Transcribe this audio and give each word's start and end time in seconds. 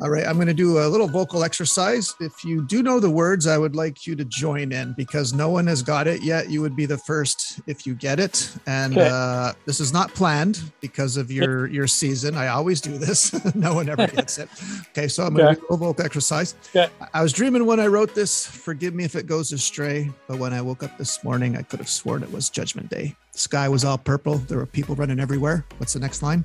All 0.00 0.10
right, 0.10 0.26
I'm 0.26 0.34
going 0.34 0.48
to 0.48 0.54
do 0.54 0.78
a 0.80 0.88
little 0.88 1.06
vocal 1.06 1.44
exercise. 1.44 2.16
If 2.18 2.42
you 2.42 2.66
do 2.66 2.82
know 2.82 2.98
the 2.98 3.10
words, 3.10 3.46
I 3.46 3.56
would 3.56 3.76
like 3.76 4.08
you 4.08 4.16
to 4.16 4.24
join 4.24 4.72
in 4.72 4.92
because 4.96 5.32
no 5.32 5.50
one 5.50 5.68
has 5.68 5.82
got 5.82 6.08
it 6.08 6.20
yet. 6.20 6.50
You 6.50 6.62
would 6.62 6.74
be 6.74 6.84
the 6.84 6.98
first 6.98 7.60
if 7.68 7.86
you 7.86 7.94
get 7.94 8.18
it. 8.18 8.50
And 8.66 8.98
Okay. 8.98 9.08
uh, 9.08 9.52
this 9.66 9.78
is 9.78 9.92
not 9.92 10.12
planned 10.12 10.60
because 10.80 11.16
of 11.16 11.30
your 11.30 11.68
your 11.68 11.86
season. 11.86 12.34
I 12.34 12.48
always 12.48 12.80
do 12.80 12.98
this. 12.98 13.32
no 13.54 13.72
one 13.72 13.88
ever 13.88 14.08
gets 14.08 14.38
it. 14.38 14.48
Okay, 14.90 15.06
so 15.06 15.24
I'm 15.24 15.32
going 15.32 15.54
to 15.54 15.60
do 15.60 15.60
a 15.60 15.70
little 15.70 15.86
vocal 15.86 16.04
exercise. 16.04 16.56
Okay. 16.74 16.92
I 17.12 17.22
was 17.22 17.32
dreaming 17.32 17.64
when 17.64 17.78
I 17.78 17.86
wrote 17.86 18.16
this. 18.16 18.44
Forgive 18.44 18.94
me 18.94 19.04
if 19.04 19.14
it 19.14 19.26
goes 19.26 19.52
astray, 19.52 20.10
but 20.26 20.38
when 20.40 20.52
I 20.52 20.60
woke 20.60 20.82
up 20.82 20.98
this 20.98 21.22
morning, 21.22 21.56
I 21.56 21.62
could 21.62 21.78
have 21.78 21.88
sworn 21.88 22.24
it 22.24 22.32
was 22.32 22.50
Judgment 22.50 22.90
Day. 22.90 23.14
The 23.32 23.38
sky 23.38 23.68
was 23.68 23.84
all 23.84 23.98
purple. 23.98 24.38
There 24.38 24.58
were 24.58 24.66
people 24.66 24.96
running 24.96 25.20
everywhere. 25.20 25.64
What's 25.78 25.92
the 25.92 26.00
next 26.00 26.20
line? 26.20 26.44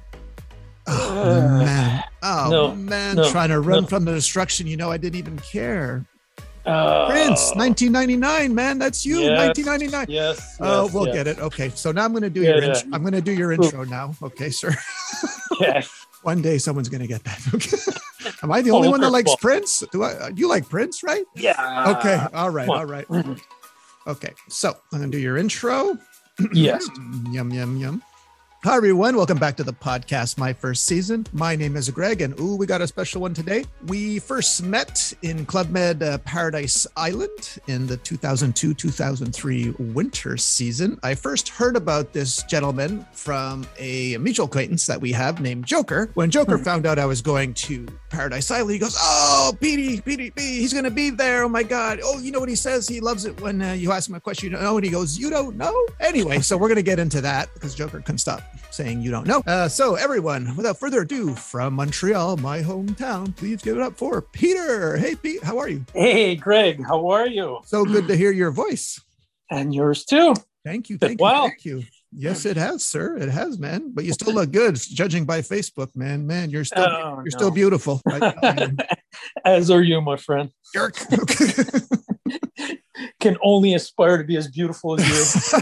Oh 0.91 1.21
Uh, 1.21 1.59
man! 1.63 2.03
Oh 2.23 2.47
no, 2.51 2.75
man! 2.75 3.15
no, 3.15 3.29
Trying 3.31 3.49
to 3.49 3.59
run 3.59 3.83
no. 3.83 3.87
from 3.87 4.05
the 4.05 4.13
destruction. 4.13 4.67
You 4.67 4.77
know, 4.77 4.91
I 4.91 4.97
didn't 4.97 5.17
even 5.19 5.37
care. 5.39 6.05
Uh, 6.65 7.07
Prince, 7.09 7.55
1999, 7.55 8.53
man. 8.53 8.77
That's 8.77 9.05
you, 9.05 9.19
yes, 9.21 9.37
1999. 9.47 10.05
Yes. 10.09 10.57
Oh, 10.59 10.83
yes, 10.85 10.93
we'll 10.93 11.05
yes. 11.07 11.15
get 11.15 11.27
it. 11.27 11.39
Okay, 11.39 11.69
so 11.69 11.91
now 11.91 12.03
I'm 12.05 12.11
going 12.11 12.21
to 12.23 12.29
do 12.29 12.41
Yeah, 12.41 12.49
your 12.49 12.61
yeah. 12.63 12.67
intro. 12.75 12.89
I'm 12.93 13.01
going 13.01 13.13
to 13.13 13.21
do 13.21 13.31
your 13.33 13.51
intro 13.53 13.83
now. 13.85 14.13
Okay, 14.21 14.49
sir. 14.49 14.75
Yeah. 15.59 15.81
One 16.23 16.41
day 16.41 16.57
someone's 16.57 16.87
going 16.89 17.01
to 17.01 17.07
get 17.07 17.23
that. 17.23 17.39
Okay. 17.53 17.77
Am 18.43 18.51
I 18.51 18.61
the 18.61 18.71
Oh, 18.71 18.75
only 18.77 18.89
one 18.89 19.01
that 19.01 19.09
likes 19.11 19.33
Prince? 19.37 19.83
Do 19.91 20.03
I? 20.03 20.29
You 20.35 20.47
like 20.47 20.67
Prince, 20.69 21.01
right? 21.03 21.23
Yeah. 21.35 21.95
Okay. 21.97 22.17
All 22.33 22.49
right. 22.49 22.69
All 22.69 22.85
right. 22.85 23.05
Okay. 24.07 24.33
So 24.49 24.69
I'm 24.93 24.99
going 24.99 25.09
to 25.11 25.17
do 25.17 25.21
your 25.21 25.37
intro. 25.37 25.97
Yes. 26.53 26.87
yum 27.31 27.51
yum 27.51 27.77
yum. 27.77 28.03
Hi 28.65 28.75
everyone, 28.75 29.15
welcome 29.15 29.37
back 29.37 29.55
to 29.55 29.63
the 29.63 29.71
podcast, 29.71 30.37
my 30.37 30.51
first 30.51 30.85
season. 30.85 31.25
My 31.31 31.55
name 31.55 31.77
is 31.77 31.89
Greg, 31.89 32.21
and 32.21 32.37
ooh, 32.41 32.57
we 32.57 32.65
got 32.65 32.81
a 32.81 32.87
special 32.87 33.21
one 33.21 33.33
today. 33.33 33.63
We 33.87 34.19
first 34.19 34.63
met 34.63 35.13
in 35.21 35.45
Club 35.45 35.69
Med 35.69 36.03
uh, 36.03 36.17
Paradise 36.17 36.85
Island 36.97 37.59
in 37.67 37.87
the 37.87 37.95
2002-2003 37.99 39.93
winter 39.93 40.35
season. 40.35 40.99
I 41.03 41.15
first 41.15 41.47
heard 41.47 41.77
about 41.77 42.11
this 42.11 42.43
gentleman 42.43 43.05
from 43.13 43.65
a 43.77 44.17
mutual 44.17 44.47
acquaintance 44.47 44.85
that 44.87 44.99
we 44.99 45.13
have 45.13 45.39
named 45.39 45.65
Joker. 45.65 46.11
When 46.15 46.29
Joker 46.29 46.57
found 46.57 46.85
out 46.85 46.99
I 46.99 47.05
was 47.05 47.21
going 47.21 47.53
to 47.53 47.87
Paradise 48.09 48.51
Island, 48.51 48.71
he 48.71 48.79
goes, 48.79 48.97
"Oh, 48.99 49.53
Petey, 49.61 50.01
Petey, 50.01 50.31
Petey, 50.31 50.57
he's 50.57 50.73
gonna 50.73 50.91
be 50.91 51.11
there! 51.11 51.43
Oh 51.43 51.49
my 51.49 51.63
God! 51.63 52.01
Oh, 52.03 52.19
you 52.19 52.33
know 52.33 52.41
what 52.41 52.49
he 52.49 52.55
says? 52.55 52.89
He 52.89 52.99
loves 52.99 53.23
it 53.23 53.39
when 53.39 53.61
uh, 53.61 53.71
you 53.71 53.93
ask 53.93 54.09
him 54.09 54.15
a 54.15 54.19
question 54.19 54.47
you 54.51 54.57
don't 54.57 54.63
know, 54.63 54.75
and 54.75 54.83
he 54.83 54.91
goes, 54.91 55.17
"You 55.17 55.29
don't 55.29 55.55
know." 55.55 55.87
Anyway, 56.01 56.39
so 56.39 56.57
we're 56.57 56.67
gonna 56.67 56.81
get 56.81 56.99
into 56.99 57.21
that 57.21 57.53
because 57.53 57.73
Joker 57.73 58.01
couldn't 58.01 58.17
stop 58.17 58.41
saying 58.71 59.01
you 59.01 59.11
don't 59.11 59.27
know. 59.27 59.41
Uh, 59.47 59.67
so 59.67 59.95
everyone, 59.95 60.55
without 60.55 60.77
further 60.77 61.01
ado, 61.01 61.33
from 61.35 61.73
Montreal, 61.73 62.37
my 62.37 62.61
hometown, 62.61 63.35
please 63.35 63.61
give 63.61 63.77
it 63.77 63.81
up 63.83 63.97
for 63.97 64.21
Peter. 64.21 64.97
Hey, 64.97 65.15
Pete, 65.15 65.43
how 65.43 65.57
are 65.57 65.67
you? 65.67 65.85
Hey, 65.93 66.35
Greg, 66.35 66.83
how 66.85 67.07
are 67.09 67.27
you? 67.27 67.59
So 67.65 67.85
good 67.85 68.07
to 68.07 68.15
hear 68.15 68.31
your 68.31 68.51
voice. 68.51 68.99
And 69.51 69.73
yours 69.73 70.05
too. 70.05 70.33
Thank 70.65 70.89
you, 70.89 70.97
thank 70.97 71.19
you, 71.19 71.27
thank 71.27 71.65
you. 71.65 71.83
Yes, 72.11 72.45
it 72.45 72.57
has, 72.57 72.83
sir. 72.83 73.17
It 73.17 73.29
has, 73.29 73.59
man. 73.59 73.91
But 73.93 74.03
you 74.03 74.13
still 74.13 74.33
look 74.33 74.51
good, 74.51 74.75
judging 74.75 75.25
by 75.25 75.41
Facebook, 75.41 75.95
man. 75.95 76.25
Man, 76.25 76.49
you're 76.49 76.65
still 76.65 76.85
Oh, 76.89 77.09
you're 77.17 77.23
no. 77.25 77.37
still 77.37 77.51
beautiful. 77.51 78.01
Right. 78.05 78.71
As 79.45 79.69
are 79.69 79.83
you, 79.83 80.01
my 80.01 80.17
friend. 80.17 80.49
Jerk. 80.73 80.95
Can 83.19 83.37
only 83.43 83.73
aspire 83.75 84.17
to 84.17 84.23
be 84.23 84.37
as 84.37 84.47
beautiful 84.47 84.99
as 84.99 85.07
you. 85.07 85.61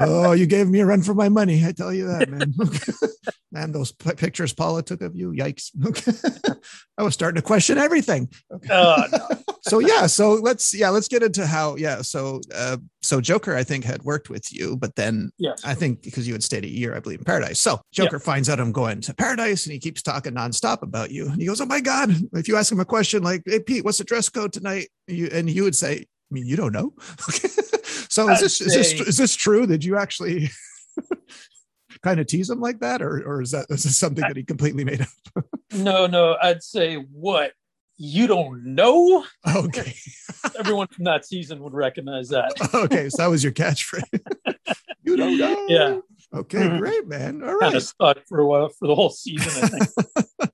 Oh, 0.00 0.32
you 0.32 0.46
gave 0.46 0.68
me 0.68 0.80
a 0.80 0.86
run 0.86 1.02
for 1.02 1.14
my 1.14 1.28
money. 1.28 1.64
I 1.64 1.72
tell 1.72 1.92
you 1.92 2.06
that, 2.08 2.28
man. 2.28 2.54
man, 3.52 3.72
those 3.72 3.92
p- 3.92 4.14
pictures 4.14 4.52
Paula 4.52 4.82
took 4.82 5.02
of 5.02 5.14
you, 5.14 5.32
yikes. 5.32 5.70
I 6.98 7.02
was 7.02 7.14
starting 7.14 7.36
to 7.36 7.46
question 7.46 7.78
everything. 7.78 8.28
Oh, 8.70 9.04
no. 9.10 9.28
So 9.62 9.78
yeah, 9.78 10.06
so 10.06 10.32
let's 10.34 10.74
yeah, 10.74 10.88
let's 10.88 11.08
get 11.08 11.22
into 11.22 11.46
how 11.46 11.76
yeah. 11.76 12.02
So 12.02 12.40
uh 12.54 12.78
so 13.02 13.20
Joker, 13.20 13.56
I 13.56 13.62
think, 13.62 13.84
had 13.84 14.02
worked 14.02 14.28
with 14.28 14.52
you, 14.52 14.76
but 14.76 14.96
then 14.96 15.30
Yes. 15.38 15.62
I 15.64 15.74
think 15.74 16.02
because 16.02 16.26
you 16.26 16.34
had 16.34 16.42
stayed 16.42 16.64
a 16.64 16.68
year, 16.68 16.96
I 16.96 17.00
believe, 17.00 17.20
in 17.20 17.24
paradise. 17.24 17.60
So 17.60 17.80
Joker 17.92 18.18
finds 18.18 18.48
out 18.48 18.58
I'm 18.58 18.72
going 18.72 19.00
to 19.02 19.14
paradise 19.14 19.66
and 19.66 19.72
he 19.72 19.78
keeps 19.78 20.02
talking 20.02 20.34
nonstop 20.34 20.82
about 20.82 21.10
you. 21.10 21.28
And 21.28 21.40
he 21.40 21.46
goes, 21.46 21.60
Oh 21.60 21.66
my 21.66 21.80
God. 21.80 22.10
If 22.32 22.48
you 22.48 22.56
ask 22.56 22.72
him 22.72 22.80
a 22.80 22.84
question 22.84 23.22
like, 23.22 23.42
Hey 23.46 23.60
Pete, 23.60 23.84
what's 23.84 23.98
the 23.98 24.04
dress 24.04 24.28
code 24.28 24.52
tonight? 24.52 24.88
You 25.06 25.28
and 25.32 25.48
you 25.48 25.62
would 25.62 25.76
say, 25.76 26.00
I 26.00 26.06
mean, 26.30 26.46
you 26.46 26.56
don't 26.56 26.72
know. 26.72 26.94
So 28.12 28.28
is 28.28 28.40
this 28.40 28.60
is 28.60 28.74
this 28.74 28.92
is 28.92 29.16
this 29.16 29.34
true? 29.34 29.66
Did 29.66 29.82
you 29.82 29.96
actually 29.96 30.50
kind 32.02 32.20
of 32.20 32.26
tease 32.26 32.50
him 32.50 32.60
like 32.60 32.80
that? 32.80 33.00
Or 33.00 33.22
or 33.26 33.40
is 33.40 33.52
that 33.52 33.64
is 33.70 33.84
this 33.84 33.96
something 33.96 34.20
that 34.20 34.36
he 34.36 34.44
completely 34.44 34.84
made 34.84 35.00
up? 35.00 35.44
No, 35.74 36.06
no, 36.06 36.36
I'd 36.42 36.62
say 36.62 36.96
what? 36.96 37.52
You 37.96 38.26
don't 38.26 38.74
know? 38.74 39.24
Okay. 39.56 39.94
Everyone 40.58 40.86
from 40.88 41.04
that 41.04 41.24
season 41.24 41.62
would 41.62 41.72
recognize 41.72 42.28
that. 42.28 42.52
okay. 42.74 43.08
So 43.08 43.22
that 43.22 43.28
was 43.30 43.42
your 43.42 43.54
catchphrase. 43.54 44.02
you 45.02 45.16
don't 45.16 45.38
know. 45.38 45.66
Yeah. 45.70 45.98
Okay, 46.34 46.58
Mhm. 46.60 46.78
great, 46.78 47.06
man. 47.08 47.42
All 47.42 47.52
right. 47.54 47.60
Kind 47.60 47.74
of 47.76 47.82
stuck 47.82 48.18
for 48.26 48.40
a 48.40 48.46
while 48.46 48.68
for 48.70 48.88
the 48.88 48.94
whole 48.94 49.10
season, 49.10 49.52
I 49.64 49.68
think. 49.68 49.88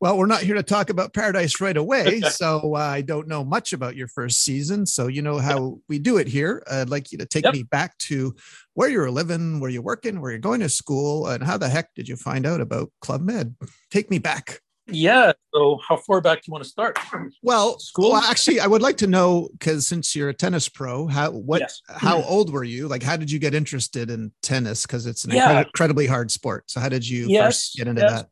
Well, 0.00 0.18
we're 0.18 0.26
not 0.26 0.42
here 0.42 0.54
to 0.54 0.62
talk 0.62 0.88
about 0.90 1.12
Paradise 1.14 1.60
right 1.60 1.76
away. 1.76 2.20
So 2.22 2.74
uh, 2.74 2.78
I 2.78 3.02
don't 3.02 3.28
know 3.28 3.44
much 3.44 3.72
about 3.72 3.94
your 3.94 4.08
first 4.08 4.42
season. 4.42 4.86
So 4.86 5.06
you 5.08 5.20
know 5.22 5.38
how 5.38 5.78
we 5.88 5.98
do 5.98 6.16
it 6.16 6.26
here. 6.26 6.62
I'd 6.70 6.88
like 6.88 7.12
you 7.12 7.18
to 7.18 7.26
take 7.26 7.44
Yep. 7.44 7.54
me 7.54 7.62
back 7.64 7.96
to 7.98 8.34
where 8.74 8.88
you 8.88 8.98
were 8.98 9.10
living, 9.10 9.60
where 9.60 9.70
you're 9.70 9.82
working, 9.82 10.20
where 10.20 10.30
you're 10.32 10.40
going 10.40 10.60
to 10.60 10.68
school, 10.68 11.26
and 11.28 11.44
how 11.44 11.56
the 11.56 11.68
heck 11.68 11.92
did 11.94 12.08
you 12.08 12.16
find 12.16 12.46
out 12.46 12.60
about 12.60 12.90
Club 13.00 13.20
Med? 13.20 13.54
Take 13.90 14.10
me 14.10 14.18
back. 14.18 14.60
Yeah. 14.88 15.32
So 15.54 15.78
how 15.86 15.96
far 15.96 16.20
back 16.20 16.38
do 16.38 16.42
you 16.48 16.52
want 16.52 16.64
to 16.64 16.70
start? 16.70 16.98
Well, 17.42 17.78
School? 17.78 18.12
well, 18.12 18.22
actually, 18.22 18.60
I 18.60 18.66
would 18.66 18.82
like 18.82 18.96
to 18.98 19.06
know 19.06 19.48
because 19.52 19.86
since 19.86 20.14
you're 20.16 20.28
a 20.28 20.34
tennis 20.34 20.68
pro, 20.68 21.06
how 21.06 21.30
what 21.30 21.60
Yes. 21.60 21.80
how 21.88 22.22
old 22.22 22.52
were 22.52 22.64
you? 22.64 22.88
Like, 22.88 23.02
how 23.02 23.16
did 23.16 23.30
you 23.30 23.38
get 23.38 23.54
interested 23.54 24.10
in 24.10 24.32
tennis? 24.42 24.82
Because 24.86 25.06
it's 25.06 25.24
an 25.24 25.32
Yeah. 25.32 25.60
incredibly 25.62 26.06
hard 26.06 26.30
sport. 26.30 26.70
So 26.70 26.80
how 26.80 26.88
did 26.88 27.08
you 27.08 27.28
Yes, 27.28 27.46
first 27.46 27.76
get 27.76 27.86
into 27.88 28.02
yes. 28.02 28.10
that? 28.10 28.28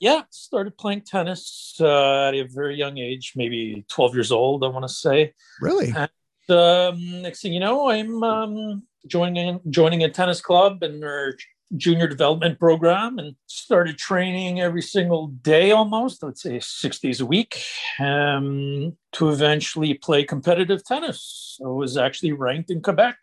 Yeah, 0.00 0.22
started 0.30 0.78
playing 0.78 1.00
tennis 1.02 1.76
uh, 1.80 2.28
at 2.28 2.34
a 2.34 2.42
very 2.44 2.76
young 2.76 2.98
age, 2.98 3.32
maybe 3.34 3.84
12 3.88 4.14
years 4.14 4.30
old, 4.30 4.62
I 4.64 4.68
want 4.68 4.84
to 4.86 4.92
say. 4.94 5.34
Really? 5.60 5.92
And 5.96 6.08
Um, 6.50 7.20
next 7.22 7.42
thing 7.42 7.52
you 7.52 7.60
know, 7.60 7.90
I'm 7.90 8.22
um, 8.22 8.82
joining 9.06 9.60
joining 9.68 10.02
a 10.04 10.08
tennis 10.08 10.40
club 10.40 10.82
their 11.00 11.36
junior 11.76 12.06
development 12.06 12.58
program 12.58 13.18
and 13.18 13.36
started 13.46 13.98
training 13.98 14.60
every 14.60 14.82
single 14.82 15.28
day 15.28 15.70
almost, 15.70 16.22
let's 16.22 16.42
say 16.42 16.60
six 16.60 16.98
days 16.98 17.20
a 17.20 17.26
week, 17.26 17.62
um, 18.00 18.96
to 19.12 19.28
eventually 19.30 19.94
play 19.94 20.24
competitive 20.24 20.84
tennis. 20.84 21.58
I 21.64 21.68
was 21.68 21.96
actually 21.96 22.32
ranked 22.32 22.70
in 22.70 22.80
Quebec 22.80 23.16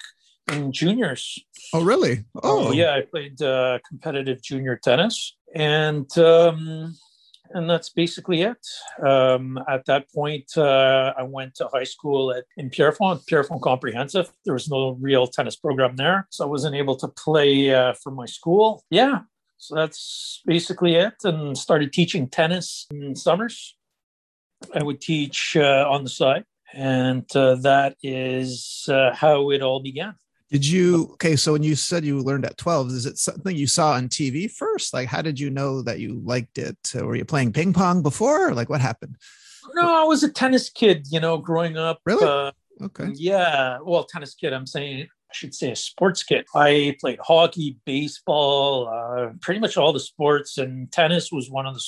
in 0.52 0.72
juniors. 0.72 1.40
Oh, 1.74 1.84
really? 1.84 2.26
Oh 2.44 2.72
yeah, 2.72 2.94
I 2.94 3.02
played 3.02 3.42
uh, 3.42 3.80
competitive 3.88 4.42
junior 4.42 4.80
tennis, 4.82 5.36
and 5.56 6.16
um, 6.18 6.96
and 7.52 7.70
that's 7.70 7.90
basically 7.90 8.42
it. 8.42 8.66
Um, 9.06 9.60
at 9.68 9.86
that 9.86 10.12
point, 10.12 10.52
uh, 10.58 11.14
I 11.18 11.24
went 11.24 11.56
to 11.56 11.68
high 11.68 11.84
school 11.84 12.32
at 12.34 12.46
in 12.58 12.70
Pierrefonds, 12.70 13.24
Pierrefonds 13.26 13.64
Comprehensive. 13.64 14.32
There 14.46 14.54
was 14.54 14.70
no 14.70 14.98
real 15.00 15.28
tennis 15.28 15.56
program 15.56 15.96
there, 15.96 16.28
so 16.32 16.46
I 16.46 16.48
wasn't 16.48 16.76
able 16.76 16.96
to 16.98 17.08
play 17.08 17.74
uh, 17.74 17.94
for 18.02 18.12
my 18.12 18.26
school. 18.26 18.84
Yeah, 18.90 19.20
so 19.58 19.76
that's 19.76 20.42
basically 20.46 20.96
it. 20.96 21.16
And 21.24 21.58
started 21.58 21.94
teaching 21.94 22.28
tennis 22.30 22.88
in 22.92 23.16
summers. 23.16 23.76
I 24.74 24.84
would 24.84 25.02
teach 25.02 25.56
uh, 25.58 25.86
on 25.90 26.04
the 26.04 26.10
side, 26.10 26.46
and 26.74 27.26
uh, 27.36 27.56
that 27.56 27.96
is 28.02 28.86
uh, 28.90 29.14
how 29.14 29.52
it 29.52 29.62
all 29.62 29.82
began. 29.82 30.16
Did 30.52 30.66
you 30.66 31.10
okay? 31.14 31.36
So 31.36 31.54
when 31.54 31.64
you 31.64 31.76
said 31.76 32.06
you 32.06 32.20
learned 32.22 32.46
at 32.46 32.58
12, 32.58 32.90
is 32.92 33.06
it 33.06 33.18
something 33.18 33.56
you 33.56 33.68
saw 33.68 33.94
on 33.94 34.10
TV 34.10 34.50
first? 34.50 34.94
Like, 34.94 35.08
how 35.08 35.22
did 35.22 35.40
you 35.40 35.50
know 35.50 35.82
that 35.82 36.00
you 36.00 36.22
liked 36.24 36.58
it? 36.58 36.78
Were 36.94 37.16
you 37.16 37.26
playing 37.26 37.52
ping 37.54 37.74
pong 37.74 38.04
before? 38.04 38.54
Like, 38.54 38.70
what 38.70 38.80
happened? 38.82 39.18
No, 39.74 40.02
I 40.02 40.03
was 40.03 40.24
a 40.24 40.30
tennis 40.30 40.70
kid, 40.70 41.08
you 41.09 41.20
know, 41.20 41.38
growing 41.38 41.78
up. 41.78 42.00
Really? 42.06 42.26
Uh, 42.28 42.52
Okay. 42.82 43.08
yeah. 43.16 43.78
Well, 43.82 44.03
tennis 44.03 44.36
kid, 44.36 44.52
I'm 44.52 44.68
saying, 44.68 45.03
I 45.03 45.34
should 45.34 45.56
say 45.56 45.72
a 45.72 45.76
sports 45.78 46.24
kid. 46.24 46.46
I 46.53 46.98
played 47.00 47.20
hockey, 47.24 47.78
baseball, 47.86 48.88
uh, 48.90 49.30
pretty 49.41 49.62
much 49.62 49.78
all 49.78 49.94
the 49.94 50.00
sports, 50.00 50.58
and 50.58 50.91
tennis 50.91 51.32
was 51.32 51.50
one 51.50 51.66
of 51.66 51.74
the 51.74 51.80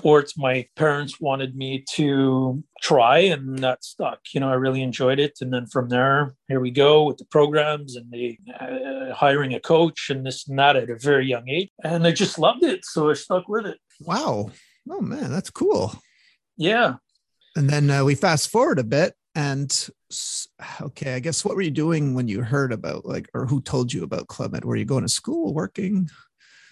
sports 0.00 0.38
my 0.38 0.66
parents 0.76 1.20
wanted 1.20 1.54
me 1.54 1.84
to 1.96 2.64
try, 2.82 3.18
and 3.18 3.58
that 3.58 3.84
stuck. 3.84 4.20
You 4.32 4.40
know, 4.40 4.48
I 4.48 4.54
really 4.54 4.82
enjoyed 4.82 5.20
it. 5.20 5.38
And 5.42 5.52
then 5.52 5.66
from 5.66 5.90
there, 5.90 6.34
here 6.48 6.60
we 6.60 6.70
go 6.70 7.04
with 7.04 7.18
the 7.18 7.26
programs 7.26 7.96
and 7.96 8.10
the 8.10 8.38
uh, 8.58 9.14
hiring 9.14 9.54
a 9.54 9.60
coach 9.60 10.08
and 10.10 10.24
this 10.24 10.48
and 10.48 10.58
that 10.58 10.76
at 10.76 10.88
a 10.88 10.98
very 10.98 11.26
young 11.26 11.48
age. 11.48 11.70
And 11.84 12.06
I 12.06 12.12
just 12.12 12.38
loved 12.38 12.64
it. 12.64 12.84
So 12.84 13.10
I 13.10 13.14
stuck 13.14 13.46
with 13.48 13.66
it. 13.66 13.78
Wow. 14.00 14.50
Oh 14.88 15.00
man, 15.02 15.30
that's 15.30 15.50
cool. 15.50 15.92
Yeah. 16.56 16.94
And 17.56 17.68
then 17.68 17.90
uh, 17.90 18.04
we 18.04 18.14
fast 18.14 18.50
forward 18.50 18.78
a 18.78 18.84
bit, 18.84 19.14
and 19.34 19.70
okay, 20.80 21.14
I 21.14 21.20
guess 21.20 21.44
what 21.44 21.56
were 21.56 21.62
you 21.62 21.70
doing 21.70 22.14
when 22.14 22.28
you 22.28 22.42
heard 22.42 22.72
about 22.72 23.04
like, 23.04 23.28
or 23.34 23.44
who 23.46 23.60
told 23.60 23.92
you 23.92 24.02
about 24.04 24.28
Club 24.28 24.52
Med? 24.52 24.64
Were 24.64 24.76
you 24.76 24.84
going 24.84 25.02
to 25.02 25.08
school, 25.08 25.52
working? 25.52 26.08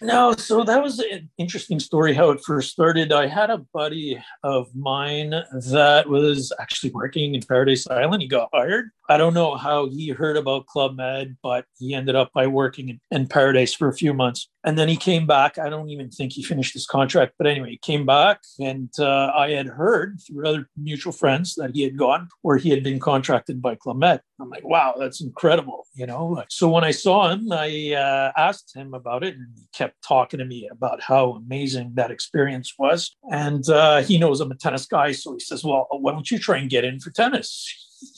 No, 0.00 0.32
so 0.32 0.62
that 0.62 0.82
was 0.82 1.00
an 1.00 1.28
interesting 1.38 1.80
story 1.80 2.14
how 2.14 2.30
it 2.30 2.40
first 2.44 2.70
started. 2.70 3.12
I 3.12 3.26
had 3.26 3.50
a 3.50 3.58
buddy 3.74 4.22
of 4.44 4.72
mine 4.74 5.30
that 5.30 6.08
was 6.08 6.52
actually 6.60 6.90
working 6.90 7.34
in 7.34 7.42
Paradise 7.42 7.86
Island. 7.88 8.22
He 8.22 8.28
got 8.28 8.48
hired. 8.52 8.90
I 9.08 9.16
don't 9.16 9.34
know 9.34 9.56
how 9.56 9.88
he 9.88 10.10
heard 10.10 10.36
about 10.36 10.66
Club 10.66 10.96
Med, 10.96 11.36
but 11.42 11.64
he 11.78 11.94
ended 11.94 12.14
up 12.14 12.30
by 12.32 12.46
working 12.46 13.00
in, 13.10 13.26
Paradise 13.26 13.74
for 13.74 13.88
a 13.88 13.92
few 13.92 14.14
months. 14.14 14.48
And 14.64 14.78
then 14.78 14.88
he 14.88 14.96
came 14.96 15.26
back. 15.26 15.58
I 15.58 15.68
don't 15.68 15.90
even 15.90 16.10
think 16.10 16.32
he 16.32 16.42
finished 16.42 16.72
his 16.72 16.86
contract, 16.86 17.34
but 17.36 17.46
anyway, 17.46 17.70
he 17.70 17.78
came 17.78 18.06
back. 18.06 18.40
And 18.60 18.90
uh, 18.98 19.32
I 19.34 19.50
had 19.50 19.66
heard 19.66 20.20
through 20.26 20.46
other 20.46 20.68
mutual 20.76 21.12
friends 21.12 21.56
that 21.56 21.74
he 21.74 21.82
had 21.82 21.96
gone 21.96 22.28
where 22.42 22.58
he 22.58 22.70
had 22.70 22.84
been 22.84 23.00
contracted 23.00 23.60
by 23.60 23.74
Club 23.74 23.98
Med. 23.98 24.20
I'm 24.40 24.50
like, 24.50 24.64
wow, 24.64 24.94
that's 24.98 25.20
incredible, 25.20 25.86
you 25.94 26.06
know? 26.06 26.42
So 26.48 26.68
when 26.68 26.84
I 26.84 26.92
saw 26.92 27.30
him, 27.30 27.50
I 27.50 27.94
uh, 27.94 28.32
asked 28.36 28.74
him 28.74 28.94
about 28.94 29.24
it 29.24 29.34
and 29.34 29.48
he 29.56 29.66
kept 29.72 30.02
talking 30.02 30.38
to 30.38 30.44
me 30.44 30.68
about 30.70 31.02
how 31.02 31.32
amazing 31.32 31.92
that 31.94 32.10
experience 32.10 32.74
was. 32.78 33.16
And 33.30 33.68
uh, 33.68 34.02
he 34.02 34.18
knows 34.18 34.40
I'm 34.40 34.52
a 34.52 34.54
tennis 34.54 34.86
guy. 34.86 35.12
So 35.12 35.32
he 35.32 35.40
says, 35.40 35.64
well, 35.64 35.88
why 35.90 36.12
don't 36.12 36.30
you 36.30 36.38
try 36.38 36.58
and 36.58 36.70
get 36.70 36.84
in 36.84 37.00
for 37.00 37.10
tennis? 37.10 37.66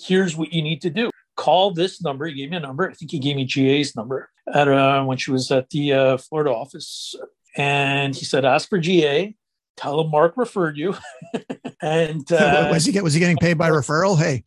Here's 0.05 0.37
what 0.37 0.53
you 0.53 0.63
need 0.63 0.83
to 0.83 0.91
do. 0.91 1.11
Call 1.37 1.73
this 1.73 2.03
number. 2.03 2.27
He 2.27 2.35
gave 2.35 2.51
me 2.51 2.59
a 2.59 2.61
number. 2.61 2.91
I 2.91 2.93
think 2.93 3.11
he 3.11 3.19
gave 3.19 3.37
me 3.37 3.47
GA's 3.47 3.97
number 3.97 4.29
at 4.53 4.69
uh, 4.69 5.03
when 5.05 5.17
she 5.17 5.31
was 5.31 5.51
at 5.51 5.71
the 5.71 5.93
uh, 5.93 6.17
Florida 6.19 6.51
office. 6.51 7.15
And 7.57 8.15
he 8.15 8.25
said, 8.25 8.45
ask 8.45 8.69
for 8.69 8.79
GA 8.79 9.35
tell 9.81 10.01
him 10.01 10.11
Mark 10.11 10.37
referred 10.37 10.77
you. 10.77 10.95
and 11.83 12.31
uh, 12.33 12.69
was 12.71 12.85
he 12.85 12.93
get 12.93 13.03
was 13.03 13.15
he 13.15 13.21
getting 13.21 13.37
paid 13.37 13.59
by 13.59 13.71
referral? 13.79 14.19
Hey, 14.19 14.45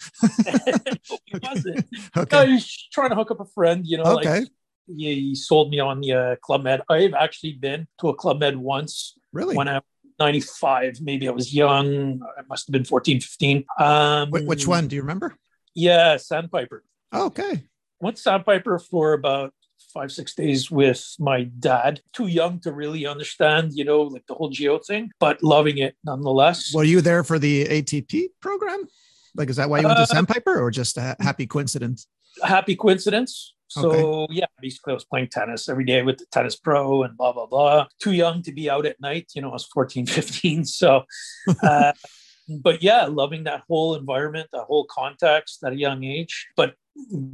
he 1.26 1.38
wasn't. 1.42 1.86
okay, 2.16 2.38
no, 2.38 2.52
he's 2.52 2.88
trying 2.92 3.10
to 3.10 3.16
hook 3.16 3.32
up 3.32 3.40
a 3.40 3.46
friend. 3.46 3.86
You 3.86 3.98
know, 3.98 4.18
okay. 4.18 4.42
Like, 4.42 4.48
he, 4.88 5.16
he 5.16 5.36
sold 5.36 5.70
me 5.72 5.80
on 5.80 6.02
the 6.02 6.14
uh, 6.14 6.36
Club 6.38 6.64
Med. 6.64 6.82
I've 6.90 7.14
actually 7.14 7.54
been 7.54 7.88
to 8.02 8.10
a 8.10 8.16
Club 8.16 8.40
Med 8.40 8.58
once. 8.58 9.18
Really? 9.32 9.56
When 9.56 9.68
I 9.68 9.76
was 9.76 9.84
95 10.20 11.02
maybe 11.02 11.28
i 11.28 11.32
was 11.32 11.56
young 11.56 12.22
i 12.38 12.44
must 12.48 12.68
have 12.68 12.72
been 12.72 12.86
14 12.86 13.20
15 13.20 13.66
um, 13.80 14.30
which 14.30 14.68
one 14.68 14.88
do 14.88 14.96
you 14.96 15.02
remember 15.02 15.36
yeah 15.74 16.18
sandpiper 16.18 16.84
okay 17.12 17.64
went 18.00 18.20
sandpiper 18.20 18.78
for 18.78 19.14
about 19.14 19.56
five 19.94 20.12
six 20.12 20.34
days 20.34 20.72
with 20.72 21.16
my 21.20 21.44
dad 21.44 22.02
too 22.14 22.28
young 22.28 22.60
to 22.60 22.72
really 22.72 23.06
understand 23.06 23.72
you 23.74 23.84
know 23.84 24.02
like 24.02 24.26
the 24.28 24.34
whole 24.34 24.50
GO 24.50 24.80
thing 24.80 25.12
but 25.20 25.42
loving 25.44 25.78
it 25.78 25.96
nonetheless 26.04 26.74
were 26.74 26.84
you 26.84 27.02
there 27.02 27.24
for 27.24 27.38
the 27.40 27.66
atp 27.66 28.30
program 28.42 28.84
like 29.36 29.50
is 29.50 29.56
that 29.56 29.70
why 29.70 29.80
you 29.80 29.86
went 29.86 29.98
to 29.98 30.04
uh, 30.04 30.06
sandpiper 30.06 30.60
or 30.60 30.72
just 30.72 30.98
a 30.98 31.16
happy 31.20 31.46
coincidence 31.46 32.08
happy 32.44 32.76
coincidence 32.76 33.54
so 33.68 33.90
okay. 33.92 34.36
yeah, 34.36 34.46
basically 34.62 34.92
I 34.92 34.94
was 34.94 35.06
playing 35.06 35.30
tennis 35.30 35.68
every 35.68 35.84
day 35.84 36.04
with 36.04 36.20
the 36.20 36.26
tennis 36.32 36.56
pro 36.56 37.02
and 37.02 37.18
blah 37.18 37.34
blah 37.34 37.48
blah. 37.48 37.88
Too 38.00 38.12
young 38.12 38.44
to 38.44 38.52
be 38.52 38.70
out 38.70 38.86
at 38.86 39.02
night, 39.02 39.32
you 39.34 39.42
know, 39.42 39.50
I 39.50 39.54
was 39.54 39.66
14, 39.66 40.06
15. 40.08 40.66
So 40.66 41.06
uh, 41.64 41.94
but 42.48 42.84
yeah, 42.84 43.06
loving 43.06 43.46
that 43.46 43.64
whole 43.68 43.96
environment, 43.96 44.50
that 44.54 44.66
whole 44.66 44.86
context 44.86 45.64
at 45.64 45.74
a 45.74 45.78
young 45.78 46.04
age, 46.04 46.48
but 46.56 46.76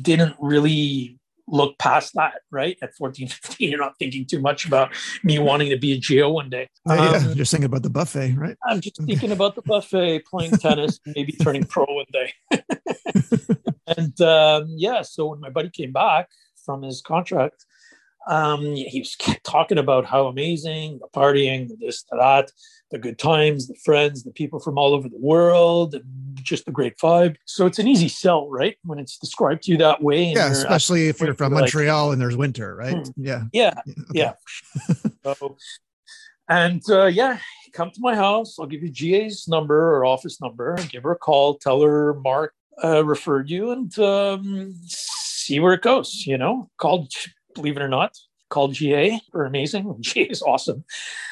didn't 0.01 0.35
really 0.39 1.19
look 1.51 1.77
past 1.77 2.13
that, 2.15 2.41
right? 2.51 2.77
At 2.81 2.95
14, 2.95 3.27
15, 3.29 3.69
you're 3.69 3.79
not 3.79 3.97
thinking 3.97 4.25
too 4.25 4.41
much 4.41 4.65
about 4.65 4.93
me 5.23 5.39
wanting 5.39 5.69
to 5.69 5.77
be 5.77 5.93
a 5.93 5.99
GO 5.99 6.29
one 6.31 6.49
day. 6.49 6.69
Oh, 6.87 6.93
yeah, 6.93 7.17
um, 7.17 7.33
you're 7.33 7.45
thinking 7.45 7.65
about 7.65 7.83
the 7.83 7.89
buffet, 7.89 8.33
right? 8.33 8.57
I'm 8.67 8.81
just 8.81 9.01
thinking 9.03 9.31
about 9.31 9.55
the 9.55 9.61
buffet, 9.61 10.25
playing 10.25 10.51
tennis, 10.51 10.99
maybe 11.05 11.33
turning 11.33 11.65
pro 11.65 11.85
one 11.85 12.05
day. 12.11 12.33
and 13.87 14.21
um, 14.21 14.67
yeah, 14.77 15.01
so 15.01 15.27
when 15.27 15.39
my 15.39 15.49
buddy 15.49 15.69
came 15.69 15.91
back 15.91 16.29
from 16.65 16.83
his 16.83 17.01
contract, 17.01 17.65
um, 18.29 18.61
he 18.75 18.99
was 18.99 19.15
talking 19.43 19.77
about 19.77 20.05
how 20.05 20.27
amazing 20.27 20.99
the 20.99 21.07
partying, 21.07 21.67
the 21.67 21.75
this, 21.75 22.03
the 22.03 22.17
that, 22.17 22.51
the 22.91 22.97
good 22.97 23.19
times, 23.19 23.67
the 23.67 23.75
friends, 23.83 24.23
the 24.23 24.31
people 24.31 24.59
from 24.59 24.77
all 24.77 24.93
over 24.93 25.09
the 25.09 25.17
world, 25.17 25.95
just 26.35 26.65
the 26.65 26.71
great 26.71 26.97
vibe. 26.97 27.35
So 27.45 27.65
it's 27.65 27.79
an 27.79 27.87
easy 27.87 28.07
sell, 28.07 28.49
right? 28.49 28.77
When 28.83 28.99
it's 28.99 29.17
described 29.17 29.63
to 29.63 29.71
you 29.71 29.77
that 29.79 30.01
way. 30.01 30.31
Yeah, 30.31 30.51
especially 30.51 31.07
if 31.07 31.19
you're 31.19 31.33
from 31.33 31.53
Montreal 31.53 32.07
like, 32.07 32.13
and 32.13 32.21
there's 32.21 32.37
winter, 32.37 32.75
right? 32.75 33.05
Hmm. 33.05 33.11
Yeah. 33.17 33.43
Yeah. 33.51 33.73
Yeah. 34.13 34.33
Okay. 34.89 35.09
yeah. 35.23 35.33
so, 35.33 35.57
and 36.47 36.81
uh, 36.89 37.05
yeah, 37.05 37.37
come 37.73 37.91
to 37.91 37.99
my 37.99 38.15
house. 38.15 38.57
I'll 38.59 38.65
give 38.65 38.81
you 38.81 38.89
GA's 38.89 39.47
number 39.47 39.95
or 39.95 40.05
office 40.05 40.41
number. 40.41 40.75
Give 40.89 41.03
her 41.03 41.11
a 41.11 41.17
call. 41.17 41.57
Tell 41.57 41.81
her 41.81 42.15
Mark 42.15 42.53
uh, 42.83 43.05
referred 43.05 43.49
you 43.49 43.71
and 43.71 43.97
um, 43.99 44.73
see 44.85 45.59
where 45.59 45.73
it 45.73 45.81
goes. 45.81 46.25
You 46.25 46.37
know, 46.37 46.69
called 46.77 47.11
believe 47.55 47.77
it 47.77 47.81
or 47.81 47.87
not, 47.87 48.15
called 48.49 48.73
GA 48.73 49.19
are 49.33 49.45
amazing. 49.45 49.95
GA 50.01 50.23
is 50.23 50.41
awesome. 50.41 50.83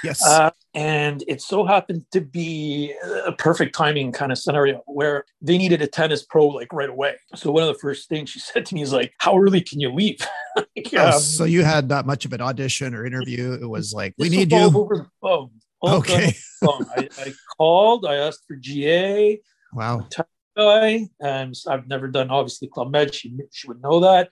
Yes. 0.04 0.26
Uh, 0.26 0.52
and 0.74 1.24
it 1.28 1.42
so 1.42 1.66
happened 1.66 2.06
to 2.12 2.22
be 2.22 2.94
a 3.26 3.32
perfect 3.34 3.76
timing 3.76 4.12
kind 4.12 4.32
of 4.32 4.38
scenario 4.38 4.82
where 4.86 5.26
they 5.42 5.58
needed 5.58 5.82
a 5.82 5.88
tennis 5.88 6.24
pro 6.24 6.48
like 6.48 6.72
right 6.72 6.90
away. 6.90 7.16
So 7.36 7.52
one 7.52 7.64
of 7.64 7.68
the 7.68 7.80
first 7.80 8.08
things 8.08 8.30
she 8.30 8.40
said 8.40 8.66
to 8.68 8.76
me 8.76 8.82
is 8.82 8.94
like, 8.94 9.14
"How 9.18 9.38
early 9.38 9.62
can 9.62 9.80
you 9.80 9.92
leave?" 9.92 10.26
like, 10.56 10.90
oh, 10.96 11.08
um, 11.08 11.20
so 11.20 11.44
you 11.44 11.64
had 11.64 11.90
not 11.90 12.06
much 12.06 12.26
of 12.26 12.34
an 12.34 12.42
audition 12.42 12.94
or 12.94 13.06
interview. 13.06 13.54
It 13.54 13.68
was 13.68 13.94
like, 13.94 14.14
"We 14.18 14.30
need 14.30 14.52
you." 14.52 14.58
Over 14.60 14.98
the 14.98 15.08
phone. 15.22 15.50
Okay. 15.84 16.34
Phone. 16.64 16.86
I, 16.96 17.10
I, 17.20 17.34
called. 17.58 18.06
I 18.06 18.16
asked 18.16 18.44
for 18.48 18.56
GA. 18.56 19.40
Wow. 19.74 20.08
Guy, 20.56 21.08
and 21.20 21.54
I've 21.68 21.88
never 21.88 22.08
done 22.08 22.32
obviously 22.32 22.68
Club 22.68 22.90
Med. 22.90 23.14
She 23.14 23.38
she 23.52 23.68
would 23.68 23.82
know 23.82 24.00
that 24.00 24.30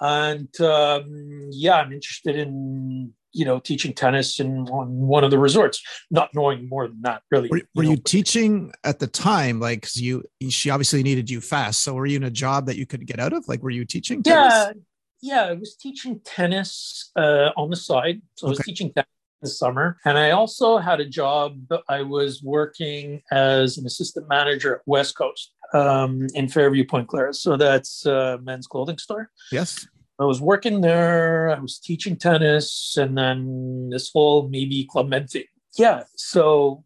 and 0.00 0.60
um, 0.60 1.48
yeah, 1.50 1.76
I'm 1.76 1.92
interested 1.92 2.36
in 2.36 3.12
you 3.32 3.44
know 3.44 3.58
teaching 3.58 3.92
tennis 3.92 4.40
in 4.40 4.68
on 4.68 4.88
one 4.88 5.24
of 5.24 5.30
the 5.30 5.38
resorts, 5.38 5.82
not 6.10 6.30
knowing 6.34 6.68
more 6.68 6.88
than 6.88 7.02
that 7.02 7.22
really. 7.30 7.48
Were, 7.48 7.60
were 7.74 7.82
you, 7.82 7.90
know, 7.90 7.94
you 7.94 8.02
teaching 8.02 8.72
at 8.84 8.98
the 8.98 9.06
time? 9.06 9.60
Like, 9.60 9.88
you 9.94 10.24
she 10.48 10.70
obviously 10.70 11.02
needed 11.02 11.30
you 11.30 11.40
fast. 11.40 11.82
So 11.82 11.94
were 11.94 12.06
you 12.06 12.16
in 12.16 12.24
a 12.24 12.30
job 12.30 12.66
that 12.66 12.76
you 12.76 12.86
could 12.86 13.06
get 13.06 13.20
out 13.20 13.32
of? 13.32 13.46
Like, 13.48 13.62
were 13.62 13.70
you 13.70 13.84
teaching? 13.84 14.22
Tennis? 14.22 14.52
Yeah, 14.52 14.72
yeah, 15.20 15.44
I 15.44 15.52
was 15.52 15.76
teaching 15.76 16.20
tennis 16.24 17.10
uh, 17.16 17.50
on 17.56 17.70
the 17.70 17.76
side. 17.76 18.22
So 18.36 18.46
I 18.46 18.50
was 18.50 18.58
teaching 18.58 18.92
tennis 18.92 19.08
the 19.44 19.50
summer. 19.50 19.98
And 20.04 20.18
I 20.18 20.30
also 20.30 20.78
had 20.78 21.00
a 21.00 21.04
job. 21.04 21.60
I 21.88 22.02
was 22.02 22.42
working 22.42 23.22
as 23.30 23.78
an 23.78 23.86
assistant 23.86 24.28
manager 24.28 24.76
at 24.76 24.80
West 24.86 25.16
Coast 25.16 25.53
um, 25.72 26.26
in 26.34 26.48
Fairview, 26.48 26.84
Pointe-Claire. 26.86 27.32
So 27.32 27.56
that's 27.56 28.06
a 28.06 28.38
men's 28.42 28.66
clothing 28.66 28.98
store. 28.98 29.30
Yes. 29.50 29.86
I 30.18 30.24
was 30.24 30.40
working 30.40 30.80
there. 30.80 31.50
I 31.50 31.58
was 31.58 31.78
teaching 31.78 32.16
tennis, 32.16 32.96
and 32.96 33.18
then 33.18 33.90
this 33.90 34.10
whole 34.12 34.48
maybe 34.48 34.86
club 34.90 35.08
med 35.08 35.28
thing. 35.28 35.44
Yeah. 35.76 36.04
So 36.14 36.84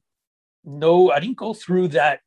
no, 0.64 1.10
I 1.10 1.20
didn't 1.20 1.36
go 1.36 1.54
through 1.54 1.88
that 1.88 2.20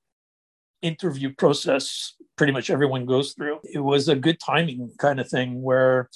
interview 0.81 1.33
process. 1.33 2.13
Pretty 2.37 2.53
much 2.53 2.69
everyone 2.69 3.05
goes 3.05 3.33
through. 3.33 3.59
It 3.63 3.79
was 3.79 4.07
a 4.07 4.15
good 4.15 4.39
timing 4.39 4.91
kind 4.99 5.19
of 5.19 5.27
thing 5.27 5.61
where 5.61 6.09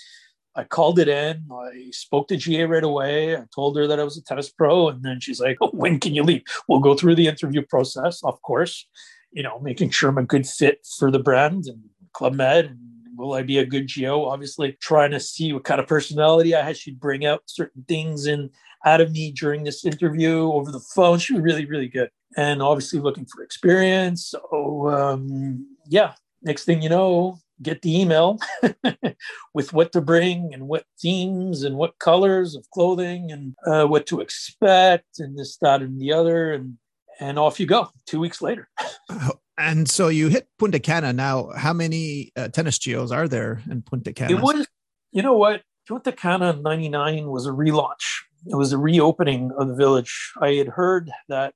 I 0.55 0.63
called 0.63 0.99
it 0.99 1.07
in. 1.07 1.45
I 1.51 1.89
spoke 1.91 2.27
to 2.29 2.37
GA 2.37 2.63
right 2.63 2.83
away. 2.83 3.35
I 3.35 3.43
told 3.53 3.77
her 3.77 3.87
that 3.87 3.99
I 3.99 4.03
was 4.03 4.17
a 4.17 4.23
tennis 4.23 4.49
pro, 4.49 4.89
and 4.89 5.03
then 5.03 5.19
she's 5.19 5.39
like, 5.39 5.57
oh, 5.61 5.69
"When 5.71 5.99
can 5.99 6.13
you 6.13 6.23
leave?" 6.23 6.43
We'll 6.67 6.79
go 6.79 6.95
through 6.95 7.15
the 7.15 7.27
interview 7.27 7.61
process, 7.63 8.23
of 8.23 8.41
course. 8.41 8.87
You 9.35 9.43
know, 9.43 9.59
making 9.59 9.91
sure 9.91 10.09
I'm 10.09 10.17
a 10.17 10.23
good 10.23 10.47
fit 10.47 10.87
for 10.97 11.11
the 11.11 11.19
brand 11.19 11.65
and 11.67 11.83
Club 12.13 12.33
Med. 12.33 12.79
Will 13.17 13.33
I 13.33 13.43
be 13.43 13.59
a 13.59 13.65
good 13.65 13.89
GO? 13.93 14.25
Obviously, 14.25 14.77
trying 14.81 15.11
to 15.11 15.19
see 15.19 15.53
what 15.53 15.65
kind 15.65 15.79
of 15.79 15.87
personality 15.87 16.55
I 16.55 16.63
had. 16.63 16.77
She'd 16.77 16.99
bring 16.99 17.25
out 17.25 17.43
certain 17.45 17.85
things 17.87 18.25
and 18.25 18.49
out 18.85 19.01
of 19.01 19.11
me 19.11 19.31
during 19.31 19.63
this 19.63 19.85
interview 19.85 20.51
over 20.51 20.71
the 20.71 20.83
phone. 20.95 21.19
She 21.19 21.33
was 21.33 21.43
really, 21.43 21.65
really 21.65 21.89
good, 21.89 22.09
and 22.37 22.61
obviously 22.61 22.99
looking 22.99 23.25
for 23.25 23.43
experience. 23.43 24.27
So 24.27 24.89
um, 24.89 25.67
yeah, 25.87 26.13
next 26.41 26.63
thing 26.63 26.81
you 26.81 26.89
know, 26.89 27.37
get 27.61 27.81
the 27.81 27.99
email 27.99 28.39
with 29.53 29.73
what 29.73 29.91
to 29.93 30.01
bring 30.01 30.53
and 30.53 30.67
what 30.67 30.85
themes 31.01 31.63
and 31.63 31.75
what 31.75 31.99
colors 31.99 32.55
of 32.55 32.69
clothing 32.71 33.31
and 33.31 33.55
uh, 33.65 33.85
what 33.85 34.05
to 34.07 34.21
expect 34.21 35.19
and 35.19 35.37
this, 35.37 35.57
that, 35.57 35.81
and 35.81 35.99
the 35.99 36.13
other. 36.13 36.53
And, 36.53 36.77
and 37.19 37.39
off 37.39 37.59
you 37.59 37.65
go 37.65 37.89
two 38.05 38.19
weeks 38.19 38.41
later. 38.41 38.69
and 39.57 39.89
so 39.89 40.07
you 40.07 40.27
hit 40.27 40.47
Punta 40.59 40.79
Cana. 40.79 41.13
Now, 41.13 41.49
how 41.55 41.73
many 41.73 42.31
uh, 42.35 42.47
tennis 42.49 42.79
GOs 42.79 43.11
are 43.11 43.27
there 43.27 43.61
in 43.69 43.81
Punta 43.81 44.13
Cana? 44.13 44.35
It 44.35 44.41
was, 44.41 44.67
you 45.11 45.21
know 45.21 45.37
what? 45.37 45.61
Punta 45.87 46.11
Cana 46.11 46.53
99 46.53 47.27
was 47.27 47.45
a 47.45 47.51
relaunch. 47.51 48.23
It 48.47 48.55
was 48.55 48.73
a 48.73 48.77
reopening 48.77 49.51
of 49.57 49.67
the 49.67 49.75
village. 49.75 50.33
I 50.39 50.53
had 50.53 50.67
heard 50.67 51.09
that 51.29 51.53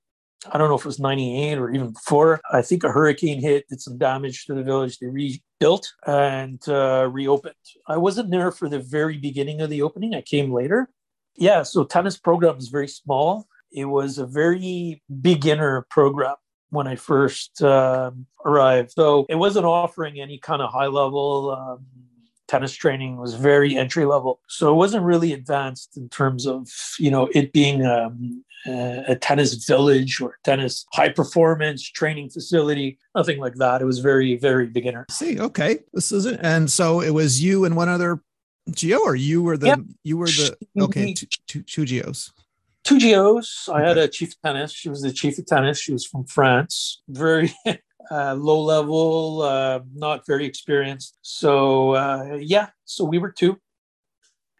I 0.52 0.58
don't 0.58 0.70
know 0.70 0.76
if 0.76 0.82
it 0.82 0.86
was 0.86 1.00
98 1.00 1.58
or 1.58 1.70
even 1.72 1.92
before. 1.92 2.40
I 2.52 2.62
think 2.62 2.84
a 2.84 2.92
hurricane 2.92 3.42
hit, 3.42 3.68
did 3.68 3.82
some 3.82 3.98
damage 3.98 4.46
to 4.46 4.54
the 4.54 4.64
village. 4.64 4.98
They 4.98 5.08
rebuilt 5.08 5.92
and 6.08 6.62
uh, 6.68 7.10
reopened. 7.12 7.56
I 7.88 7.98
wasn't 7.98 8.32
there 8.32 8.52
for 8.52 8.70
the 8.70 8.80
very 8.80 9.18
beginning 9.18 9.62
of 9.62 9.70
the 9.70 9.82
opening. 9.82 10.16
I 10.16 10.22
came 10.22 10.54
later. 10.54 10.90
Yeah, 11.36 11.64
so 11.64 11.84
tennis 11.84 12.18
program 12.18 12.58
is 12.58 12.70
very 12.70 12.88
small. 12.88 13.48
It 13.72 13.86
was 13.86 14.18
a 14.18 14.26
very 14.26 15.02
beginner 15.22 15.86
program 15.90 16.36
when 16.70 16.88
I 16.88 16.96
first 16.96 17.62
um, 17.62 18.26
arrived. 18.46 18.92
So 18.92 19.26
it 19.30 19.36
wasn't 19.36 19.66
offering 19.66 20.20
any 20.20 20.38
kind 20.38 20.62
of 20.62 20.72
high 20.72 20.88
level 20.88 21.52
um, 21.52 21.86
tennis 22.48 22.74
training 22.74 23.16
It 23.16 23.20
was 23.20 23.36
very 23.36 23.76
entry 23.76 24.06
level. 24.06 24.42
So 24.48 24.72
it 24.72 24.76
wasn't 24.76 25.04
really 25.04 25.34
advanced 25.34 25.98
in 25.98 26.10
terms 26.10 26.46
of, 26.46 26.70
you 26.98 27.12
know, 27.12 27.30
it 27.34 27.54
being 27.54 27.86
um, 27.86 28.44
a 28.66 29.16
tennis 29.16 29.54
village 29.66 30.20
or 30.22 30.38
tennis 30.44 30.86
high 30.94 31.10
performance 31.10 31.84
training 31.84 32.30
facility, 32.30 32.98
nothing 33.16 33.40
like 33.40 33.56
that. 33.56 33.82
It 33.82 33.86
was 33.86 34.00
very, 34.00 34.36
very 34.38 34.68
beginner. 34.68 35.06
See, 35.10 35.40
okay. 35.40 35.80
This 35.94 36.12
is 36.12 36.26
it. 36.26 36.40
And 36.44 36.70
so 36.70 37.02
it 37.02 37.12
was 37.12 37.42
you 37.42 37.66
and 37.66 37.76
one 37.76 37.90
other 37.90 38.22
GO, 38.82 39.00
or 39.00 39.16
you 39.16 39.42
were 39.42 39.58
the, 39.58 39.68
yep. 39.68 39.80
you 40.04 40.18
were 40.18 40.28
the, 40.28 40.58
okay, 40.80 41.14
two, 41.14 41.28
two, 41.48 41.62
two 41.64 41.86
GOs 41.86 42.32
two 42.90 43.00
GOs. 43.00 43.70
I 43.72 43.82
had 43.82 43.98
a 43.98 44.08
chief 44.08 44.30
of 44.30 44.42
tennis. 44.42 44.72
She 44.74 44.90
was 44.90 45.02
the 45.02 45.14
chief 45.14 45.38
of 45.38 45.46
tennis. 45.46 45.80
She 45.80 45.94
was 45.94 46.06
from 46.06 46.26
France. 46.26 47.02
Very 47.08 47.54
uh, 48.12 48.34
low 48.34 48.62
level, 48.62 49.44
uh, 49.44 49.82
not 49.94 50.26
very 50.26 50.46
experienced. 50.46 51.16
So 51.22 51.92
uh, 51.92 52.40
yeah, 52.42 52.70
so 52.86 53.06
we 53.06 53.20
were 53.20 53.32
two. 53.32 53.60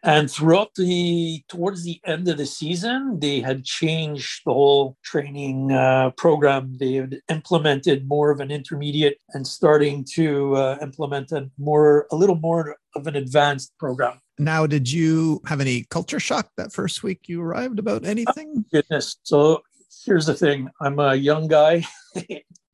And 0.02 0.30
throughout 0.30 0.74
the 0.76 1.42
towards 1.48 1.84
the 1.84 2.00
end 2.06 2.26
of 2.28 2.38
the 2.38 2.46
season, 2.46 3.18
they 3.20 3.40
had 3.40 3.64
changed 3.64 4.42
the 4.46 4.52
whole 4.54 4.96
training 5.04 5.72
uh, 5.72 6.10
program. 6.16 6.76
They 6.78 6.94
had 6.94 7.20
implemented 7.28 8.08
more 8.08 8.30
of 8.30 8.40
an 8.40 8.50
intermediate 8.50 9.18
and 9.34 9.46
starting 9.46 10.06
to 10.14 10.56
uh, 10.56 10.78
implement 10.80 11.32
a 11.32 11.50
more 11.58 12.06
a 12.12 12.16
little 12.16 12.36
more 12.36 12.76
of 12.94 13.06
an 13.08 13.16
advanced 13.16 13.72
program. 13.78 14.20
Now, 14.40 14.66
did 14.66 14.90
you 14.90 15.42
have 15.44 15.60
any 15.60 15.84
culture 15.90 16.18
shock 16.18 16.48
that 16.56 16.72
first 16.72 17.02
week 17.02 17.28
you 17.28 17.42
arrived 17.42 17.78
about 17.78 18.06
anything? 18.06 18.54
Oh, 18.56 18.64
goodness. 18.72 19.18
So 19.22 19.62
here's 20.06 20.24
the 20.24 20.34
thing 20.34 20.70
I'm 20.80 20.98
a 20.98 21.14
young 21.14 21.46
guy, 21.46 21.84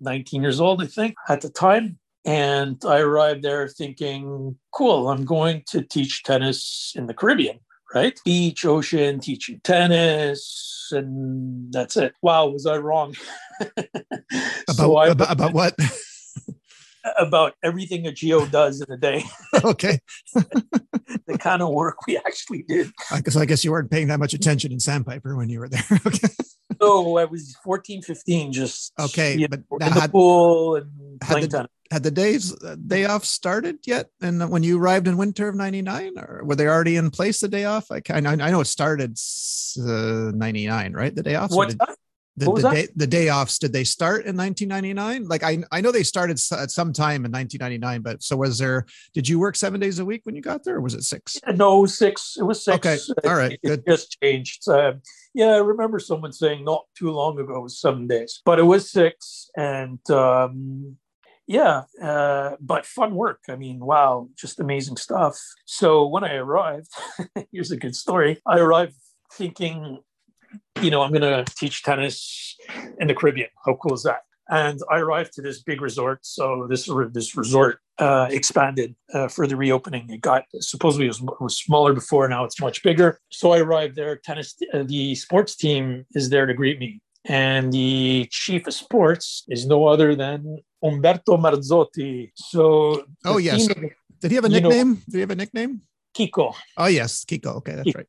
19 0.01 0.43
years 0.43 0.61
old, 0.61 0.81
I 0.81 0.87
think, 0.87 1.17
at 1.29 1.41
the 1.41 1.51
time. 1.51 1.99
And 2.25 2.81
I 2.87 2.99
arrived 2.99 3.43
there 3.43 3.67
thinking, 3.67 4.57
cool, 4.73 5.09
I'm 5.09 5.25
going 5.25 5.65
to 5.71 5.83
teach 5.83 6.23
tennis 6.23 6.93
in 6.95 7.09
the 7.09 7.15
Caribbean, 7.15 7.59
right? 7.93 8.19
Beach, 8.25 8.65
ocean, 8.65 9.19
teaching 9.19 9.61
tennis, 9.65 10.89
and 10.93 11.73
that's 11.73 11.97
it. 11.97 12.15
Wow, 12.23 12.47
was 12.47 12.67
I 12.67 12.79
wrong? 12.79 13.17
about, 13.61 14.77
so 14.77 14.97
I, 14.97 15.09
about, 15.09 15.33
about 15.33 15.53
what? 15.53 15.77
about 17.19 17.55
everything 17.63 18.07
a 18.07 18.13
GO 18.13 18.47
does 18.47 18.81
in 18.81 18.93
a 18.93 18.97
day. 18.97 19.25
okay. 19.65 19.99
the 20.35 21.39
kind 21.39 21.63
of 21.63 21.71
work 21.71 22.07
we 22.07 22.17
actually 22.17 22.63
did. 22.63 22.91
I 23.11 23.21
I 23.37 23.45
guess 23.45 23.65
you 23.65 23.73
weren't 23.73 23.91
paying 23.91 24.09
that 24.09 24.19
much 24.19 24.35
attention 24.35 24.73
in 24.73 24.81
Sandpiper 24.81 25.37
when 25.37 25.49
you 25.49 25.61
were 25.61 25.69
there. 25.69 25.85
okay. 26.07 26.29
So 26.81 27.17
I 27.17 27.25
was 27.25 27.57
14, 27.65 28.03
15, 28.03 28.53
just 28.53 28.93
okay, 28.99 29.47
but 29.49 29.61
know, 29.71 29.87
in 29.87 29.95
the 29.95 30.01
had, 30.01 30.13
pool 30.13 30.77
and 30.77 31.21
playing 31.21 31.49
the, 31.49 31.69
Had 31.91 32.03
the 32.03 32.11
days 32.11 32.53
uh, 32.63 32.77
day 32.87 33.07
off 33.07 33.25
started 33.25 33.79
yet? 33.87 34.09
And 34.21 34.51
when 34.51 34.63
you 34.63 34.79
arrived 34.79 35.09
in 35.09 35.17
winter 35.17 35.49
of 35.49 35.55
'99, 35.55 36.19
or 36.19 36.43
were 36.45 36.55
they 36.55 36.67
already 36.67 36.97
in 36.97 37.11
place 37.11 37.41
the 37.41 37.49
day 37.49 37.65
off? 37.65 37.91
I 37.91 38.01
kind 38.01 38.29
I 38.29 38.51
know 38.51 38.61
it 38.61 38.67
started 38.67 39.17
uh, 39.81 40.33
'99, 40.35 40.93
right? 40.93 41.15
The 41.15 41.23
day 41.23 41.37
off. 41.37 41.51
What's 41.51 41.73
so 41.73 41.79
did, 41.79 41.89
that? 41.89 41.97
The, 42.37 42.53
the 42.53 42.71
day 42.71 42.89
the 42.97 43.07
day 43.07 43.31
offs 43.31 43.59
did 43.59 43.73
they 43.73 43.85
start 43.85 44.27
in 44.27 44.37
1999 44.37 45.27
like 45.29 45.43
i 45.43 45.59
i 45.73 45.81
know 45.81 45.91
they 45.91 46.03
started 46.03 46.39
at 46.53 46.71
some 46.71 46.93
time 46.93 47.25
in 47.25 47.33
1999 47.33 48.03
but 48.03 48.23
so 48.23 48.37
was 48.37 48.59
there 48.59 48.85
did 49.15 49.29
you 49.29 49.39
work 49.39 49.57
seven 49.57 49.81
days 49.81 49.99
a 49.99 50.05
week 50.05 50.21
when 50.25 50.37
you 50.37 50.43
got 50.43 50.63
there 50.65 50.77
or 50.77 50.81
was 50.81 50.95
it 50.95 51.03
six? 51.03 51.39
No 51.55 51.87
six 51.87 52.37
it 52.39 52.43
was 52.43 52.65
six. 52.65 52.75
Okay 52.87 52.99
all 53.29 53.37
right 53.37 53.59
it, 53.63 53.71
it 53.71 53.87
just 53.87 54.19
changed. 54.23 54.69
Uh, 54.69 54.95
yeah 55.35 55.53
i 55.53 55.59
remember 55.59 55.99
someone 55.99 56.33
saying 56.33 56.65
not 56.65 56.85
too 56.97 57.11
long 57.11 57.39
ago 57.39 57.57
it 57.57 57.63
was 57.63 57.81
seven 57.81 58.07
days 58.07 58.43
but 58.45 58.59
it 58.59 58.65
was 58.65 58.91
six 58.91 59.51
and 59.57 59.99
um 60.11 60.97
yeah 61.47 61.83
uh, 62.03 62.57
but 62.61 62.85
fun 62.85 63.15
work. 63.15 63.41
I 63.49 63.57
mean 63.57 63.79
wow 63.81 64.29
just 64.37 64.61
amazing 64.61 64.97
stuff. 64.97 65.39
So 65.65 66.07
when 66.07 66.25
i 66.25 66.35
arrived 66.35 66.91
here's 67.53 67.71
a 67.71 67.77
good 67.77 67.97
story. 67.97 68.41
I 68.45 68.59
arrived 68.59 68.95
thinking 69.33 70.01
you 70.83 70.91
know, 70.91 71.03
I'm 71.03 71.11
going 71.11 71.23
to 71.23 71.45
teach 71.57 71.83
tennis 71.83 72.57
in 72.99 73.09
the 73.09 73.15
Caribbean. 73.15 73.49
How 73.65 73.75
cool 73.75 73.95
is 73.95 74.03
that? 74.03 74.21
And 74.49 74.81
I 74.91 74.99
arrived 74.99 75.33
to 75.35 75.43
this 75.43 75.63
big 75.63 75.81
resort. 75.81 76.21
So 76.23 76.67
this 76.71 76.89
this 77.13 77.37
resort 77.37 77.81
uh, 77.99 78.29
expanded 78.31 78.95
uh, 79.13 79.27
for 79.27 79.47
the 79.47 79.57
reopening. 79.57 80.09
It 80.09 80.21
got 80.21 80.45
supposedly 80.61 81.07
it 81.07 81.09
was, 81.09 81.23
was, 81.41 81.59
smaller 81.59 81.93
before. 81.93 82.29
Now 82.29 82.45
it's 82.45 82.61
much 82.61 82.83
bigger. 82.85 83.19
So 83.31 83.53
I 83.53 83.59
arrived 83.59 83.97
there. 83.97 84.17
Tennis, 84.17 84.55
uh, 84.73 84.85
the 84.85 85.17
sports 85.17 85.57
team 85.57 86.07
is 86.15 86.31
there 86.31 86.47
to 86.47 86.55
greet 86.55 86.79
me, 86.79 87.01
and 87.25 87.73
the 87.73 88.29
chief 88.31 88.69
of 88.69 88.75
sports 88.75 89.43
is 89.49 89.67
no 89.67 89.87
other 89.87 90.15
than 90.15 90.59
Umberto 90.81 91.37
Marzotti. 91.37 92.31
So 92.37 93.05
oh 93.25 93.39
yes, 93.39 93.67
team, 93.67 93.91
did 94.21 94.31
he 94.31 94.37
have 94.37 94.45
a 94.45 94.49
nickname? 94.49 94.95
Know, 94.95 95.01
Did 95.07 95.15
he 95.15 95.21
have 95.21 95.31
a 95.31 95.37
nickname? 95.37 95.81
Kiko. 96.17 96.55
Oh 96.77 96.87
yes, 96.87 97.25
Kiko. 97.25 97.57
Okay, 97.57 97.75
that's 97.75 97.89
Kiko. 97.89 97.97
right. 97.97 98.07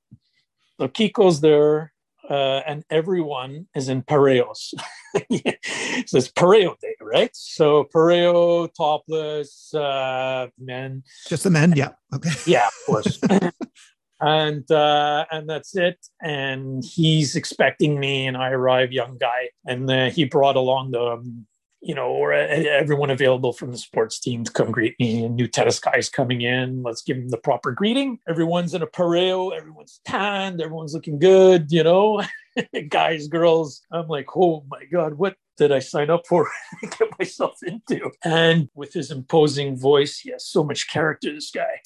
So 0.80 0.88
Kiko's 0.88 1.42
there 1.42 1.94
uh, 2.30 2.62
and 2.68 2.84
everyone 2.90 3.68
is 3.76 3.90
in 3.90 4.02
pareos. 4.02 4.74
so 5.16 6.18
it's 6.18 6.32
pareo 6.32 6.78
day, 6.80 6.96
right? 7.02 7.32
So 7.34 7.86
pareo, 7.94 8.70
topless, 8.76 9.74
uh, 9.74 10.48
men. 10.60 11.04
Just 11.28 11.44
the 11.44 11.50
men, 11.50 11.74
yeah. 11.76 11.92
Okay. 12.14 12.30
Yeah, 12.46 12.68
of 12.68 12.74
course. 12.86 13.20
and 14.22 14.70
uh, 14.72 15.26
and 15.32 15.50
that's 15.50 15.76
it. 15.76 15.98
And 16.22 16.84
he's 16.84 17.36
expecting 17.36 18.00
me, 18.00 18.28
and 18.28 18.38
I 18.38 18.50
arrive, 18.50 18.92
young 18.92 19.18
guy, 19.18 19.50
and 19.66 19.90
uh, 19.90 20.10
he 20.10 20.26
brought 20.26 20.56
along 20.56 20.92
the 20.92 21.02
um, 21.02 21.46
you 21.88 21.96
know, 21.96 22.10
or 22.10 22.34
everyone 22.34 23.10
available 23.10 23.54
from 23.54 23.72
the 23.72 23.78
sports 23.78 24.20
team 24.20 24.44
to 24.44 24.52
come 24.52 24.72
greet 24.72 25.00
me. 25.00 25.24
And 25.24 25.38
new 25.38 25.48
tennis 25.48 25.80
guys 25.80 26.10
coming 26.10 26.42
in. 26.42 26.84
Let's 26.84 27.02
give 27.02 27.16
them 27.16 27.30
the 27.30 27.38
proper 27.38 27.72
greeting. 27.72 28.20
Everyone's 28.28 28.74
in 28.74 28.82
a 28.82 28.88
pareo. 28.88 29.56
Everyone's 29.56 30.02
tanned. 30.04 30.60
Everyone's 30.60 30.94
looking 30.94 31.18
good. 31.18 31.72
You 31.72 31.86
know, 31.86 32.24
guys, 32.90 33.30
girls. 33.30 33.82
I'm 33.90 34.10
like, 34.10 34.36
oh 34.36 34.66
my 34.70 34.84
god, 34.92 35.14
what 35.14 35.38
did 35.56 35.72
I 35.72 35.80
sign 35.80 36.10
up 36.10 36.28
for? 36.28 36.50
get 36.82 37.18
myself 37.18 37.56
into? 37.66 38.12
And 38.22 38.68
with 38.76 38.92
his 38.92 39.10
imposing 39.10 39.80
voice, 39.80 40.20
he 40.20 40.32
has 40.32 40.46
so 40.46 40.66
much 40.66 40.90
character. 40.90 41.34
This 41.34 41.52
guy. 41.52 41.80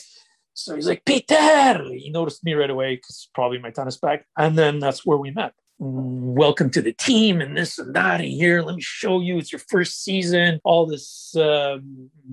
So 0.54 0.76
he's 0.76 0.88
like, 0.88 1.06
Peter. 1.06 1.84
He 1.94 2.10
noticed 2.10 2.44
me 2.44 2.56
right 2.56 2.72
away 2.72 2.96
because 2.96 3.30
probably 3.36 3.60
my 3.60 3.70
tennis 3.70 3.98
bag. 3.98 4.22
And 4.36 4.58
then 4.58 4.80
that's 4.80 5.06
where 5.06 5.18
we 5.18 5.30
met 5.30 5.54
welcome 5.84 6.70
to 6.70 6.80
the 6.80 6.94
team 6.94 7.42
and 7.42 7.58
this 7.58 7.80
and 7.80 7.96
that 7.96 8.22
and 8.22 8.30
here 8.30 8.62
let 8.62 8.76
me 8.76 8.82
show 8.84 9.20
you 9.20 9.40
it's 9.40 9.52
your 9.52 9.62
first 9.68 10.04
season 10.04 10.62
all 10.64 10.86
this 10.86 11.36
uh, 11.36 11.80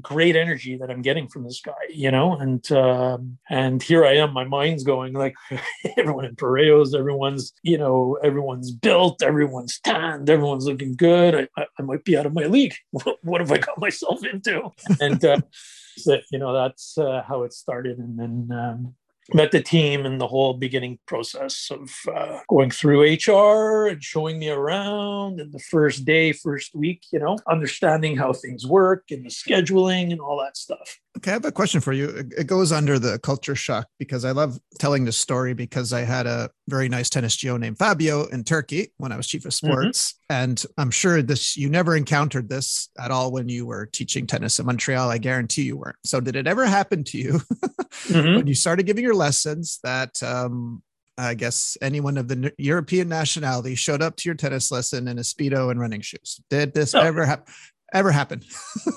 great 0.02 0.36
energy 0.36 0.76
that 0.76 0.90
i'm 0.90 1.00
getting 1.00 1.26
from 1.26 1.44
this 1.44 1.62
guy 1.64 1.72
you 1.88 2.10
know 2.10 2.36
and 2.36 2.70
um, 2.72 3.38
and 3.48 3.82
here 3.82 4.04
i 4.04 4.14
am 4.14 4.34
my 4.34 4.44
mind's 4.44 4.84
going 4.84 5.14
like 5.14 5.34
everyone 5.96 6.26
in 6.26 6.36
pareos 6.36 6.94
everyone's 6.94 7.54
you 7.62 7.78
know 7.78 8.18
everyone's 8.22 8.70
built 8.70 9.22
everyone's 9.22 9.80
tanned 9.80 10.28
everyone's 10.28 10.66
looking 10.66 10.94
good 10.94 11.34
i, 11.34 11.48
I, 11.58 11.66
I 11.78 11.82
might 11.82 12.04
be 12.04 12.18
out 12.18 12.26
of 12.26 12.34
my 12.34 12.44
league. 12.44 12.74
What, 13.22 13.40
have 13.40 13.52
i 13.52 13.58
got 13.58 13.80
myself 13.80 14.24
into? 14.24 14.70
And 15.00 15.24
uh, 15.24 15.38
so, 15.96 16.18
you 16.30 16.38
know 16.38 16.52
that's 16.52 16.98
uh, 16.98 17.22
how 17.26 17.44
it 17.44 17.54
started 17.54 17.98
and 17.98 18.18
then 18.18 18.48
um, 18.52 18.94
met 19.34 19.52
the 19.52 19.62
team 19.62 20.06
in 20.06 20.18
the 20.18 20.26
whole 20.26 20.54
beginning 20.54 20.98
process 21.06 21.70
of 21.70 21.90
uh, 22.14 22.40
going 22.48 22.70
through 22.70 23.02
HR 23.02 23.88
and 23.88 24.02
showing 24.02 24.38
me 24.38 24.48
around 24.48 25.40
and 25.40 25.52
the 25.52 25.58
first 25.58 26.04
day, 26.04 26.32
first 26.32 26.74
week, 26.74 27.04
you 27.12 27.18
know, 27.18 27.36
understanding 27.50 28.16
how 28.16 28.32
things 28.32 28.66
work 28.66 29.04
and 29.10 29.24
the 29.24 29.30
scheduling 29.30 30.10
and 30.12 30.20
all 30.20 30.40
that 30.42 30.56
stuff. 30.56 30.98
Okay, 31.18 31.32
I 31.32 31.34
have 31.34 31.44
a 31.44 31.50
question 31.50 31.80
for 31.80 31.92
you. 31.92 32.28
It 32.36 32.46
goes 32.46 32.70
under 32.70 32.96
the 32.96 33.18
culture 33.18 33.56
shock 33.56 33.88
because 33.98 34.24
I 34.24 34.30
love 34.30 34.56
telling 34.78 35.04
this 35.04 35.16
story 35.16 35.52
because 35.52 35.92
I 35.92 36.02
had 36.02 36.28
a 36.28 36.48
very 36.68 36.88
nice 36.88 37.10
tennis 37.10 37.42
GO 37.42 37.56
named 37.56 37.76
Fabio 37.76 38.26
in 38.26 38.44
Turkey 38.44 38.92
when 38.98 39.10
I 39.10 39.16
was 39.16 39.26
chief 39.26 39.44
of 39.44 39.50
mm-hmm. 39.50 39.66
sports. 39.66 40.12
Mm-hmm. 40.12 40.42
And 40.42 40.64
I'm 40.76 40.92
sure 40.92 41.20
this 41.20 41.56
you 41.56 41.70
never 41.70 41.96
encountered 41.96 42.48
this 42.48 42.88
at 43.00 43.10
all 43.10 43.32
when 43.32 43.48
you 43.48 43.66
were 43.66 43.86
teaching 43.86 44.28
tennis 44.28 44.60
in 44.60 44.66
Montreal. 44.66 45.10
I 45.10 45.18
guarantee 45.18 45.62
you 45.62 45.76
weren't. 45.76 45.96
So 46.04 46.20
did 46.20 46.36
it 46.36 46.46
ever 46.46 46.66
happen 46.66 47.02
to 47.04 47.18
you 47.18 47.32
mm-hmm. 47.90 48.36
when 48.36 48.46
you 48.46 48.54
started 48.54 48.86
giving 48.86 49.02
your 49.02 49.14
lessons 49.18 49.78
that 49.82 50.22
um, 50.22 50.82
I 51.18 51.34
guess 51.34 51.76
anyone 51.82 52.16
of 52.16 52.28
the 52.28 52.52
European 52.58 53.08
nationality 53.08 53.74
showed 53.74 54.02
up 54.02 54.16
to 54.16 54.28
your 54.28 54.36
tennis 54.36 54.70
lesson 54.70 55.08
in 55.08 55.18
a 55.18 55.22
speedo 55.22 55.70
and 55.70 55.80
running 55.80 56.00
shoes. 56.00 56.40
Did 56.48 56.74
this 56.74 56.94
no. 56.94 57.00
ever 57.00 57.26
happen? 57.26 57.52
ever 57.94 58.10
happen. 58.12 58.42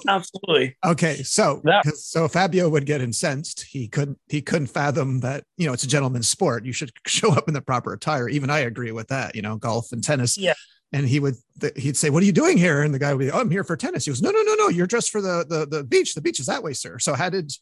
Absolutely. 0.08 0.78
okay, 0.86 1.24
so 1.24 1.62
so 1.94 2.28
Fabio 2.28 2.70
would 2.70 2.86
get 2.86 3.02
incensed. 3.02 3.66
He 3.70 3.88
couldn't 3.88 4.20
he 4.28 4.42
couldn't 4.42 4.68
fathom 4.68 5.20
that 5.22 5.44
you 5.58 5.66
know 5.66 5.74
it's 5.74 5.84
a 5.84 5.88
gentleman's 5.88 6.30
sport. 6.30 6.66
You 6.66 6.74
should 6.74 6.92
show 7.08 7.32
up 7.32 7.48
in 7.48 7.54
the 7.54 7.62
proper 7.62 7.94
attire. 7.94 8.30
Even 8.30 8.50
I 8.50 8.60
agree 8.60 8.92
with 8.92 9.08
that. 9.10 9.36
You 9.36 9.42
know, 9.42 9.58
golf 9.58 9.92
and 9.92 10.04
tennis. 10.04 10.38
Yeah. 10.38 10.54
And 10.94 11.08
he 11.08 11.22
would 11.22 11.36
he'd 11.78 11.96
say, 11.96 12.10
"What 12.10 12.22
are 12.22 12.26
you 12.26 12.34
doing 12.34 12.58
here?" 12.58 12.84
And 12.84 12.94
the 12.94 13.00
guy 13.00 13.14
would 13.14 13.20
be, 13.20 13.32
"Oh, 13.32 13.40
I'm 13.40 13.50
here 13.50 13.64
for 13.64 13.78
tennis." 13.78 14.04
He 14.04 14.12
goes, 14.12 14.22
"No, 14.22 14.30
no, 14.30 14.42
no, 14.42 14.56
no. 14.56 14.68
You're 14.68 14.88
dressed 14.88 15.12
for 15.12 15.22
the 15.22 15.46
the 15.48 15.66
the 15.66 15.84
beach. 15.86 16.16
The 16.16 16.22
beach 16.22 16.42
is 16.42 16.48
that 16.48 16.64
way, 16.64 16.74
sir." 16.74 17.00
So 17.00 17.14
how 17.14 17.30
did 17.30 17.54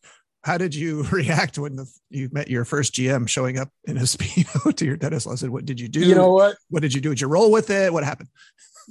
how 0.43 0.57
did 0.57 0.73
you 0.73 1.03
react 1.11 1.57
when 1.57 1.75
the, 1.75 1.91
you 2.09 2.29
met 2.31 2.49
your 2.49 2.65
first 2.65 2.93
GM 2.93 3.27
showing 3.27 3.59
up 3.59 3.69
in 3.85 3.97
a 3.97 4.01
speedo 4.01 4.75
to 4.75 4.85
your 4.85 4.97
tennis 4.97 5.25
lesson? 5.25 5.51
What 5.51 5.65
did 5.65 5.79
you 5.79 5.87
do? 5.87 6.01
You 6.01 6.15
know 6.15 6.33
what? 6.33 6.55
What 6.69 6.81
did 6.81 6.93
you 6.93 7.01
do? 7.01 7.09
Did 7.09 7.21
you 7.21 7.27
roll 7.27 7.51
with 7.51 7.69
it? 7.69 7.91
What 7.91 8.03
happened? 8.03 8.29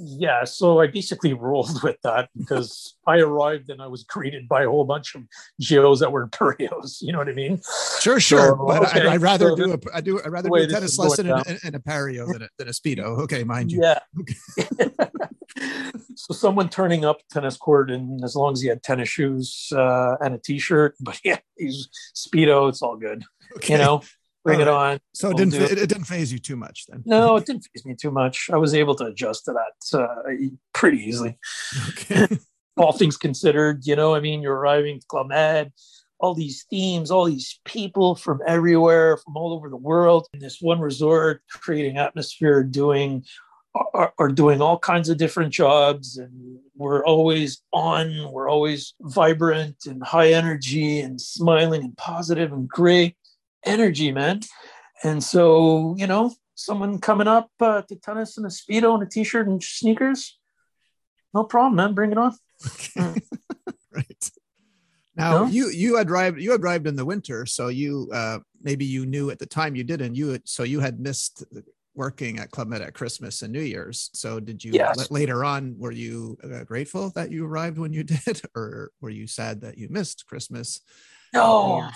Yeah, 0.00 0.44
so 0.44 0.78
I 0.78 0.86
basically 0.86 1.34
rolled 1.34 1.82
with 1.82 1.96
that 2.02 2.28
because 2.36 2.94
I 3.06 3.18
arrived 3.18 3.68
and 3.68 3.82
I 3.82 3.88
was 3.88 4.04
greeted 4.04 4.48
by 4.48 4.62
a 4.62 4.68
whole 4.68 4.84
bunch 4.84 5.16
of 5.16 5.22
GOs 5.60 5.98
that 6.00 6.12
were 6.12 6.28
pareos. 6.28 6.98
You 7.00 7.12
know 7.12 7.18
what 7.18 7.28
I 7.28 7.32
mean? 7.32 7.60
Sure, 8.00 8.20
sure. 8.20 8.56
So, 8.56 8.64
but 8.64 8.82
okay. 8.84 9.08
I, 9.08 9.14
would 9.14 9.22
rather 9.22 9.48
so 9.48 9.56
do 9.56 9.72
a 9.72 9.78
I 9.92 10.00
do 10.00 10.20
I 10.20 10.28
rather 10.28 10.48
do 10.48 10.54
a 10.54 10.66
tennis 10.68 10.98
lesson 10.98 11.26
in, 11.26 11.58
in, 11.64 11.74
a 11.74 11.80
pareo 11.80 12.32
than 12.32 12.42
a, 12.42 12.48
than 12.58 12.68
a 12.68 12.70
speedo. 12.70 13.18
Okay, 13.22 13.42
mind 13.42 13.72
you. 13.72 13.82
Yeah. 13.82 13.98
So 16.14 16.34
someone 16.34 16.68
turning 16.68 17.04
up 17.04 17.18
tennis 17.30 17.56
court 17.56 17.90
and 17.90 18.22
as 18.24 18.34
long 18.34 18.52
as 18.52 18.60
he 18.60 18.68
had 18.68 18.82
tennis 18.82 19.08
shoes 19.08 19.68
uh, 19.72 20.16
and 20.20 20.34
a 20.34 20.38
t-shirt, 20.38 20.94
but 21.00 21.20
yeah, 21.24 21.38
he's 21.56 21.88
speedo. 22.14 22.68
It's 22.68 22.82
all 22.82 22.96
good. 22.96 23.24
Okay. 23.56 23.74
You 23.74 23.78
know 23.78 24.02
bring 24.44 24.60
right. 24.60 24.68
it 24.68 24.72
on. 24.72 24.98
So 25.14 25.30
it 25.30 25.36
didn't 25.36 25.54
it. 25.54 25.72
it. 25.72 25.88
didn't 25.88 26.04
phase 26.04 26.32
you 26.32 26.38
too 26.38 26.56
much 26.56 26.86
then. 26.88 27.02
No, 27.04 27.36
it 27.36 27.44
didn't 27.44 27.66
phase 27.74 27.84
me 27.84 27.94
too 27.94 28.10
much. 28.10 28.48
I 28.50 28.56
was 28.56 28.72
able 28.72 28.94
to 28.94 29.04
adjust 29.04 29.44
to 29.44 29.52
that 29.52 29.98
uh, 29.98 30.22
pretty 30.72 30.98
easily. 30.98 31.36
Okay. 31.90 32.26
all 32.78 32.92
things 32.92 33.16
considered, 33.16 33.86
you 33.86 33.96
know, 33.96 34.14
I 34.14 34.20
mean, 34.20 34.40
you're 34.40 34.54
arriving 34.54 35.00
to 35.00 35.06
Club 35.06 35.28
Med, 35.28 35.72
all 36.20 36.34
these 36.34 36.64
themes, 36.70 37.10
all 37.10 37.24
these 37.24 37.60
people 37.64 38.14
from 38.14 38.40
everywhere, 38.46 39.16
from 39.16 39.36
all 39.36 39.52
over 39.52 39.68
the 39.68 39.76
world, 39.76 40.26
in 40.32 40.40
this 40.40 40.58
one 40.60 40.80
resort, 40.80 41.42
creating 41.50 41.98
atmosphere, 41.98 42.62
doing 42.62 43.24
are, 43.94 44.12
are, 44.18 44.28
doing 44.28 44.60
all 44.60 44.78
kinds 44.78 45.08
of 45.08 45.18
different 45.18 45.52
jobs 45.52 46.16
and 46.16 46.58
we're 46.76 47.04
always 47.04 47.62
on 47.72 48.30
we're 48.30 48.48
always 48.48 48.94
vibrant 49.00 49.76
and 49.86 50.02
high 50.02 50.32
energy 50.32 51.00
and 51.00 51.20
smiling 51.20 51.82
and 51.82 51.96
positive 51.96 52.52
and 52.52 52.68
great 52.68 53.16
energy, 53.64 54.12
man. 54.12 54.40
And 55.02 55.22
so, 55.22 55.94
you 55.98 56.06
know, 56.06 56.32
someone 56.54 56.98
coming 57.00 57.28
up 57.28 57.50
uh, 57.60 57.82
to 57.82 57.96
tennis 57.96 58.36
in 58.36 58.44
a 58.44 58.48
speedo 58.48 58.94
and 58.94 59.02
a 59.02 59.06
t-shirt 59.06 59.46
and 59.46 59.62
sneakers, 59.62 60.38
no 61.34 61.44
problem, 61.44 61.76
man. 61.76 61.94
Bring 61.94 62.12
it 62.12 62.18
on. 62.18 62.34
Okay. 62.66 63.20
right. 63.92 64.30
Now 65.14 65.44
no? 65.44 65.46
you 65.46 65.68
you 65.70 65.96
had 65.96 66.10
arrived 66.10 66.40
you 66.40 66.52
had 66.52 66.62
arrived 66.62 66.86
in 66.86 66.96
the 66.96 67.04
winter, 67.04 67.44
so 67.44 67.68
you 67.68 68.08
uh, 68.12 68.38
maybe 68.62 68.84
you 68.84 69.04
knew 69.04 69.30
at 69.30 69.38
the 69.38 69.46
time 69.46 69.74
you 69.74 69.84
didn't 69.84 70.14
you 70.14 70.28
had, 70.28 70.48
so 70.48 70.62
you 70.62 70.80
had 70.80 71.00
missed 71.00 71.44
working 71.98 72.38
at 72.38 72.50
Club 72.52 72.68
Med 72.68 72.80
at 72.80 72.94
Christmas 72.94 73.42
and 73.42 73.52
New 73.52 73.60
Year's. 73.60 74.08
So 74.14 74.38
did 74.40 74.64
you 74.64 74.70
yes. 74.72 75.10
later 75.10 75.44
on 75.44 75.74
were 75.76 75.92
you 75.92 76.38
uh, 76.44 76.62
grateful 76.62 77.10
that 77.10 77.32
you 77.32 77.44
arrived 77.44 77.76
when 77.76 77.92
you 77.92 78.04
did, 78.04 78.40
or 78.54 78.92
were 79.00 79.10
you 79.10 79.26
sad 79.26 79.60
that 79.62 79.76
you 79.76 79.88
missed 79.90 80.24
Christmas? 80.26 80.80
No, 81.34 81.90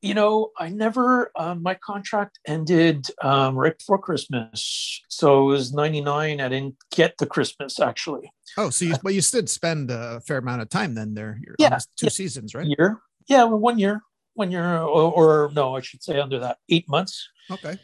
you 0.00 0.14
know, 0.14 0.50
I 0.56 0.68
never, 0.68 1.32
um, 1.36 1.62
my 1.62 1.74
contract 1.74 2.38
ended 2.46 3.06
um, 3.20 3.56
right 3.56 3.76
before 3.76 3.98
Christmas. 3.98 5.02
So 5.08 5.42
it 5.42 5.52
was 5.52 5.72
99. 5.72 6.40
I 6.40 6.48
didn't 6.48 6.76
get 6.92 7.18
the 7.18 7.26
Christmas 7.26 7.80
actually. 7.80 8.32
Oh, 8.56 8.70
so 8.70 8.84
you, 8.84 8.94
but 9.02 9.14
you 9.14 9.20
did 9.20 9.48
spend 9.48 9.90
a 9.90 10.20
fair 10.20 10.38
amount 10.38 10.62
of 10.62 10.68
time 10.68 10.94
then 10.94 11.14
there. 11.14 11.38
You're 11.44 11.56
yeah. 11.58 11.78
two 11.96 12.06
yeah. 12.06 12.10
seasons, 12.10 12.54
right? 12.54 12.66
Year. 12.66 13.00
Yeah. 13.28 13.44
Well, 13.44 13.58
one 13.58 13.78
year, 13.78 14.02
one 14.34 14.50
year, 14.50 14.78
or, 14.78 15.12
or 15.12 15.50
no, 15.52 15.76
I 15.76 15.80
should 15.80 16.02
say 16.02 16.20
under 16.20 16.38
that, 16.40 16.58
eight 16.68 16.88
months. 16.88 17.28
Okay. 17.50 17.76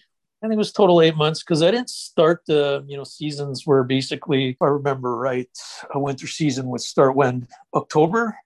I 0.45 0.47
think 0.47 0.57
it 0.57 0.59
was 0.59 0.73
total 0.73 1.01
eight 1.01 1.17
months 1.17 1.43
because 1.43 1.63
I 1.63 1.71
didn't 1.71 1.89
start 1.89 2.43
the 2.47 2.85
you 2.87 2.99
know 2.99 3.05
seasons 3.05 3.67
where 3.67 3.83
basically, 3.83 4.51
if 4.51 4.57
I 4.61 4.67
remember 4.67 5.17
right, 5.17 5.49
a 5.95 5.99
winter 5.99 6.27
season 6.27 6.67
would 6.69 6.83
start 6.83 7.17
when 7.17 7.49
October 7.73 8.37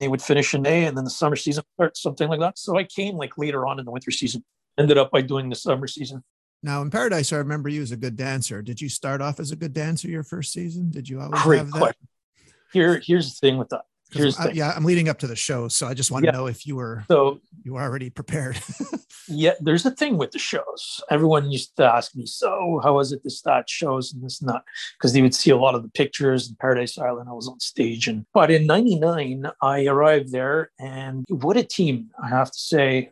they 0.00 0.08
would 0.08 0.22
finish 0.22 0.54
in 0.54 0.62
May 0.62 0.86
and 0.86 0.96
then 0.96 1.04
the 1.04 1.10
summer 1.10 1.36
season 1.36 1.62
starts, 1.74 2.00
something 2.00 2.28
like 2.28 2.40
that. 2.40 2.58
So 2.58 2.78
I 2.78 2.84
came 2.84 3.16
like 3.16 3.36
later 3.36 3.66
on 3.66 3.78
in 3.78 3.84
the 3.84 3.90
winter 3.90 4.10
season, 4.10 4.42
ended 4.78 4.96
up 4.96 5.10
by 5.10 5.20
doing 5.20 5.50
the 5.50 5.54
summer 5.54 5.86
season. 5.86 6.24
Now 6.62 6.80
in 6.80 6.90
Paradise, 6.90 7.34
I 7.34 7.36
remember 7.36 7.68
you 7.68 7.82
as 7.82 7.92
a 7.92 7.98
good 7.98 8.16
dancer. 8.16 8.62
Did 8.62 8.80
you 8.80 8.88
start 8.88 9.20
off 9.20 9.38
as 9.38 9.50
a 9.50 9.56
good 9.56 9.74
dancer 9.74 10.08
your 10.08 10.24
first 10.24 10.52
season? 10.52 10.90
Did 10.90 11.06
you 11.06 11.20
always 11.20 11.42
Great 11.42 11.58
have 11.58 11.70
that? 11.72 11.78
Question. 11.78 12.08
Here, 12.72 13.02
here's 13.04 13.28
the 13.28 13.46
thing 13.46 13.58
with 13.58 13.68
that. 13.68 13.82
Here's 14.12 14.38
I, 14.38 14.50
yeah, 14.50 14.72
I'm 14.76 14.84
leading 14.84 15.08
up 15.08 15.18
to 15.20 15.26
the 15.26 15.36
show, 15.36 15.68
so 15.68 15.86
I 15.86 15.94
just 15.94 16.10
want 16.10 16.24
yeah. 16.24 16.32
to 16.32 16.36
know 16.36 16.46
if 16.46 16.66
you 16.66 16.76
were 16.76 17.04
so 17.08 17.40
you 17.62 17.74
were 17.74 17.80
already 17.80 18.10
prepared. 18.10 18.58
yeah, 19.28 19.52
there's 19.60 19.86
a 19.86 19.90
thing 19.90 20.18
with 20.18 20.32
the 20.32 20.38
shows. 20.38 21.00
Everyone 21.10 21.50
used 21.50 21.76
to 21.76 21.84
ask 21.84 22.14
me, 22.14 22.26
"So, 22.26 22.80
how 22.82 22.94
was 22.94 23.12
it 23.12 23.22
to 23.22 23.30
start 23.30 23.70
shows 23.70 24.12
and 24.12 24.22
this 24.22 24.42
not? 24.42 24.64
Because 24.98 25.12
they 25.12 25.22
would 25.22 25.34
see 25.34 25.50
a 25.50 25.56
lot 25.56 25.74
of 25.74 25.82
the 25.82 25.88
pictures 25.88 26.48
in 26.48 26.56
Paradise 26.56 26.98
Island. 26.98 27.28
I 27.28 27.32
was 27.32 27.48
on 27.48 27.58
stage, 27.60 28.06
and 28.06 28.26
but 28.34 28.50
in 28.50 28.66
'99, 28.66 29.50
I 29.62 29.86
arrived 29.86 30.30
there, 30.30 30.70
and 30.78 31.24
what 31.28 31.56
a 31.56 31.64
team! 31.64 32.10
I 32.22 32.28
have 32.28 32.50
to 32.50 32.58
say, 32.58 33.10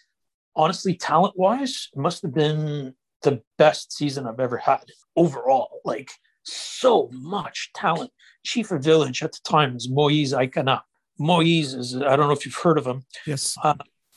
honestly, 0.54 0.94
talent-wise, 0.94 1.88
must 1.96 2.22
have 2.22 2.34
been 2.34 2.94
the 3.22 3.42
best 3.58 3.92
season 3.92 4.26
I've 4.26 4.40
ever 4.40 4.58
had 4.58 4.84
overall. 5.16 5.80
Like 5.84 6.10
so 6.44 7.08
much 7.12 7.70
talent. 7.74 8.10
Chief 8.44 8.70
of 8.70 8.82
Village 8.82 9.22
at 9.22 9.32
the 9.32 9.40
time 9.44 9.74
was 9.74 9.88
Moise 9.88 10.32
Aikana. 10.32 10.82
Moise 11.20 11.74
is, 11.74 11.96
I 11.96 12.16
don't 12.16 12.26
know 12.26 12.32
if 12.32 12.44
you've 12.44 12.54
heard 12.56 12.78
of 12.78 12.86
him. 12.86 13.04
Yes. 13.26 13.56
Uh, 13.62 13.74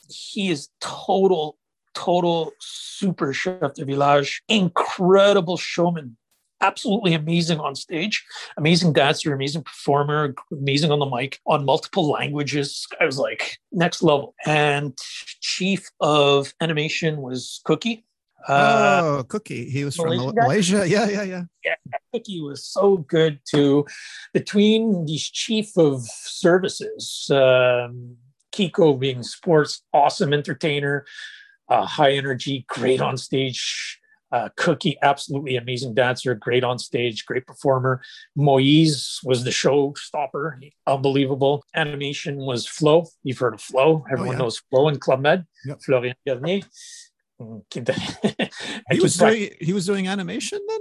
he 0.08 0.50
is 0.50 0.70
total, 0.80 1.58
total 1.94 2.52
super 2.60 3.32
chef 3.32 3.74
de 3.74 3.84
village, 3.84 4.42
incredible 4.48 5.56
showman, 5.56 6.16
absolutely 6.60 7.12
amazing 7.14 7.60
on 7.60 7.74
stage, 7.74 8.24
amazing 8.56 8.92
dancer, 8.92 9.34
amazing 9.34 9.62
performer, 9.62 10.34
amazing 10.50 10.90
on 10.90 10.98
the 10.98 11.06
mic 11.06 11.38
on 11.46 11.64
multiple 11.64 12.10
languages. 12.10 12.86
I 13.00 13.04
was 13.04 13.18
like 13.18 13.58
next 13.70 14.02
level. 14.02 14.34
And 14.46 14.96
chief 15.40 15.90
of 16.00 16.54
animation 16.60 17.18
was 17.18 17.60
Cookie. 17.64 18.04
Uh, 18.46 19.00
oh, 19.02 19.24
Cookie. 19.24 19.70
He 19.70 19.84
was 19.84 19.98
Malaysian 19.98 20.28
from 20.28 20.36
Malaysia. 20.36 20.88
Yeah, 20.88 21.08
yeah, 21.08 21.22
yeah. 21.22 21.42
Yeah, 21.64 21.74
Cookie 22.12 22.40
was 22.40 22.66
so 22.66 22.98
good 22.98 23.40
too. 23.48 23.86
Between 24.32 25.06
these 25.06 25.22
chief 25.22 25.76
of 25.76 26.02
services, 26.04 27.28
um, 27.30 28.16
Kiko 28.54 28.98
being 28.98 29.22
sports, 29.22 29.82
awesome 29.92 30.32
entertainer, 30.32 31.06
uh, 31.68 31.86
high 31.86 32.12
energy, 32.12 32.64
great 32.68 33.00
on 33.00 33.16
stage. 33.16 34.00
Uh, 34.30 34.48
Cookie, 34.56 34.98
absolutely 35.00 35.54
amazing 35.56 35.94
dancer, 35.94 36.34
great 36.34 36.64
on 36.64 36.76
stage, 36.76 37.24
great 37.24 37.46
performer. 37.46 38.02
Moise 38.34 39.20
was 39.22 39.44
the 39.44 39.50
showstopper, 39.50 40.58
unbelievable. 40.88 41.64
Animation 41.76 42.38
was 42.38 42.66
Flo. 42.66 43.06
You've 43.22 43.38
heard 43.38 43.54
of 43.54 43.60
Flo. 43.60 44.04
Everyone 44.10 44.30
oh, 44.30 44.32
yeah. 44.32 44.38
knows 44.38 44.60
Flo 44.70 44.88
in 44.88 44.98
Club 44.98 45.20
Med. 45.20 45.46
Yep. 45.66 45.82
Florian 45.82 46.16
Garnier. 46.26 46.62
he 48.90 49.00
was 49.00 49.16
doing 49.16 49.50
he 49.60 49.72
was 49.72 49.86
doing 49.86 50.08
animation 50.08 50.60
then. 50.68 50.80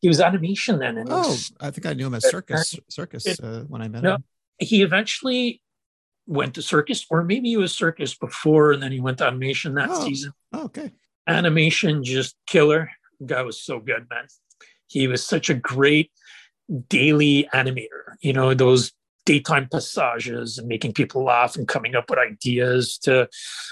He 0.00 0.08
was 0.08 0.20
animation 0.20 0.78
then. 0.78 1.04
oh, 1.08 1.28
was, 1.30 1.52
I 1.60 1.70
think 1.70 1.86
I 1.86 1.92
knew 1.92 2.06
him 2.06 2.14
as 2.14 2.28
circus 2.28 2.76
circus 2.88 3.26
uh, 3.40 3.64
when 3.68 3.82
I 3.82 3.88
met 3.88 4.02
no, 4.02 4.14
him. 4.14 4.24
He 4.58 4.82
eventually 4.82 5.60
went 6.26 6.54
to 6.54 6.62
circus, 6.62 7.04
or 7.10 7.24
maybe 7.24 7.48
he 7.48 7.56
was 7.56 7.74
circus 7.74 8.14
before, 8.14 8.72
and 8.72 8.82
then 8.82 8.92
he 8.92 9.00
went 9.00 9.18
to 9.18 9.26
animation 9.26 9.74
that 9.74 9.88
oh, 9.90 10.04
season. 10.04 10.32
Oh, 10.52 10.64
okay. 10.64 10.92
Animation 11.26 12.04
just 12.04 12.36
killer. 12.46 12.90
Guy 13.24 13.42
was 13.42 13.60
so 13.60 13.80
good, 13.80 14.06
man. 14.08 14.26
He 14.86 15.08
was 15.08 15.24
such 15.24 15.50
a 15.50 15.54
great 15.54 16.12
daily 16.88 17.48
animator. 17.52 18.14
You 18.20 18.34
know 18.34 18.54
those 18.54 18.92
daytime 19.28 19.68
passages 19.70 20.56
and 20.56 20.66
making 20.66 20.94
people 20.94 21.22
laugh 21.22 21.54
and 21.54 21.68
coming 21.68 21.94
up 21.94 22.08
with 22.08 22.18
ideas 22.18 22.96
to 22.96 23.28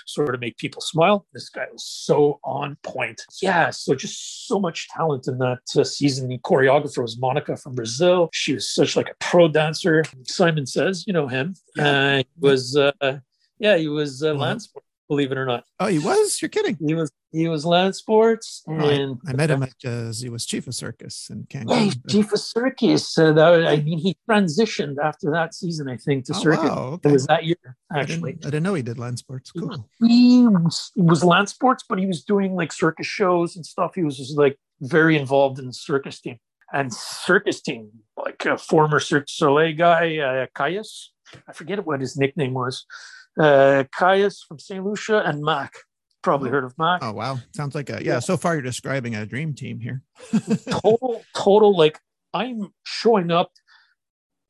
sort 0.06 0.34
of 0.34 0.40
make 0.40 0.58
people 0.58 0.82
smile. 0.82 1.26
This 1.32 1.48
guy 1.48 1.64
was 1.72 1.82
so 1.82 2.40
on 2.44 2.76
point. 2.82 3.22
Yeah, 3.40 3.70
so 3.70 3.94
just 3.94 4.46
so 4.46 4.60
much 4.60 4.86
talent 4.90 5.28
in 5.28 5.38
that 5.38 5.62
uh, 5.74 5.82
season. 5.82 6.28
The 6.28 6.36
choreographer 6.40 7.00
was 7.00 7.18
Monica 7.18 7.56
from 7.56 7.74
Brazil. 7.74 8.28
She 8.34 8.52
was 8.52 8.68
such 8.68 8.96
like 8.96 9.08
a 9.08 9.14
pro 9.18 9.48
dancer. 9.48 10.04
Simon 10.24 10.66
says, 10.66 11.04
you 11.06 11.14
know 11.14 11.26
him. 11.26 11.54
Uh, 11.78 12.18
he 12.18 12.26
was, 12.38 12.76
uh, 12.76 13.18
yeah, 13.58 13.78
he 13.78 13.88
was 13.88 14.22
uh, 14.22 14.34
Lance 14.34 14.70
believe 15.08 15.32
it 15.32 15.38
or 15.38 15.46
not. 15.46 15.64
Oh, 15.80 15.86
he 15.86 15.98
was? 15.98 16.40
You're 16.40 16.48
kidding. 16.48 16.76
He 16.84 16.94
was 16.94 17.10
he 17.32 17.48
was 17.48 17.66
land 17.66 17.94
sports 17.94 18.62
and 18.66 19.18
I, 19.26 19.32
I 19.32 19.34
met 19.34 19.50
him 19.50 19.62
at 19.62 19.74
uh, 19.84 20.12
he 20.12 20.30
was 20.30 20.46
chief 20.46 20.66
of 20.66 20.74
circus 20.74 21.28
in 21.30 21.44
Cancun. 21.44 21.86
Yeah, 21.86 21.92
chief 22.08 22.32
of 22.32 22.40
circus. 22.40 23.18
Uh, 23.18 23.32
that, 23.32 23.66
I 23.66 23.76
mean, 23.76 23.98
he 23.98 24.16
transitioned 24.28 24.96
after 25.02 25.30
that 25.32 25.54
season, 25.54 25.88
I 25.88 25.98
think, 25.98 26.24
to 26.26 26.32
oh, 26.34 26.40
circus. 26.40 26.70
Wow, 26.70 26.90
okay. 26.94 27.10
It 27.10 27.12
was 27.12 27.26
that 27.26 27.44
year, 27.44 27.76
actually. 27.94 28.30
I 28.30 28.32
didn't, 28.32 28.46
I 28.46 28.50
didn't, 28.50 28.62
know 28.62 28.74
he 28.74 28.82
did 28.82 28.98
land 28.98 29.18
sports. 29.18 29.52
Cool. 29.52 29.86
He 30.00 30.46
was, 30.46 30.92
was 30.96 31.22
land 31.24 31.48
sports, 31.48 31.84
but 31.86 31.98
he 31.98 32.06
was 32.06 32.24
doing 32.24 32.54
like 32.54 32.72
circus 32.72 33.06
shows 33.06 33.56
and 33.56 33.66
stuff. 33.66 33.92
He 33.94 34.02
was 34.02 34.16
just 34.16 34.38
like 34.38 34.58
very 34.80 35.18
involved 35.18 35.58
in 35.58 35.66
the 35.66 35.74
circus 35.74 36.20
team 36.20 36.38
and 36.72 36.92
circus 36.92 37.60
team, 37.60 37.90
like 38.16 38.44
a 38.46 38.56
former 38.56 39.00
Cirque 39.00 39.28
Soleil 39.28 39.76
guy, 39.76 40.18
uh, 40.18 40.46
Caius. 40.54 41.12
I 41.48 41.52
forget 41.52 41.84
what 41.84 42.00
his 42.00 42.16
nickname 42.16 42.54
was 42.54 42.86
uh, 43.38 43.84
Caius 43.94 44.42
from 44.42 44.58
St. 44.58 44.84
Lucia, 44.84 45.22
and 45.24 45.42
Mac. 45.42 45.74
Probably 46.22 46.50
heard 46.50 46.64
of 46.64 46.76
Mac. 46.78 47.02
Oh 47.02 47.12
wow, 47.12 47.38
sounds 47.54 47.74
like 47.74 47.90
a 47.90 48.02
yeah. 48.04 48.18
So 48.18 48.36
far, 48.36 48.54
you're 48.54 48.62
describing 48.62 49.14
a 49.14 49.26
dream 49.26 49.54
team 49.54 49.80
here. 49.80 50.02
total, 50.70 51.24
total. 51.34 51.76
Like 51.76 52.00
I'm 52.34 52.72
showing 52.84 53.30
up, 53.30 53.52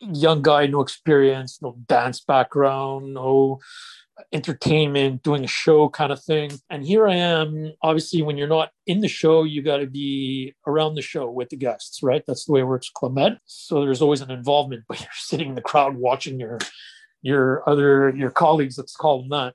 young 0.01 0.43
guy, 0.43 0.67
no 0.67 0.81
experience, 0.81 1.59
no 1.61 1.77
dance 1.87 2.21
background, 2.21 3.15
no 3.15 3.61
entertainment, 4.33 5.23
doing 5.23 5.45
a 5.45 5.49
show 5.49 5.89
kind 5.89 6.11
of 6.11 6.23
thing. 6.23 6.51
And 6.71 6.85
here 6.85 7.07
I 7.07 7.17
am. 7.17 7.73
Obviously, 7.83 8.23
when 8.23 8.37
you're 8.37 8.49
not 8.49 8.71
in 8.87 9.01
the 9.01 9.09
show, 9.09 9.45
you 9.45 9.63
got 9.63 9.79
to 9.79 9.87
be 9.87 10.55
around 10.67 10.95
the 10.95 11.03
show 11.03 11.31
with 11.31 11.51
the 11.51 11.57
guests, 11.57 12.03
right? 12.03 12.23
That's 12.27 12.47
the 12.47 12.53
way 12.53 12.61
it 12.61 12.67
works, 12.67 12.89
Club 12.89 13.15
Med. 13.15 13.39
So 13.45 13.81
there's 13.81 14.03
always 14.03 14.23
an 14.23 14.31
involvement, 14.31 14.85
but 14.89 15.01
you're 15.03 15.09
sitting 15.15 15.51
in 15.51 15.55
the 15.55 15.61
crowd 15.61 15.97
watching 15.97 16.41
your 16.41 16.59
your 17.27 17.69
other 17.69 18.11
your 18.17 18.31
colleagues, 18.31 18.79
let's 18.79 18.97
call 18.97 19.21
them 19.21 19.29
that, 19.31 19.55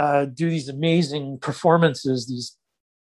uh, 0.00 0.24
do 0.24 0.48
these 0.48 0.68
amazing 0.68 1.38
performances, 1.40 2.26
these 2.26 2.56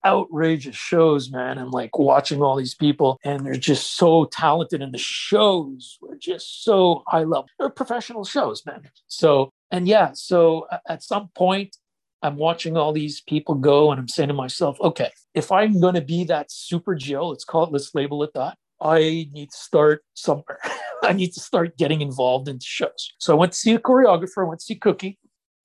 outrageous 0.05 0.75
shows, 0.75 1.31
man. 1.31 1.59
And 1.59 1.71
like 1.71 1.97
watching 1.99 2.43
all 2.43 2.57
these 2.57 2.75
people, 2.75 3.19
and 3.25 3.47
they're 3.47 3.55
just 3.55 3.97
so 3.97 4.25
talented, 4.27 4.83
and 4.83 4.93
the 4.93 4.99
shows 4.99 5.99
were 6.01 6.17
just 6.17 6.65
so 6.65 7.05
high 7.07 7.23
level. 7.23 7.47
They're 7.59 7.71
professional 7.71 8.25
shows, 8.25 8.67
man. 8.67 8.83
So, 9.07 9.51
and 9.71 9.87
yeah, 9.87 10.11
so 10.13 10.67
at 10.89 11.03
some 11.03 11.31
point, 11.35 11.77
I'm 12.25 12.37
watching 12.37 12.77
all 12.77 12.93
these 12.93 13.21
people 13.21 13.55
go, 13.57 13.91
and 13.91 14.01
I'm 14.01 14.09
saying 14.09 14.29
to 14.29 14.35
myself, 14.35 14.77
okay, 14.81 15.11
if 15.35 15.51
I'm 15.51 15.81
going 15.81 15.95
to 15.97 16.01
be 16.01 16.25
that 16.25 16.53
super 16.53 16.95
Jill, 16.95 17.31
let's 17.31 17.45
call 17.45 17.65
it, 17.65 17.73
let's 17.73 17.95
label 17.95 18.23
it 18.23 18.31
that. 18.35 18.57
I 18.83 19.29
need 19.33 19.51
to 19.51 19.57
start 19.57 20.05
somewhere. 20.15 20.59
I 21.03 21.13
need 21.13 21.33
to 21.35 21.41
start 21.41 21.77
getting 21.77 22.01
involved 22.01 22.49
in 22.49 22.59
shows. 22.61 23.13
So 23.19 23.33
I 23.33 23.37
went 23.37 23.53
to 23.53 23.59
see 23.59 23.75
a 23.75 23.79
choreographer, 23.79 24.45
I 24.45 24.49
went 24.49 24.61
to 24.61 24.67
see 24.67 24.77
Cookie, 24.77 25.19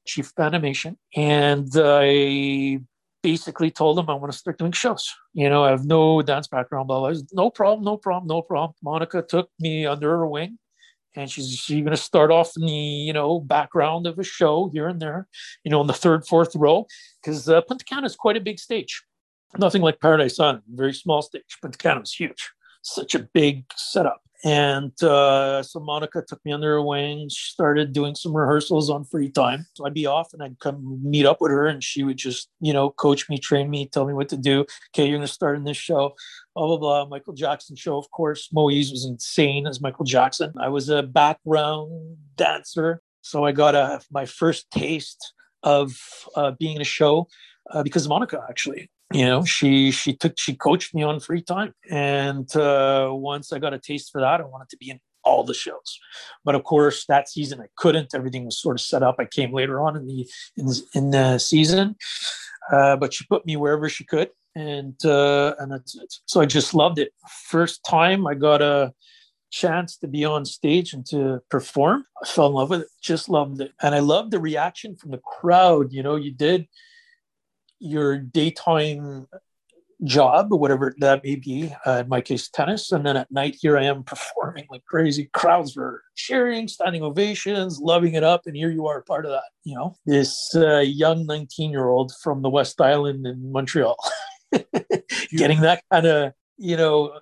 chief 0.05 0.31
of 0.37 0.43
animation, 0.43 0.97
and 1.15 1.67
I 1.75 2.79
basically 3.23 3.71
told 3.71 3.99
him 3.99 4.09
I 4.09 4.13
want 4.13 4.31
to 4.31 4.37
start 4.37 4.57
doing 4.57 4.71
shows. 4.71 5.13
You 5.33 5.49
know, 5.49 5.63
I 5.63 5.71
have 5.71 5.85
no 5.85 6.21
dance 6.21 6.47
background, 6.47 6.87
blah, 6.87 6.99
blah. 6.99 7.19
No 7.33 7.49
problem, 7.49 7.83
no 7.83 7.97
problem, 7.97 8.27
no 8.27 8.41
problem. 8.41 8.73
Monica 8.83 9.21
took 9.21 9.49
me 9.59 9.85
under 9.85 10.09
her 10.09 10.27
wing 10.27 10.57
and 11.17 11.29
she's 11.29 11.49
she's 11.49 11.83
going 11.83 11.95
to 11.95 11.97
start 11.97 12.31
off 12.31 12.51
in 12.55 12.65
the 12.65 12.71
you 12.71 13.11
know 13.11 13.39
background 13.39 14.07
of 14.07 14.17
a 14.19 14.23
show 14.23 14.69
here 14.71 14.87
and 14.87 15.01
there, 15.01 15.27
you 15.63 15.71
know, 15.71 15.81
in 15.81 15.87
the 15.87 15.93
third, 15.93 16.25
fourth 16.25 16.55
row, 16.55 16.85
because 17.21 17.49
uh, 17.49 17.59
Punta 17.61 17.83
Cana 17.83 18.05
is 18.05 18.15
quite 18.15 18.37
a 18.37 18.41
big 18.41 18.59
stage. 18.59 19.03
Nothing 19.57 19.81
like 19.81 19.99
Paradise 19.99 20.39
Island, 20.39 20.63
very 20.69 20.93
small 20.93 21.21
stage. 21.21 21.57
Punta 21.61 21.77
Cana 21.77 22.01
is 22.01 22.13
huge, 22.13 22.51
such 22.87 23.15
a 23.15 23.19
big 23.19 23.65
setup. 23.75 24.21
And 24.43 24.91
uh, 25.03 25.63
so 25.63 25.79
Monica 25.79 26.23
took 26.25 26.43
me 26.45 26.51
under 26.51 26.73
her 26.73 26.81
wing, 26.81 27.27
started 27.29 27.91
doing 27.91 28.13
some 28.13 28.37
rehearsals 28.37 28.89
on 28.89 29.03
free 29.03 29.31
time. 29.31 29.65
So 29.73 29.85
I'd 29.85 29.95
be 29.95 30.05
off 30.05 30.31
and 30.31 30.43
I'd 30.43 30.59
come 30.59 30.99
meet 31.03 31.25
up 31.25 31.41
with 31.41 31.51
her 31.51 31.65
and 31.65 31.83
she 31.83 32.03
would 32.03 32.17
just, 32.17 32.49
you 32.59 32.71
know, 32.71 32.91
coach 32.91 33.27
me, 33.29 33.39
train 33.39 33.69
me, 33.69 33.87
tell 33.87 34.05
me 34.05 34.13
what 34.13 34.29
to 34.29 34.37
do. 34.37 34.65
Okay, 34.91 35.07
you're 35.07 35.17
going 35.17 35.21
to 35.21 35.27
start 35.27 35.57
in 35.57 35.63
this 35.63 35.77
show, 35.77 36.13
blah, 36.55 36.67
blah, 36.67 36.77
blah. 36.77 37.05
Michael 37.05 37.33
Jackson 37.33 37.75
show, 37.75 37.97
of 37.97 38.09
course. 38.11 38.49
Moise 38.53 38.91
was 38.91 39.05
insane 39.05 39.65
as 39.65 39.81
Michael 39.81 40.05
Jackson. 40.05 40.53
I 40.59 40.69
was 40.69 40.87
a 40.89 41.01
background 41.01 42.17
dancer. 42.35 43.01
So 43.21 43.43
I 43.43 43.51
got 43.51 43.73
a, 43.73 44.01
my 44.11 44.25
first 44.25 44.69
taste 44.69 45.33
of 45.63 45.99
uh, 46.35 46.51
being 46.59 46.75
in 46.75 46.81
a 46.81 46.85
show 46.85 47.27
uh, 47.71 47.81
because 47.81 48.05
of 48.05 48.09
Monica, 48.09 48.45
actually 48.47 48.89
you 49.13 49.25
know 49.25 49.43
she 49.45 49.91
she 49.91 50.13
took 50.13 50.37
she 50.37 50.53
coached 50.53 50.93
me 50.93 51.01
on 51.01 51.19
free 51.19 51.41
time 51.41 51.73
and 51.89 52.53
uh, 52.57 53.09
once 53.11 53.53
i 53.53 53.59
got 53.59 53.73
a 53.73 53.79
taste 53.79 54.11
for 54.11 54.19
that 54.19 54.41
i 54.41 54.43
wanted 54.43 54.69
to 54.69 54.77
be 54.77 54.89
in 54.89 54.99
all 55.27 55.43
the 55.43 55.53
shows. 55.53 55.99
But 56.45 56.55
of 56.55 56.63
course 56.63 57.05
that 57.07 57.27
season 57.27 57.59
i 57.59 57.67
couldn't. 57.75 58.15
Everything 58.15 58.45
was 58.45 58.59
sort 58.59 58.77
of 58.77 58.81
set 58.81 59.03
up. 59.03 59.17
I 59.19 59.25
came 59.25 59.53
later 59.53 59.81
on 59.81 59.97
in 59.97 60.07
the 60.07 60.25
in, 60.55 60.67
in 60.95 61.11
the 61.11 61.37
season 61.37 61.95
uh, 62.71 62.95
but 62.95 63.13
she 63.13 63.25
put 63.25 63.45
me 63.45 63.55
wherever 63.57 63.89
she 63.89 64.03
could 64.03 64.29
and 64.55 64.95
uh, 65.05 65.53
and 65.59 65.71
that's 65.71 65.95
it. 65.95 66.13
So 66.25 66.41
i 66.41 66.45
just 66.45 66.73
loved 66.73 66.99
it. 66.99 67.11
First 67.45 67.83
time 67.83 68.25
i 68.25 68.33
got 68.33 68.61
a 68.61 68.93
chance 69.49 69.95
to 69.97 70.07
be 70.07 70.25
on 70.25 70.43
stage 70.43 70.93
and 70.93 71.05
to 71.05 71.39
perform 71.49 72.05
i 72.21 72.27
fell 72.27 72.47
in 72.47 72.53
love 72.53 72.69
with 72.69 72.81
it. 72.81 72.87
Just 73.01 73.29
loved 73.29 73.61
it. 73.61 73.71
And 73.81 73.93
i 73.95 73.99
loved 73.99 74.31
the 74.31 74.39
reaction 74.39 74.95
from 74.95 75.11
the 75.11 75.21
crowd 75.39 75.91
you 75.91 76.03
know 76.03 76.15
you 76.15 76.31
did 76.31 76.67
your 77.79 78.17
daytime 78.17 79.27
job, 80.03 80.51
whatever 80.51 80.93
that 80.99 81.23
may 81.23 81.35
be, 81.35 81.73
uh, 81.85 82.01
in 82.03 82.09
my 82.09 82.21
case, 82.21 82.49
tennis. 82.49 82.91
And 82.91 83.05
then 83.05 83.17
at 83.17 83.31
night, 83.31 83.57
here 83.59 83.77
I 83.77 83.85
am 83.85 84.03
performing 84.03 84.65
like 84.69 84.85
crazy. 84.85 85.29
Crowds 85.33 85.75
were 85.75 86.03
cheering, 86.15 86.67
standing 86.67 87.03
ovations, 87.03 87.79
loving 87.79 88.13
it 88.13 88.23
up. 88.23 88.43
And 88.45 88.55
here 88.55 88.69
you 88.69 88.87
are, 88.87 89.01
part 89.01 89.25
of 89.25 89.31
that, 89.31 89.43
you 89.63 89.75
know, 89.75 89.95
this 90.05 90.55
uh, 90.55 90.79
young 90.79 91.25
19 91.25 91.71
year 91.71 91.87
old 91.87 92.11
from 92.21 92.41
the 92.41 92.49
West 92.49 92.79
Island 92.79 93.25
in 93.25 93.51
Montreal, 93.51 93.97
getting 95.31 95.61
that 95.61 95.83
kind 95.91 96.05
of, 96.05 96.33
you 96.57 96.77
know, 96.77 97.19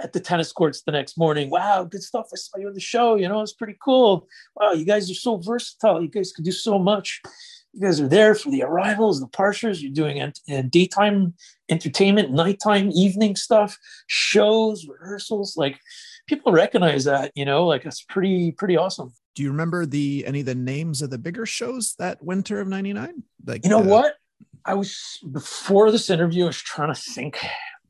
at 0.00 0.12
the 0.12 0.20
tennis 0.20 0.50
courts 0.50 0.82
the 0.82 0.92
next 0.92 1.18
morning. 1.18 1.50
Wow, 1.50 1.84
good 1.84 2.02
stuff. 2.02 2.28
I 2.32 2.36
saw 2.36 2.58
you 2.58 2.68
on 2.68 2.74
the 2.74 2.80
show. 2.80 3.16
You 3.16 3.28
know, 3.28 3.42
it's 3.42 3.52
pretty 3.52 3.76
cool. 3.84 4.26
Wow, 4.56 4.72
you 4.72 4.86
guys 4.86 5.10
are 5.10 5.14
so 5.14 5.36
versatile. 5.36 6.02
You 6.02 6.08
guys 6.08 6.32
can 6.32 6.42
do 6.42 6.52
so 6.52 6.78
much 6.78 7.20
you 7.72 7.80
guys 7.80 8.00
are 8.00 8.08
there 8.08 8.34
for 8.34 8.50
the 8.50 8.62
arrivals, 8.62 9.20
the 9.20 9.26
parsers. 9.26 9.80
You're 9.80 9.92
doing 9.92 10.20
ent- 10.20 10.40
uh, 10.50 10.62
daytime 10.62 11.34
entertainment, 11.68 12.32
nighttime, 12.32 12.90
evening 12.92 13.36
stuff, 13.36 13.78
shows, 14.06 14.86
rehearsals. 14.88 15.56
Like 15.56 15.78
people 16.26 16.52
recognize 16.52 17.04
that, 17.04 17.32
you 17.34 17.44
know, 17.44 17.66
like 17.66 17.84
it's 17.84 18.02
pretty 18.02 18.52
pretty 18.52 18.76
awesome. 18.76 19.12
Do 19.34 19.42
you 19.42 19.50
remember 19.50 19.86
the 19.86 20.24
any 20.26 20.40
of 20.40 20.46
the 20.46 20.54
names 20.54 21.02
of 21.02 21.10
the 21.10 21.18
bigger 21.18 21.46
shows 21.46 21.94
that 21.98 22.22
winter 22.22 22.60
of 22.60 22.68
'99? 22.68 23.22
Like 23.46 23.64
you 23.64 23.70
know 23.70 23.80
uh, 23.80 23.84
what? 23.84 24.14
I 24.64 24.74
was 24.74 25.18
before 25.30 25.90
this 25.90 26.10
interview. 26.10 26.44
I 26.44 26.46
was 26.48 26.58
trying 26.58 26.92
to 26.92 27.00
think 27.00 27.38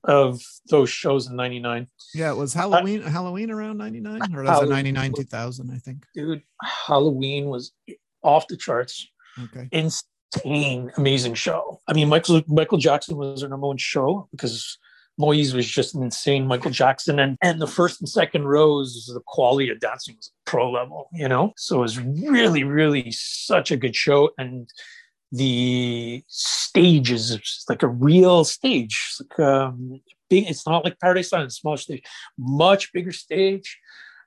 of 0.04 0.40
those 0.68 0.90
shows 0.90 1.26
in 1.28 1.36
'99. 1.36 1.88
Yeah, 2.14 2.30
it 2.30 2.36
was 2.36 2.52
Halloween. 2.52 3.02
Uh, 3.02 3.08
Halloween 3.08 3.50
around 3.50 3.78
'99, 3.78 4.34
or 4.34 4.42
was 4.44 4.62
it 4.62 4.68
'99 4.68 5.14
2000? 5.14 5.70
I 5.70 5.78
think. 5.78 6.04
Dude, 6.14 6.42
Halloween 6.62 7.46
was 7.46 7.72
off 8.22 8.46
the 8.46 8.58
charts. 8.58 9.08
Okay. 9.38 9.68
Insane, 9.72 10.90
amazing 10.96 11.34
show. 11.34 11.80
I 11.88 11.92
mean, 11.92 12.08
Michael 12.08 12.42
Michael 12.46 12.78
Jackson 12.78 13.16
was 13.16 13.42
our 13.42 13.48
number 13.48 13.66
one 13.66 13.76
show 13.76 14.28
because 14.30 14.78
Moise 15.18 15.54
was 15.54 15.68
just 15.68 15.94
an 15.94 16.02
insane 16.02 16.46
Michael 16.46 16.70
Jackson. 16.70 17.18
And 17.18 17.36
and 17.42 17.60
the 17.60 17.66
first 17.66 18.00
and 18.00 18.08
second 18.08 18.46
rows, 18.46 19.10
the 19.12 19.20
quality 19.26 19.70
of 19.70 19.80
dancing 19.80 20.16
was 20.16 20.32
pro 20.46 20.70
level, 20.70 21.08
you 21.12 21.28
know? 21.28 21.52
So 21.56 21.78
it 21.78 21.82
was 21.82 22.00
really, 22.00 22.64
really 22.64 23.10
such 23.12 23.70
a 23.70 23.76
good 23.76 23.94
show. 23.94 24.30
And 24.38 24.68
the 25.30 26.24
stage 26.26 27.12
is 27.12 27.64
like 27.68 27.82
a 27.82 27.88
real 27.88 28.44
stage. 28.44 28.98
It's 29.10 29.20
like 29.20 29.46
um 29.46 30.00
big, 30.28 30.48
it's 30.48 30.66
not 30.66 30.84
like 30.84 30.98
Paradise 30.98 31.32
Island, 31.32 31.52
small 31.52 31.76
stage, 31.76 32.02
much 32.38 32.92
bigger 32.92 33.12
stage. 33.12 33.78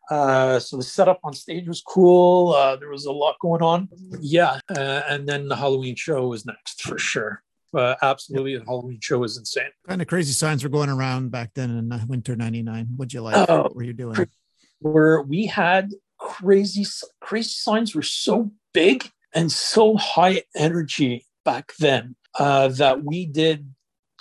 Uh, 0.10 0.60
so 0.60 0.78
the 0.78 0.84
setup 0.84 1.20
on 1.24 1.34
stage 1.34 1.68
was 1.68 1.82
cool. 1.82 2.54
Uh, 2.54 2.76
there 2.76 2.90
was 2.90 3.06
a 3.06 3.12
lot 3.12 3.36
going 3.40 3.62
on. 3.62 3.88
Yeah, 4.20 4.60
uh, 4.76 5.02
and 5.10 5.28
then 5.28 5.48
the 5.48 5.56
Halloween 5.56 5.96
show 5.96 6.28
was 6.28 6.46
next 6.46 6.82
for 6.82 6.98
sure. 6.98 7.42
Uh, 7.76 7.96
absolutely, 8.02 8.58
the 8.58 8.66
Halloween 8.66 9.00
show 9.02 9.20
was 9.20 9.38
insane. 9.38 9.72
Kind 9.88 10.02
of 10.02 10.08
crazy 10.08 10.34
signs 10.34 10.64
were 10.64 10.70
going 10.70 10.90
around 10.90 11.32
back 11.32 11.52
then 11.56 11.72
in 11.72 12.08
winter 12.08 12.36
'99. 12.36 12.88
What'd 12.96 13.14
you 13.14 13.22
like? 13.22 13.50
Uh, 13.50 13.64
what 13.64 13.76
were 13.76 13.84
you 13.84 13.94
doing? 13.94 14.28
Where 14.80 15.22
we 15.22 15.46
had 15.46 15.92
crazy, 16.20 16.86
crazy 17.22 17.50
signs 17.50 17.96
were 17.96 18.02
so 18.02 18.52
big 18.74 19.10
and 19.34 19.52
so 19.52 19.98
high 19.98 20.44
energy 20.56 21.26
back 21.46 21.74
then 21.80 22.16
uh, 22.38 22.68
that 22.70 23.04
we 23.04 23.26
did 23.26 23.74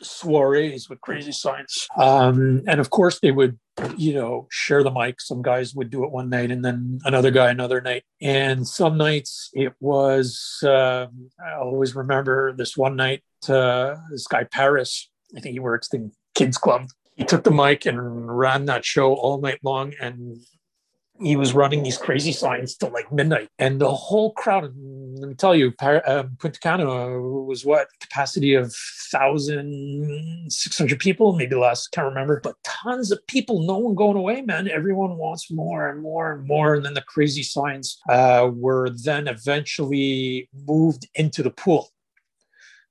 soirees 0.02 0.88
with 0.88 1.00
crazy 1.00 1.32
signs. 1.32 1.86
Um, 1.96 2.62
and 2.66 2.80
of 2.80 2.90
course, 2.90 3.20
they 3.20 3.30
would 3.30 3.58
you 3.96 4.14
know, 4.14 4.46
share 4.50 4.82
the 4.82 4.90
mic. 4.90 5.20
Some 5.20 5.42
guys 5.42 5.74
would 5.74 5.90
do 5.90 6.04
it 6.04 6.10
one 6.10 6.28
night 6.28 6.50
and 6.50 6.64
then 6.64 7.00
another 7.04 7.30
guy 7.30 7.50
another 7.50 7.80
night. 7.80 8.04
And 8.20 8.66
some 8.66 8.96
nights 8.96 9.50
it 9.54 9.74
was, 9.80 10.58
uh, 10.62 11.06
I 11.44 11.54
always 11.58 11.94
remember 11.94 12.52
this 12.52 12.76
one 12.76 12.96
night, 12.96 13.22
uh, 13.48 13.96
this 14.10 14.26
guy 14.26 14.44
Paris, 14.44 15.10
I 15.36 15.40
think 15.40 15.54
he 15.54 15.60
works 15.60 15.88
in 15.92 16.12
Kids 16.34 16.58
Club. 16.58 16.86
He 17.14 17.24
took 17.24 17.44
the 17.44 17.50
mic 17.50 17.86
and 17.86 18.38
ran 18.38 18.66
that 18.66 18.84
show 18.84 19.14
all 19.14 19.40
night 19.40 19.60
long. 19.62 19.92
And 20.00 20.38
he 21.20 21.36
was 21.36 21.52
running 21.52 21.82
these 21.82 21.98
crazy 21.98 22.32
signs 22.32 22.76
till 22.76 22.90
like 22.90 23.12
midnight, 23.12 23.48
and 23.58 23.80
the 23.80 23.92
whole 23.92 24.32
crowd. 24.32 24.72
Let 25.14 25.28
me 25.28 25.34
tell 25.34 25.54
you, 25.54 25.72
um, 25.80 26.36
Punta 26.40 26.58
Cana 26.58 27.20
was 27.20 27.64
what 27.64 27.88
capacity 28.00 28.54
of 28.54 28.74
thousand 29.10 30.50
six 30.50 30.78
hundred 30.78 30.98
people, 30.98 31.34
maybe 31.34 31.54
less. 31.54 31.86
Can't 31.86 32.08
remember, 32.08 32.40
but 32.42 32.56
tons 32.64 33.12
of 33.12 33.24
people. 33.26 33.62
No 33.62 33.78
one 33.78 33.94
going 33.94 34.16
away, 34.16 34.42
man. 34.42 34.68
Everyone 34.68 35.16
wants 35.16 35.50
more 35.50 35.88
and 35.88 36.00
more 36.02 36.32
and 36.32 36.46
more. 36.46 36.74
And 36.74 36.84
then 36.84 36.94
the 36.94 37.02
crazy 37.02 37.42
signs 37.42 37.98
uh, 38.08 38.50
were 38.52 38.90
then 38.90 39.28
eventually 39.28 40.48
moved 40.66 41.08
into 41.14 41.42
the 41.42 41.50
pool. 41.50 41.90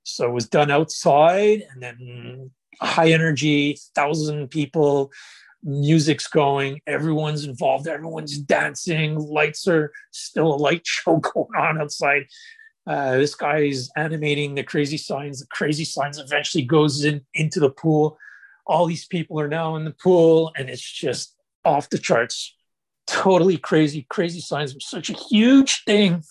So 0.04 0.28
it 0.28 0.34
was 0.34 0.48
done 0.48 0.72
outside, 0.72 1.64
and 1.72 1.82
then 1.84 2.52
high 2.82 3.12
energy, 3.12 3.78
thousand 3.96 4.50
people 4.50 5.12
music's 5.64 6.28
going, 6.28 6.82
everyone's 6.88 7.46
involved, 7.46 7.88
everyone's 7.88 8.38
dancing, 8.38 9.18
lights 9.18 9.68
are 9.68 9.92
still 10.12 10.54
a 10.54 10.56
light 10.56 10.82
show 10.86 11.18
going 11.18 11.56
on 11.58 11.82
outside. 11.82 12.24
Uh, 12.88 13.18
this 13.18 13.36
guy 13.36 13.60
is 13.60 13.92
animating 13.96 14.56
the 14.56 14.64
crazy 14.64 14.98
signs. 14.98 15.40
The 15.40 15.48
crazy 15.48 15.86
signs 15.86 16.18
eventually 16.18 16.64
goes 16.64 17.06
in 17.06 17.22
into 17.34 17.60
the 17.60 17.70
pool. 17.70 18.18
All 18.66 18.86
these 18.86 19.06
people 19.06 19.40
are 19.40 19.48
now 19.48 19.76
in 19.76 19.86
the 19.86 19.92
pool, 19.92 20.52
and 20.58 20.70
it's 20.70 20.82
just 20.82 21.36
off 21.64 21.90
the 21.90 21.98
charts. 21.98 22.56
totally 23.08 23.58
crazy, 23.58 24.06
crazy 24.10 24.40
signs. 24.40 24.74
Was 24.74 24.88
such 24.88 25.10
a 25.10 25.14
huge 25.14 25.84
thing 25.84 26.24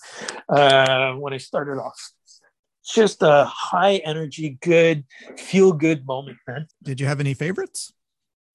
uh, 0.49 1.13
when 1.13 1.33
I 1.33 1.37
started 1.37 1.79
off. 1.79 2.11
Just 2.83 3.21
a 3.21 3.45
high 3.45 3.97
energy, 3.97 4.57
good, 4.61 5.05
feel 5.37 5.71
good 5.71 6.05
moment, 6.05 6.37
man. 6.47 6.67
Did 6.83 6.99
you 6.99 7.05
have 7.05 7.19
any 7.19 7.33
favorites? 7.33 7.93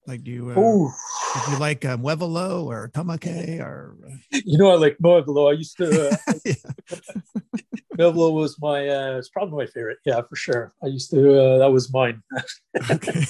Like, 0.07 0.23
do 0.23 0.31
you, 0.31 0.49
uh, 0.49 0.53
did 0.53 1.51
you 1.51 1.59
like 1.59 1.83
um, 1.83 2.01
Muevelo 2.01 2.63
or 2.63 2.89
Tamake 2.93 3.59
or? 3.59 3.97
Uh... 4.07 4.39
You 4.45 4.57
know, 4.57 4.71
I 4.71 4.75
like 4.75 4.97
Muevelo. 5.03 5.49
I 5.49 5.57
used 5.57 5.75
to. 5.77 6.11
Uh, 6.11 6.15
Muevelo 7.97 8.33
was 8.33 8.55
my, 8.61 8.87
uh, 8.87 9.17
it's 9.17 9.27
probably 9.27 9.65
my 9.65 9.69
favorite. 9.69 9.97
Yeah, 10.05 10.21
for 10.21 10.37
sure. 10.37 10.73
I 10.81 10.87
used 10.87 11.11
to, 11.11 11.37
uh, 11.37 11.57
that 11.57 11.69
was 11.69 11.91
mine. 11.91 12.23
okay. 12.89 13.25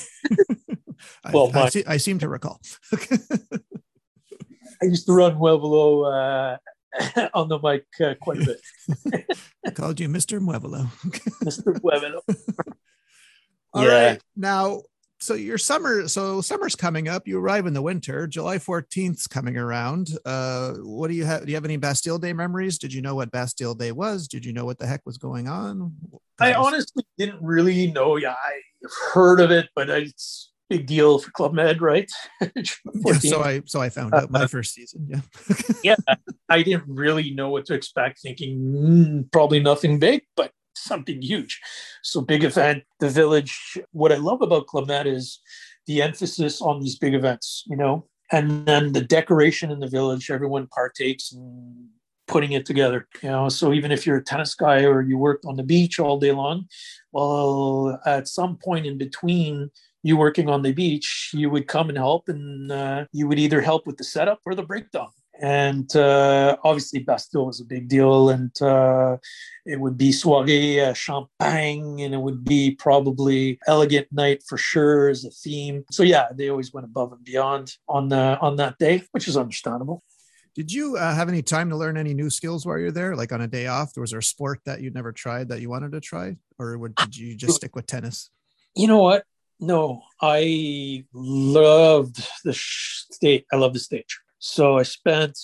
well, 1.34 1.50
I, 1.56 1.62
I, 1.62 1.70
see, 1.70 1.84
I, 1.88 1.98
seem 1.98 2.20
to 2.20 2.30
recall. 2.30 2.62
I 2.94 4.86
used 4.86 5.08
to 5.08 5.14
run 5.14 5.36
Muevelo 5.36 6.06
uh, 6.14 7.30
on 7.34 7.48
the 7.50 7.58
mic 7.58 7.86
uh, 8.00 8.14
quite 8.22 8.44
a 8.44 8.46
bit. 8.46 9.26
I 9.66 9.72
called 9.72 10.00
you 10.00 10.10
Mr. 10.10 10.40
Muevelo. 10.40 10.86
Mr. 11.44 11.74
Muevelo. 11.82 12.22
All 13.74 13.84
yeah. 13.84 14.10
right. 14.10 14.22
Now, 14.36 14.84
so 15.28 15.34
your 15.34 15.58
summer 15.58 16.08
so 16.08 16.40
summer's 16.40 16.74
coming 16.74 17.10
up 17.10 17.28
you 17.28 17.38
arrive 17.38 17.66
in 17.66 17.74
the 17.74 17.82
winter 17.82 18.28
july 18.28 18.58
14th's 18.58 19.28
coming 19.28 19.58
around. 19.58 20.10
Uh 20.26 20.76
what 20.76 21.10
do 21.10 21.16
you 21.16 21.26
have 21.26 21.46
do 21.46 21.50
you 21.50 21.56
have 21.56 21.66
any 21.66 21.76
bastille 21.76 22.18
day 22.18 22.32
memories? 22.32 22.78
Did 22.78 22.94
you 22.94 23.02
know 23.02 23.14
what 23.14 23.30
bastille 23.30 23.76
day 23.76 23.92
was? 23.92 24.30
Did 24.30 24.46
you 24.46 24.54
know 24.54 24.64
what 24.64 24.80
the 24.80 24.88
heck 24.88 25.06
was 25.06 25.18
going 25.18 25.50
on? 25.50 25.94
I 26.40 26.54
honestly 26.54 27.04
didn't 27.18 27.42
really 27.42 27.92
know. 27.92 28.16
Yeah 28.16 28.36
i 28.42 28.62
heard 29.14 29.42
of 29.42 29.52
it 29.52 29.68
but 29.76 29.90
it's 29.90 30.54
big 30.70 30.86
deal 30.86 31.20
for 31.20 31.32
club 31.32 31.54
med 31.54 31.82
right? 31.82 32.10
Yeah, 32.44 33.14
so 33.20 33.42
i 33.42 33.62
so 33.66 33.82
i 33.82 33.90
found 33.90 34.14
out 34.14 34.32
my 34.32 34.44
uh, 34.44 34.48
first 34.48 34.74
season 34.74 35.08
yeah. 35.10 35.22
yeah 35.84 36.16
i 36.50 36.62
didn't 36.62 36.84
really 36.88 37.32
know 37.32 37.50
what 37.50 37.66
to 37.66 37.74
expect 37.74 38.22
thinking 38.22 38.60
mm, 38.60 39.32
probably 39.32 39.60
nothing 39.60 40.00
big 40.00 40.24
but 40.36 40.52
something 40.84 41.22
huge. 41.22 41.60
So 42.04 42.22
big 42.22 42.44
event, 42.44 42.84
the 43.00 43.10
village. 43.10 43.78
What 43.92 44.12
I 44.12 44.18
love 44.18 44.42
about 44.42 44.68
Med 44.88 45.08
is 45.08 45.40
the 45.86 46.02
emphasis 46.02 46.62
on 46.62 46.82
these 46.82 46.98
big 46.98 47.14
events, 47.14 47.64
you 47.68 47.78
know, 47.78 48.08
and 48.32 48.66
then 48.66 48.94
the 48.94 49.02
decoration 49.02 49.72
in 49.72 49.80
the 49.80 49.88
village, 49.88 50.30
everyone 50.30 50.68
partakes 50.68 51.32
in 51.32 51.90
putting 52.28 52.52
it 52.52 52.66
together, 52.66 53.08
you 53.24 53.30
know. 53.30 53.50
So 53.50 53.74
even 53.74 53.92
if 53.92 54.06
you're 54.06 54.18
a 54.18 54.24
tennis 54.24 54.54
guy 54.54 54.84
or 54.84 55.02
you 55.02 55.18
worked 55.18 55.46
on 55.46 55.56
the 55.56 55.64
beach 55.64 56.00
all 56.00 56.20
day 56.20 56.34
long, 56.34 56.68
well, 57.12 58.00
at 58.06 58.28
some 58.28 58.58
point 58.58 58.86
in 58.86 58.98
between 58.98 59.72
you 60.04 60.18
working 60.18 60.50
on 60.50 60.62
the 60.62 60.74
beach, 60.74 61.32
you 61.34 61.50
would 61.50 61.68
come 61.68 61.90
and 61.90 61.98
help, 61.98 62.30
and 62.30 62.72
uh, 62.72 63.06
you 63.12 63.28
would 63.28 63.40
either 63.40 63.62
help 63.62 63.88
with 63.88 63.98
the 63.98 64.04
setup 64.04 64.40
or 64.46 64.56
the 64.56 64.64
breakdown 64.64 65.10
and 65.42 65.96
uh, 65.96 66.58
obviously 66.64 67.00
Bastille 67.00 67.46
was 67.46 67.62
a 67.62 67.66
big 67.66 67.88
deal, 67.88 68.30
and 68.30 68.52
uh, 68.62 69.18
it 69.66 69.80
would 69.80 69.98
be 69.98 70.10
soirée 70.10 70.80
uh, 70.80 70.94
champagne, 70.94 72.00
and 72.00 72.14
it 72.14 72.20
would 72.20 72.44
be 72.44 72.72
probably 72.72 73.60
elegant 73.68 74.08
night 74.12 74.44
for 74.48 74.58
sure 74.58 75.10
as 75.10 75.26
a 75.26 75.32
theme. 75.32 75.84
So 75.92 76.04
yeah, 76.04 76.28
they 76.34 76.50
always 76.50 76.74
went 76.74 76.86
above 76.86 77.12
and 77.14 77.24
beyond 77.24 77.76
on 77.88 78.10
the 78.10 78.38
on 78.40 78.56
that 78.58 78.78
day, 78.78 79.04
which 79.12 79.28
is 79.28 79.38
understandable. 79.38 80.04
Did 80.56 80.72
you 80.72 80.98
uh, 80.98 81.14
have 81.14 81.30
any 81.30 81.44
time 81.44 81.70
to 81.70 81.78
learn 81.78 81.98
any 81.98 82.16
new 82.16 82.32
skills 82.32 82.66
while 82.66 82.80
you're 82.80 82.92
there, 82.92 83.16
like 83.16 83.32
on 83.32 83.42
a 83.42 83.48
day 83.48 83.68
off? 83.68 83.94
There 83.94 84.02
was 84.02 84.10
there 84.10 84.20
a 84.20 84.24
sport 84.24 84.60
that 84.66 84.82
you'd 84.82 84.96
never 84.96 85.12
tried 85.12 85.50
that 85.50 85.62
you 85.62 85.70
wanted 85.70 85.92
to 85.92 86.00
try, 86.00 86.36
or 86.58 86.80
would, 86.80 86.96
did 86.96 87.16
you 87.16 87.36
just 87.36 87.58
stick 87.58 87.76
with 87.76 87.86
tennis? 87.86 88.32
You 88.76 88.88
know 88.88 89.04
what? 89.04 89.24
No, 89.60 90.02
I 90.20 91.06
loved 91.14 92.28
the 92.44 92.54
state. 92.54 93.46
I 93.52 93.58
love 93.58 93.74
the 93.74 93.80
stage. 93.80 94.20
So 94.40 94.78
I 94.78 94.84
spent 94.84 95.38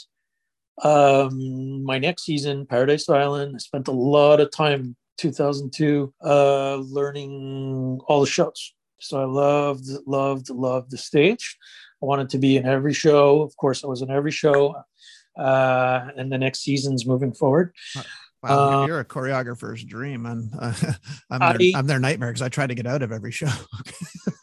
um, 0.84 1.84
my 1.84 1.99
next 1.99 2.23
season, 2.23 2.65
Paradise 2.65 3.10
Island. 3.10 3.53
I 3.56 3.60
spent 3.60 3.88
a 3.88 3.91
lot 3.91 4.39
of 4.39 4.51
time 4.51 4.95
2002 5.17 6.13
uh, 6.23 6.75
learning 6.75 7.99
all 8.08 8.21
the 8.21 8.27
shows. 8.27 8.73
So 8.99 9.21
I 9.21 9.25
loved, 9.25 9.88
loved, 10.08 10.49
loved 10.49 10.91
the 10.91 10.97
stage. 10.97 11.58
I 12.01 12.06
wanted 12.06 12.29
to 12.29 12.38
be 12.38 12.58
in 12.58 12.65
every 12.65 12.93
show. 12.93 13.41
Of 13.41 13.56
course, 13.58 13.84
I 13.84 13.88
was 13.88 14.01
in 14.01 14.10
every 14.10 14.32
show. 14.32 14.75
Uh, 15.38 16.10
and 16.15 16.32
the 16.32 16.38
next 16.38 16.62
seasons 16.62 17.08
moving 17.08 17.34
forward. 17.34 17.73
Wow, 18.43 18.84
uh, 18.84 18.88
you're 18.88 18.99
a 18.99 19.06
choreographer's 19.06 19.86
dream, 19.86 20.25
and 20.25 20.51
uh, 20.60 20.73
I'm, 21.32 21.39
their, 21.39 21.75
I, 21.75 21.79
am 21.79 21.88
their 21.88 21.99
nightmare 21.99 22.29
because 22.29 22.41
I 22.41 22.49
try 22.49 22.67
to 22.67 22.75
get 22.75 22.86
out 22.86 23.01
of 23.01 23.13
every 23.13 23.32
show. 23.32 23.47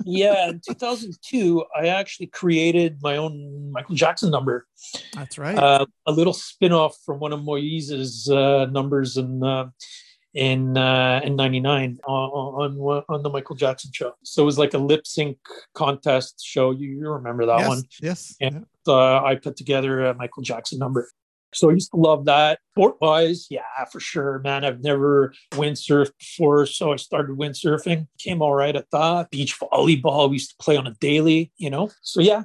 yeah, 0.06 0.48
in 0.48 0.60
2002, 0.66 1.64
I 1.76 1.88
actually 1.88 2.28
created 2.28 2.98
my 3.02 3.18
own 3.18 3.70
Michael 3.72 3.94
Jackson 3.96 4.30
number. 4.30 4.66
That's 5.12 5.36
right. 5.36 5.56
Uh, 5.56 5.84
a 6.06 6.12
little 6.12 6.32
spin-off 6.32 6.96
from 7.04 7.20
one 7.20 7.34
of 7.34 7.44
Moise's 7.44 8.30
uh, 8.30 8.66
numbers 8.70 9.18
in 9.18 9.44
uh, 9.44 9.68
in 10.32 10.78
uh, 10.78 11.20
in 11.22 11.36
'99 11.36 11.98
on, 12.06 12.78
on 12.80 13.04
on 13.06 13.22
the 13.22 13.28
Michael 13.28 13.56
Jackson 13.56 13.90
show. 13.92 14.14
So 14.24 14.42
it 14.42 14.46
was 14.46 14.58
like 14.58 14.72
a 14.72 14.78
lip 14.78 15.06
sync 15.06 15.36
contest 15.74 16.42
show. 16.42 16.70
You, 16.70 16.88
you 16.88 17.10
remember 17.10 17.44
that 17.44 17.58
yes, 17.58 17.68
one? 17.68 17.82
Yes. 18.00 18.36
And 18.40 18.66
yeah. 18.86 19.22
I 19.22 19.34
put 19.34 19.56
together 19.56 20.06
a 20.06 20.14
Michael 20.14 20.42
Jackson 20.42 20.78
number. 20.78 21.10
So 21.52 21.70
I 21.70 21.74
used 21.74 21.90
to 21.90 21.96
love 21.96 22.24
that. 22.26 22.60
Sport 22.72 22.96
wise, 23.00 23.46
yeah, 23.50 23.84
for 23.90 24.00
sure, 24.00 24.40
man. 24.40 24.64
I've 24.64 24.82
never 24.82 25.34
windsurfed 25.52 26.12
before, 26.18 26.66
so 26.66 26.92
I 26.92 26.96
started 26.96 27.36
windsurfing. 27.36 28.06
Came 28.18 28.42
all 28.42 28.54
right 28.54 28.76
at 28.76 28.90
that. 28.92 29.30
Beach 29.30 29.58
volleyball, 29.58 30.28
we 30.28 30.36
used 30.36 30.50
to 30.50 30.64
play 30.64 30.76
on 30.76 30.86
a 30.86 30.94
daily, 31.00 31.52
you 31.56 31.70
know. 31.70 31.90
So 32.02 32.20
yeah, 32.20 32.44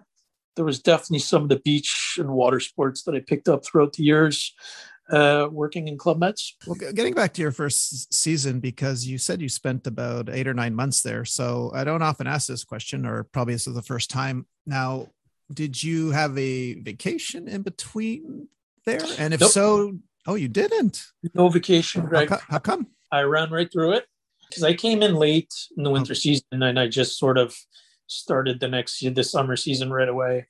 there 0.55 0.65
was 0.65 0.81
definitely 0.81 1.19
some 1.19 1.43
of 1.43 1.49
the 1.49 1.59
beach 1.59 2.15
and 2.17 2.29
water 2.29 2.59
sports 2.59 3.03
that 3.03 3.15
I 3.15 3.19
picked 3.19 3.47
up 3.47 3.65
throughout 3.65 3.93
the 3.93 4.03
years 4.03 4.53
uh, 5.09 5.47
working 5.51 5.87
in 5.87 5.97
Club 5.97 6.19
Meds. 6.19 6.53
Well, 6.65 6.75
getting 6.75 7.13
back 7.13 7.33
to 7.33 7.41
your 7.41 7.51
first 7.51 8.13
season, 8.13 8.59
because 8.59 9.05
you 9.05 9.17
said 9.17 9.41
you 9.41 9.49
spent 9.49 9.87
about 9.87 10.29
eight 10.29 10.47
or 10.47 10.53
nine 10.53 10.75
months 10.75 11.01
there. 11.01 11.25
So 11.25 11.71
I 11.73 11.83
don't 11.83 12.01
often 12.01 12.27
ask 12.27 12.47
this 12.47 12.63
question, 12.63 13.05
or 13.05 13.23
probably 13.23 13.53
this 13.53 13.67
is 13.67 13.75
the 13.75 13.81
first 13.81 14.09
time. 14.09 14.45
Now, 14.65 15.09
did 15.53 15.81
you 15.81 16.11
have 16.11 16.37
a 16.37 16.73
vacation 16.75 17.47
in 17.47 17.61
between 17.61 18.47
there? 18.85 19.01
And 19.17 19.33
if 19.33 19.41
nope. 19.41 19.51
so, 19.51 19.97
oh, 20.27 20.35
you 20.35 20.47
didn't? 20.47 21.03
No 21.33 21.49
vacation, 21.49 22.05
right? 22.05 22.29
How, 22.29 22.39
how 22.49 22.59
come? 22.59 22.87
I 23.11 23.21
ran 23.21 23.51
right 23.51 23.71
through 23.71 23.93
it 23.93 24.05
because 24.49 24.63
I 24.63 24.73
came 24.73 25.01
in 25.01 25.15
late 25.15 25.53
in 25.77 25.83
the 25.83 25.91
winter 25.91 26.11
oh. 26.11 26.15
season 26.15 26.45
and 26.51 26.79
I 26.79 26.87
just 26.87 27.17
sort 27.17 27.37
of 27.37 27.55
started 28.07 28.59
the 28.59 28.67
next 28.67 29.01
year, 29.01 29.11
the 29.11 29.23
summer 29.23 29.55
season 29.55 29.91
right 29.91 30.09
away. 30.09 30.47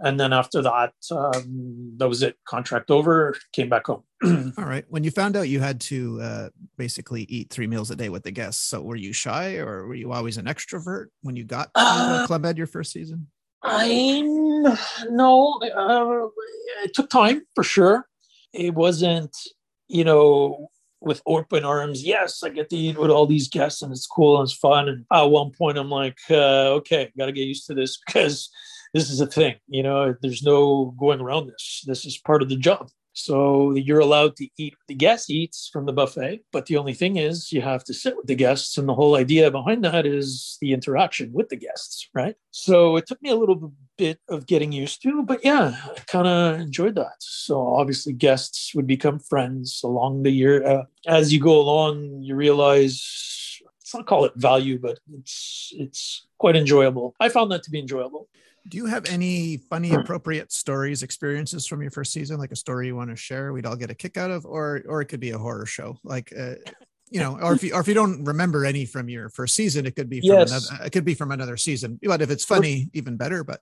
And 0.00 0.18
then 0.18 0.32
after 0.32 0.62
that, 0.62 0.92
um, 1.10 1.94
that 1.96 2.08
was 2.08 2.22
it. 2.22 2.36
Contract 2.46 2.90
over. 2.90 3.34
Came 3.52 3.68
back 3.68 3.86
home. 3.86 4.04
All 4.56 4.64
right. 4.64 4.84
When 4.88 5.02
you 5.02 5.10
found 5.10 5.36
out 5.36 5.48
you 5.48 5.60
had 5.60 5.80
to 5.82 6.20
uh, 6.20 6.48
basically 6.76 7.22
eat 7.22 7.50
three 7.50 7.66
meals 7.66 7.90
a 7.90 7.96
day 7.96 8.08
with 8.08 8.22
the 8.22 8.30
guests, 8.30 8.62
so 8.62 8.80
were 8.80 8.96
you 8.96 9.12
shy 9.12 9.56
or 9.56 9.88
were 9.88 9.94
you 9.96 10.12
always 10.12 10.36
an 10.36 10.46
extrovert 10.46 11.06
when 11.22 11.34
you 11.34 11.44
got 11.44 11.74
to 11.74 11.80
uh, 11.80 12.26
Club 12.26 12.42
Med 12.42 12.56
your 12.56 12.68
first 12.68 12.92
season? 12.92 13.26
I'm 13.62 14.62
no, 15.10 15.60
uh, 15.60 16.28
it 16.84 16.94
took 16.94 17.10
time 17.10 17.42
for 17.54 17.64
sure. 17.64 18.06
It 18.52 18.74
wasn't, 18.74 19.36
you 19.88 20.04
know, 20.04 20.68
with 21.00 21.22
open 21.26 21.64
arms. 21.64 22.04
Yes, 22.04 22.42
I 22.42 22.48
get 22.50 22.70
to 22.70 22.76
eat 22.76 22.98
with 22.98 23.10
all 23.10 23.26
these 23.26 23.48
guests 23.48 23.82
and 23.82 23.92
it's 23.92 24.06
cool 24.06 24.38
and 24.38 24.46
it's 24.46 24.56
fun. 24.56 24.88
And 24.88 25.04
at 25.12 25.24
one 25.24 25.50
point, 25.50 25.78
I'm 25.78 25.90
like, 25.90 26.18
uh, 26.30 26.74
okay, 26.78 27.12
got 27.16 27.26
to 27.26 27.32
get 27.32 27.46
used 27.46 27.66
to 27.66 27.74
this 27.74 27.98
because 28.06 28.50
this 28.94 29.10
is 29.10 29.20
a 29.20 29.26
thing. 29.26 29.56
You 29.68 29.82
know, 29.82 30.14
there's 30.22 30.42
no 30.42 30.94
going 30.98 31.20
around 31.20 31.48
this. 31.48 31.84
This 31.86 32.04
is 32.04 32.18
part 32.18 32.42
of 32.42 32.48
the 32.48 32.56
job. 32.56 32.88
So 33.18 33.74
you're 33.74 33.98
allowed 33.98 34.36
to 34.36 34.48
eat 34.58 34.74
the 34.86 34.94
guest 34.94 35.28
eats 35.28 35.68
from 35.72 35.86
the 35.86 35.92
buffet, 35.92 36.40
but 36.52 36.66
the 36.66 36.76
only 36.76 36.94
thing 36.94 37.16
is 37.16 37.52
you 37.52 37.62
have 37.62 37.82
to 37.84 37.94
sit 37.94 38.16
with 38.16 38.26
the 38.26 38.36
guests. 38.36 38.78
And 38.78 38.88
the 38.88 38.94
whole 38.94 39.16
idea 39.16 39.50
behind 39.50 39.84
that 39.84 40.06
is 40.06 40.56
the 40.60 40.72
interaction 40.72 41.32
with 41.32 41.48
the 41.48 41.56
guests, 41.56 42.08
right? 42.14 42.36
So 42.52 42.96
it 42.96 43.06
took 43.06 43.20
me 43.20 43.30
a 43.30 43.36
little 43.36 43.72
bit 43.96 44.20
of 44.28 44.46
getting 44.46 44.70
used 44.70 45.02
to, 45.02 45.24
but 45.24 45.44
yeah, 45.44 45.74
I 45.84 46.00
kind 46.06 46.28
of 46.28 46.60
enjoyed 46.60 46.94
that. 46.94 47.16
So 47.18 47.74
obviously 47.74 48.12
guests 48.12 48.72
would 48.74 48.86
become 48.86 49.18
friends 49.18 49.80
along 49.82 50.22
the 50.22 50.30
year. 50.30 50.64
Uh, 50.64 50.84
as 51.06 51.32
you 51.32 51.40
go 51.40 51.60
along, 51.60 52.22
you 52.22 52.36
realize 52.36 53.47
not 53.94 54.06
call 54.06 54.24
it 54.24 54.32
value, 54.36 54.78
but 54.78 54.98
it's 55.12 55.72
it's 55.76 56.26
quite 56.38 56.56
enjoyable. 56.56 57.14
I 57.20 57.28
found 57.28 57.52
that 57.52 57.62
to 57.64 57.70
be 57.70 57.78
enjoyable. 57.78 58.28
Do 58.68 58.76
you 58.76 58.86
have 58.86 59.06
any 59.06 59.56
funny, 59.70 59.94
appropriate 59.94 60.52
stories, 60.52 61.02
experiences 61.02 61.66
from 61.66 61.80
your 61.80 61.90
first 61.90 62.12
season, 62.12 62.38
like 62.38 62.52
a 62.52 62.56
story 62.56 62.86
you 62.86 62.96
want 62.96 63.08
to 63.10 63.16
share? 63.16 63.52
We'd 63.52 63.64
all 63.64 63.76
get 63.76 63.90
a 63.90 63.94
kick 63.94 64.16
out 64.16 64.30
of, 64.30 64.44
or 64.44 64.82
or 64.86 65.00
it 65.00 65.06
could 65.06 65.20
be 65.20 65.30
a 65.30 65.38
horror 65.38 65.64
show, 65.64 65.98
like 66.04 66.32
uh, 66.38 66.54
you 67.10 67.20
know, 67.20 67.38
or 67.40 67.54
if 67.54 67.62
you 67.62 67.74
or 67.74 67.80
if 67.80 67.88
you 67.88 67.94
don't 67.94 68.24
remember 68.24 68.64
any 68.64 68.84
from 68.84 69.08
your 69.08 69.28
first 69.28 69.54
season, 69.54 69.86
it 69.86 69.96
could 69.96 70.10
be 70.10 70.20
from 70.20 70.38
yes. 70.38 70.50
another. 70.50 70.84
It 70.86 70.90
could 70.90 71.04
be 71.04 71.14
from 71.14 71.30
another 71.30 71.56
season. 71.56 71.98
But 72.02 72.22
if 72.22 72.30
it's 72.30 72.44
funny, 72.44 72.90
even 72.92 73.16
better. 73.16 73.44
But 73.44 73.60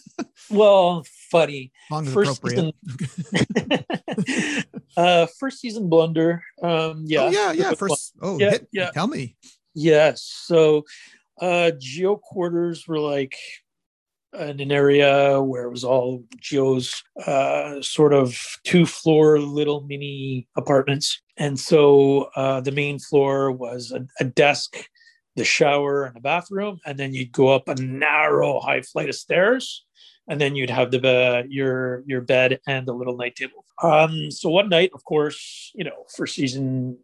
well, 0.50 1.04
funny. 1.30 1.72
Long 1.90 2.06
first 2.06 2.38
appropriate. 2.38 2.74
Season, 2.86 4.64
uh, 4.96 5.26
first 5.38 5.60
season 5.60 5.88
blunder. 5.88 6.42
Um, 6.62 7.04
yeah. 7.06 7.22
Oh, 7.22 7.30
yeah, 7.30 7.52
yeah. 7.52 7.74
First. 7.74 8.14
Oh, 8.20 8.38
yeah, 8.38 8.50
hit, 8.50 8.68
yeah. 8.72 8.90
Tell 8.90 9.06
me. 9.06 9.36
Yes. 9.76 10.22
So, 10.22 10.86
uh, 11.38 11.70
GO 11.70 12.16
quarters 12.16 12.88
were 12.88 12.98
like 12.98 13.36
in 14.32 14.58
an 14.58 14.72
area 14.72 15.40
where 15.42 15.64
it 15.64 15.70
was 15.70 15.84
all 15.84 16.24
GO's 16.50 17.02
uh, 17.26 17.82
sort 17.82 18.14
of 18.14 18.38
two 18.64 18.86
floor 18.86 19.38
little 19.38 19.82
mini 19.82 20.48
apartments. 20.56 21.20
And 21.36 21.60
so 21.60 22.30
uh, 22.36 22.62
the 22.62 22.72
main 22.72 22.98
floor 22.98 23.52
was 23.52 23.92
a, 23.92 24.06
a, 24.18 24.24
desk, 24.24 24.76
the 25.36 25.44
shower, 25.44 26.04
and 26.04 26.16
a 26.16 26.20
bathroom. 26.20 26.78
And 26.86 26.98
then 26.98 27.12
you'd 27.12 27.32
go 27.32 27.48
up 27.48 27.68
a 27.68 27.74
narrow, 27.74 28.60
high 28.60 28.80
flight 28.80 29.10
of 29.10 29.14
stairs. 29.14 29.84
And 30.26 30.40
then 30.40 30.56
you'd 30.56 30.70
have 30.70 30.90
the 30.90 31.06
uh, 31.06 31.42
your 31.48 32.02
your 32.06 32.20
bed 32.20 32.58
and 32.66 32.88
a 32.88 32.92
little 32.92 33.16
night 33.16 33.36
table. 33.36 33.64
Um, 33.82 34.30
so 34.30 34.48
one 34.48 34.68
night, 34.68 34.90
of 34.92 35.04
course, 35.04 35.70
you 35.74 35.84
know, 35.84 36.04
for 36.16 36.26
season 36.26 36.98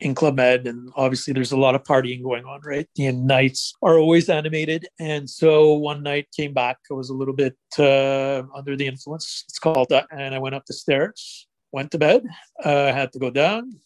in 0.00 0.14
Club 0.14 0.36
Med, 0.36 0.66
and 0.66 0.90
obviously 0.96 1.32
there's 1.32 1.52
a 1.52 1.56
lot 1.56 1.74
of 1.74 1.84
partying 1.84 2.22
going 2.22 2.44
on, 2.44 2.60
right? 2.64 2.88
The 2.96 3.12
nights 3.12 3.74
are 3.82 3.98
always 3.98 4.28
animated, 4.28 4.86
and 4.98 5.28
so 5.28 5.74
one 5.74 6.02
night 6.02 6.28
came 6.36 6.52
back. 6.52 6.78
I 6.90 6.94
was 6.94 7.10
a 7.10 7.14
little 7.14 7.34
bit 7.34 7.56
uh, 7.78 8.42
under 8.54 8.76
the 8.76 8.86
influence. 8.86 9.44
It's 9.48 9.58
called 9.58 9.88
that, 9.90 10.06
and 10.10 10.34
I 10.34 10.38
went 10.38 10.54
up 10.54 10.66
the 10.66 10.74
stairs, 10.74 11.46
went 11.72 11.90
to 11.92 11.98
bed. 11.98 12.24
I 12.64 12.68
uh, 12.68 12.92
had 12.92 13.12
to 13.12 13.18
go 13.18 13.30
down 13.30 13.78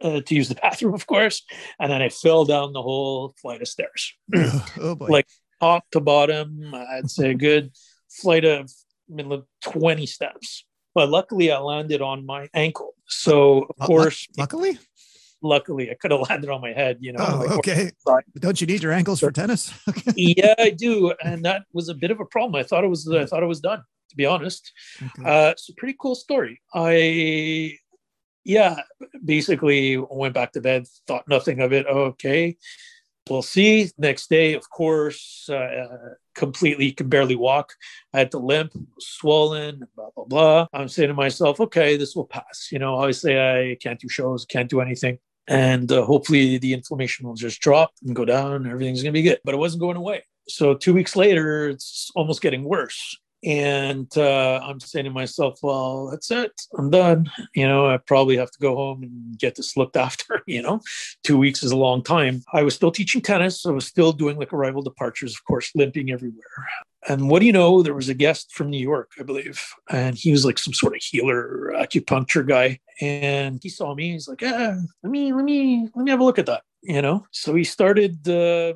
uh, 0.00 0.20
to 0.20 0.34
use 0.34 0.48
the 0.48 0.54
bathroom, 0.62 0.94
of 0.94 1.06
course, 1.06 1.42
and 1.80 1.90
then 1.90 2.02
I 2.02 2.08
fell 2.08 2.44
down 2.44 2.72
the 2.72 2.82
whole 2.82 3.34
flight 3.40 3.62
of 3.62 3.68
stairs, 3.68 4.14
oh 4.80 4.94
boy. 4.94 5.06
like 5.06 5.28
top 5.60 5.84
to 5.92 6.00
bottom. 6.00 6.74
I'd 6.74 7.10
say 7.10 7.30
a 7.30 7.34
good 7.48 7.72
flight 8.10 8.44
of 8.44 8.70
middle 9.08 9.32
of 9.32 9.46
twenty 9.62 10.06
steps. 10.06 10.64
But 10.94 11.08
luckily, 11.08 11.50
I 11.50 11.58
landed 11.58 12.00
on 12.00 12.24
my 12.24 12.48
ankle. 12.54 12.94
So, 13.08 13.66
of 13.78 13.86
course, 13.86 14.28
luckily, 14.38 14.78
luckily 15.44 15.90
I 15.90 15.94
could 15.94 16.10
have 16.10 16.20
landed 16.28 16.50
on 16.50 16.60
my 16.60 16.72
head, 16.72 16.98
you 17.00 17.12
know. 17.12 17.24
Oh, 17.26 17.58
okay. 17.58 17.90
Don't 18.38 18.60
you 18.60 18.66
need 18.66 18.82
your 18.82 18.92
ankles 18.92 19.20
for 19.20 19.30
tennis? 19.30 19.72
yeah, 20.16 20.54
I 20.58 20.70
do. 20.70 21.12
And 21.22 21.44
that 21.44 21.64
was 21.72 21.88
a 21.88 21.94
bit 21.94 22.10
of 22.10 22.20
a 22.20 22.24
problem. 22.24 22.56
I 22.56 22.64
thought 22.64 22.84
it 22.84 22.88
was 22.88 23.08
I 23.08 23.26
thought 23.26 23.42
it 23.42 23.46
was 23.46 23.60
done, 23.60 23.82
to 24.10 24.16
be 24.16 24.26
honest. 24.26 24.72
Okay. 25.00 25.28
Uh, 25.28 25.50
it's 25.50 25.68
a 25.68 25.74
pretty 25.74 25.96
cool 26.00 26.14
story. 26.14 26.60
I 26.74 27.78
yeah, 28.44 28.80
basically 29.24 29.96
went 29.96 30.34
back 30.34 30.52
to 30.52 30.60
bed, 30.60 30.86
thought 31.06 31.28
nothing 31.28 31.60
of 31.60 31.72
it. 31.72 31.86
Okay. 31.86 32.56
We'll 33.30 33.40
see. 33.40 33.90
Next 33.96 34.28
day, 34.28 34.52
of 34.52 34.68
course, 34.68 35.48
uh, 35.48 35.86
completely 36.34 36.92
could 36.92 37.08
barely 37.08 37.36
walk. 37.36 37.72
I 38.12 38.18
had 38.18 38.30
to 38.32 38.38
limp, 38.38 38.72
swollen, 39.00 39.84
blah, 39.96 40.10
blah, 40.14 40.24
blah. 40.26 40.66
I'm 40.74 40.88
saying 40.88 41.08
to 41.08 41.14
myself, 41.14 41.58
okay, 41.58 41.96
this 41.96 42.14
will 42.14 42.26
pass. 42.26 42.68
You 42.70 42.80
know, 42.80 42.96
obviously 42.96 43.40
I 43.40 43.78
can't 43.80 43.98
do 43.98 44.10
shows, 44.10 44.44
can't 44.44 44.68
do 44.68 44.82
anything 44.82 45.18
and 45.48 45.90
uh, 45.92 46.04
hopefully 46.04 46.58
the 46.58 46.72
inflammation 46.72 47.26
will 47.26 47.34
just 47.34 47.60
drop 47.60 47.92
and 48.04 48.16
go 48.16 48.24
down. 48.24 48.52
and 48.52 48.66
Everything's 48.66 49.02
going 49.02 49.12
to 49.12 49.18
be 49.18 49.22
good. 49.22 49.40
But 49.44 49.54
it 49.54 49.58
wasn't 49.58 49.80
going 49.80 49.96
away. 49.96 50.24
So 50.48 50.74
two 50.74 50.94
weeks 50.94 51.16
later, 51.16 51.68
it's 51.68 52.10
almost 52.14 52.42
getting 52.42 52.64
worse. 52.64 53.16
And 53.44 54.08
uh, 54.16 54.60
I'm 54.62 54.80
saying 54.80 55.04
to 55.04 55.10
myself, 55.10 55.58
well, 55.62 56.06
that's 56.10 56.30
it. 56.30 56.52
I'm 56.78 56.88
done. 56.88 57.30
You 57.54 57.68
know, 57.68 57.86
I 57.86 57.98
probably 57.98 58.38
have 58.38 58.50
to 58.50 58.58
go 58.58 58.74
home 58.74 59.02
and 59.02 59.38
get 59.38 59.54
this 59.54 59.76
looked 59.76 59.96
after. 60.08 60.42
You 60.46 60.62
know, 60.62 60.80
two 61.22 61.36
weeks 61.36 61.62
is 61.62 61.70
a 61.70 61.76
long 61.76 62.02
time. 62.02 62.42
I 62.52 62.62
was 62.62 62.74
still 62.74 62.90
teaching 62.90 63.20
tennis. 63.20 63.66
I 63.66 63.70
was 63.70 63.86
still 63.86 64.12
doing 64.12 64.38
like 64.38 64.52
arrival 64.52 64.82
departures, 64.82 65.34
of 65.34 65.44
course, 65.44 65.70
limping 65.74 66.10
everywhere. 66.10 66.42
And 67.08 67.28
what 67.28 67.40
do 67.40 67.46
you 67.46 67.52
know? 67.52 67.82
There 67.82 67.94
was 67.94 68.08
a 68.08 68.14
guest 68.14 68.52
from 68.52 68.70
New 68.70 68.78
York, 68.78 69.12
I 69.18 69.22
believe, 69.22 69.62
and 69.90 70.16
he 70.16 70.30
was 70.30 70.44
like 70.44 70.58
some 70.58 70.72
sort 70.72 70.94
of 70.94 71.02
healer, 71.02 71.72
acupuncture 71.74 72.46
guy. 72.46 72.80
And 73.00 73.60
he 73.62 73.68
saw 73.68 73.94
me. 73.94 74.12
He's 74.12 74.28
like, 74.28 74.40
"Yeah, 74.40 74.76
let 75.02 75.10
me, 75.10 75.32
let 75.32 75.44
me, 75.44 75.88
let 75.94 76.04
me 76.04 76.10
have 76.10 76.20
a 76.20 76.24
look 76.24 76.38
at 76.38 76.46
that." 76.46 76.62
You 76.82 77.02
know. 77.02 77.26
So 77.30 77.54
he 77.54 77.64
started 77.64 78.26
uh, 78.28 78.74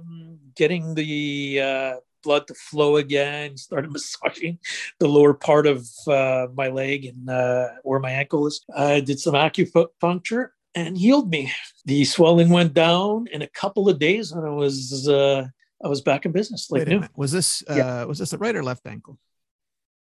getting 0.55 0.95
the 0.95 1.61
uh, 1.61 1.95
blood 2.23 2.47
to 2.49 2.55
flow 2.55 2.97
again. 2.97 3.57
Started 3.57 3.93
massaging 3.97 4.59
the 4.99 5.09
lower 5.09 5.35
part 5.35 5.67
of 5.67 5.89
uh, 6.07 6.49
my 6.55 6.69
leg 6.69 7.07
and 7.07 7.31
uh, 7.31 7.69
where 7.83 8.01
my 8.01 8.11
ankle 8.11 8.47
is. 8.47 8.61
I 8.77 9.01
did 9.01 9.21
some 9.21 9.35
acupuncture 9.35 10.51
and 10.75 10.99
healed 10.99 11.31
me. 11.31 11.53
The 11.87 12.05
swelling 12.05 12.51
went 12.51 12.75
down 12.75 13.27
in 13.33 13.43
a 13.43 13.49
couple 13.49 13.89
of 13.89 13.99
days, 13.99 14.33
and 14.33 14.47
I 14.47 14.51
was 14.51 15.09
uh, 15.09 15.47
I 15.83 15.89
was 15.89 16.01
back 16.01 16.25
in 16.27 16.33
business. 16.33 16.71
Like 16.71 16.89
new. 16.89 17.03
Was 17.17 17.33
this 17.33 17.63
uh, 17.69 17.75
yeah. 17.75 18.05
was 18.05 18.19
this 18.19 18.31
the 18.31 18.39
right 18.39 18.55
or 18.55 18.63
left 18.63 18.87
ankle? 18.87 19.19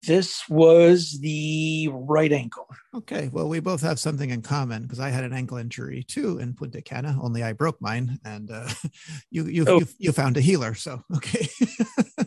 This 0.02 0.48
was 0.48 1.18
the 1.20 1.88
right 1.92 2.32
ankle. 2.32 2.66
Okay. 2.94 3.28
Well, 3.30 3.48
we 3.48 3.60
both 3.60 3.82
have 3.82 3.98
something 3.98 4.30
in 4.30 4.40
common 4.40 4.82
because 4.82 4.98
I 4.98 5.10
had 5.10 5.24
an 5.24 5.34
ankle 5.34 5.58
injury 5.58 6.02
too 6.02 6.38
in 6.38 6.54
Punta 6.54 6.80
Cana. 6.80 7.18
Only 7.20 7.42
I 7.42 7.52
broke 7.52 7.80
mine, 7.82 8.18
and 8.24 8.50
uh, 8.50 8.68
you 9.30 9.44
you, 9.46 9.64
oh. 9.68 9.80
you, 9.80 9.86
you 9.98 10.12
found 10.12 10.36
a 10.36 10.40
healer. 10.40 10.74
So 10.74 11.02
okay. 11.16 11.48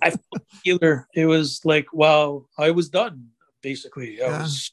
I 0.01 0.11
found 0.11 0.21
a 0.35 0.55
healer. 0.63 1.07
It 1.15 1.25
was 1.25 1.61
like 1.65 1.87
wow, 1.93 2.45
I 2.57 2.71
was 2.71 2.89
done 2.89 3.29
basically. 3.61 4.21
I 4.21 4.27
yeah. 4.27 4.41
was. 4.41 4.71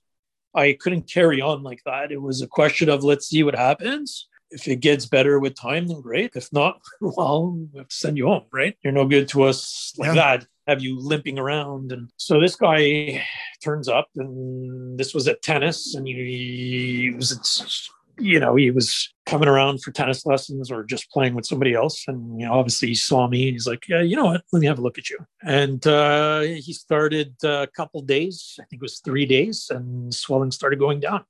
I 0.53 0.77
couldn't 0.81 1.09
carry 1.09 1.41
on 1.41 1.63
like 1.63 1.81
that. 1.87 2.11
It 2.11 2.21
was 2.21 2.43
a 2.43 2.47
question 2.49 2.89
of 2.89 3.05
let's 3.05 3.29
see 3.29 3.45
what 3.45 3.55
happens 3.55 4.27
if 4.51 4.69
it 4.69 4.81
gets 4.81 5.07
better 5.07 5.39
with 5.39 5.55
time, 5.55 5.87
then 5.87 6.01
great. 6.01 6.33
If 6.35 6.53
not, 6.53 6.81
well, 7.01 7.53
we 7.73 7.79
have 7.79 7.89
to 7.89 7.95
send 7.95 8.17
you 8.17 8.27
home, 8.27 8.45
right? 8.53 8.77
You're 8.83 8.93
no 8.93 9.07
good 9.07 9.29
to 9.29 9.45
us 9.45 9.95
like 9.99 10.09
yeah. 10.09 10.15
that. 10.15 10.47
Have 10.67 10.83
you 10.83 11.01
limping 11.01 11.39
around? 11.39 11.91
And 11.91 12.11
so 12.17 12.41
this 12.41 12.55
guy 12.55 13.25
turns 13.63 13.89
up, 13.89 14.09
and 14.17 14.99
this 14.99 15.15
was 15.15 15.27
at 15.27 15.43
tennis, 15.43 15.95
and 15.95 16.07
he, 16.07 16.15
he 16.15 17.11
was, 17.11 17.91
you 18.19 18.39
know, 18.39 18.55
he 18.55 18.71
was 18.71 19.13
coming 19.27 19.49
around 19.49 19.83
for 19.83 19.91
tennis 19.91 20.27
lessons 20.27 20.71
or 20.71 20.85
just 20.85 21.11
playing 21.11 21.35
with 21.35 21.47
somebody 21.47 21.75
else. 21.75 22.05
And, 22.07 22.41
you 22.41 22.47
know, 22.47 22.53
obviously 22.55 22.89
he 22.89 22.95
saw 22.95 23.27
me 23.29 23.49
and 23.49 23.53
he's 23.53 23.67
like, 23.67 23.89
yeah, 23.89 24.03
you 24.03 24.17
know 24.17 24.27
what? 24.27 24.43
Let 24.53 24.61
me 24.61 24.67
have 24.67 24.79
a 24.79 24.83
look 24.83 24.99
at 24.99 25.09
you. 25.09 25.19
And 25.43 25.85
uh, 25.87 26.41
he 26.41 26.73
started 26.73 27.35
a 27.43 27.69
couple 27.75 28.03
days, 28.03 28.57
I 28.61 28.65
think 28.65 28.81
it 28.81 28.83
was 28.83 29.01
three 29.01 29.27
days, 29.27 29.71
and 29.71 30.13
swelling 30.13 30.51
started 30.51 30.79
going 30.79 31.01
down. 31.01 31.25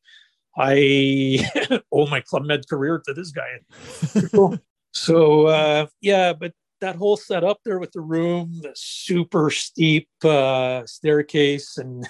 I 0.56 1.80
owe 1.92 2.06
my 2.06 2.20
Club 2.20 2.44
Med 2.44 2.68
career 2.68 3.00
to 3.06 3.14
this 3.14 3.32
guy. 3.32 4.58
so 4.92 5.46
uh, 5.46 5.86
yeah, 6.00 6.32
but 6.32 6.52
that 6.80 6.96
whole 6.96 7.16
setup 7.16 7.58
there 7.64 7.78
with 7.78 7.92
the 7.92 8.00
room, 8.00 8.58
the 8.62 8.72
super 8.74 9.50
steep 9.50 10.08
uh, 10.24 10.84
staircase, 10.86 11.76
and 11.78 12.06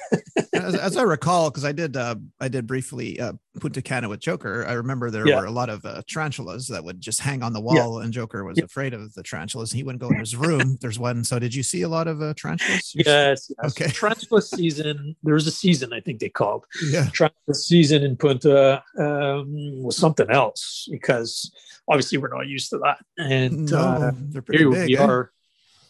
as, 0.55 0.75
as, 0.77 0.97
I 0.97 1.03
recall, 1.03 1.51
because 1.51 1.65
I 1.65 1.73
did 1.73 1.97
uh, 1.97 2.17
I 2.41 2.49
did 2.49 2.67
briefly 2.67 3.21
uh, 3.21 3.33
Punta 3.59 3.83
Cana 3.83 4.09
with 4.09 4.21
Joker. 4.21 4.65
I 4.67 4.75
remember 4.75 5.11
there 5.11 5.27
yeah. 5.27 5.41
were 5.41 5.47
a 5.47 5.51
lot 5.51 5.69
of 5.69 5.85
uh, 5.85 6.03
tarantulas 6.07 6.69
that 6.69 6.85
would 6.85 7.01
just 7.01 7.21
hang 7.21 7.43
on 7.43 7.53
the 7.53 7.61
wall, 7.61 7.99
yeah. 7.99 8.05
and 8.05 8.13
Joker 8.13 8.45
was 8.45 8.59
yeah. 8.59 8.65
afraid 8.65 8.95
of 8.95 9.13
the 9.15 9.25
tarantulas. 9.25 9.73
He 9.73 9.83
wouldn't 9.83 10.01
go 10.01 10.09
in 10.09 10.21
his 10.21 10.37
room. 10.37 10.79
There's 10.81 10.99
one. 10.99 11.25
So 11.25 11.39
did 11.41 11.53
you 11.53 11.65
see 11.65 11.83
a 11.83 11.89
lot 11.89 12.07
of 12.07 12.23
uh, 12.23 12.35
tarantulas? 12.37 12.93
Yes, 12.95 13.51
yes. 13.51 13.73
Okay. 13.73 13.89
Tarantula 13.93 14.43
season. 14.43 15.17
There 15.25 15.35
was 15.35 15.49
a 15.49 15.51
season 15.51 15.93
I 15.93 16.01
think 16.01 16.21
they 16.21 16.29
called. 16.29 16.65
Yeah. 16.91 17.09
Tarantula 17.13 17.55
season 17.55 18.05
in 18.05 18.17
Punta 18.17 18.85
um, 18.97 19.83
was 19.83 19.97
something 19.97 20.31
else 20.31 20.89
because 20.91 21.51
obviously 21.89 22.19
we're 22.19 22.35
not 22.35 22.47
used 22.47 22.71
to 22.71 22.79
that. 22.79 22.99
And 23.19 23.71
no, 23.71 23.79
uh, 23.79 24.13
they're 24.15 24.43
pretty 24.43 24.63
here 24.63 24.71
big, 24.71 24.89
we 24.89 24.97
eh? 24.97 25.05
are. 25.05 25.33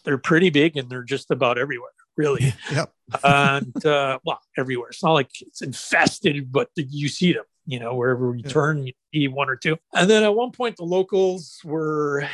They're 0.03 0.17
pretty 0.17 0.49
big 0.49 0.77
and 0.77 0.89
they're 0.89 1.03
just 1.03 1.29
about 1.29 1.59
everywhere, 1.59 1.91
really. 2.17 2.55
yep. 2.71 2.91
and 3.23 3.85
uh, 3.85 4.17
well, 4.25 4.39
everywhere. 4.57 4.89
It's 4.89 5.03
not 5.03 5.13
like 5.13 5.29
it's 5.41 5.61
infested, 5.61 6.51
but 6.51 6.69
you 6.75 7.07
see 7.07 7.33
them. 7.33 7.43
You 7.65 7.79
know, 7.79 7.95
wherever 7.95 8.35
you 8.35 8.43
yeah. 8.43 8.51
turn, 8.51 8.87
you 8.87 8.93
see 9.13 9.27
one 9.27 9.49
or 9.49 9.55
two. 9.55 9.77
And 9.93 10.09
then 10.09 10.23
at 10.23 10.35
one 10.35 10.51
point, 10.51 10.77
the 10.77 10.83
locals 10.83 11.59
were 11.63 12.27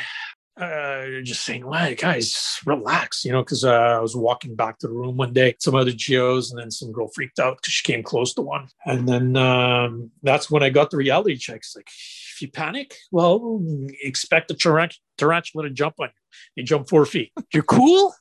uh, 0.60 1.20
just 1.22 1.44
saying, 1.44 1.64
"Well, 1.66 1.94
guys, 1.94 2.58
relax," 2.66 3.24
you 3.24 3.32
know, 3.32 3.42
because 3.42 3.64
uh, 3.64 3.72
I 3.72 4.00
was 4.00 4.16
walking 4.16 4.56
back 4.56 4.78
to 4.78 4.88
the 4.88 4.92
room 4.92 5.16
one 5.16 5.32
day, 5.32 5.54
some 5.60 5.74
other 5.74 5.92
GOs, 5.92 6.50
and 6.50 6.58
then 6.58 6.70
some 6.70 6.90
girl 6.90 7.08
freaked 7.14 7.38
out 7.38 7.58
because 7.58 7.72
she 7.72 7.84
came 7.90 8.02
close 8.02 8.34
to 8.34 8.42
one, 8.42 8.68
and 8.84 9.08
then 9.08 9.36
um, 9.36 10.10
that's 10.22 10.50
when 10.50 10.62
I 10.62 10.70
got 10.70 10.90
the 10.90 10.96
reality 10.96 11.36
checks. 11.36 11.76
Like, 11.76 11.86
if 11.86 12.42
you 12.42 12.50
panic, 12.50 12.94
well, 13.12 13.62
expect 14.02 14.50
a 14.50 14.54
tarant- 14.54 14.98
tarantula 15.16 15.64
to 15.64 15.70
jump 15.70 15.96
on 16.00 16.08
you. 16.08 16.38
You 16.56 16.64
jump 16.64 16.88
four 16.88 17.04
feet. 17.04 17.32
You're 17.52 17.62
cool. 17.62 18.14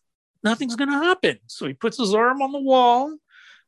Nothing's 0.44 0.76
going 0.76 0.92
to 0.92 0.98
happen. 0.98 1.40
So 1.48 1.66
he 1.66 1.74
puts 1.74 1.98
his 1.98 2.14
arm 2.14 2.42
on 2.42 2.52
the 2.52 2.60
wall, 2.60 3.18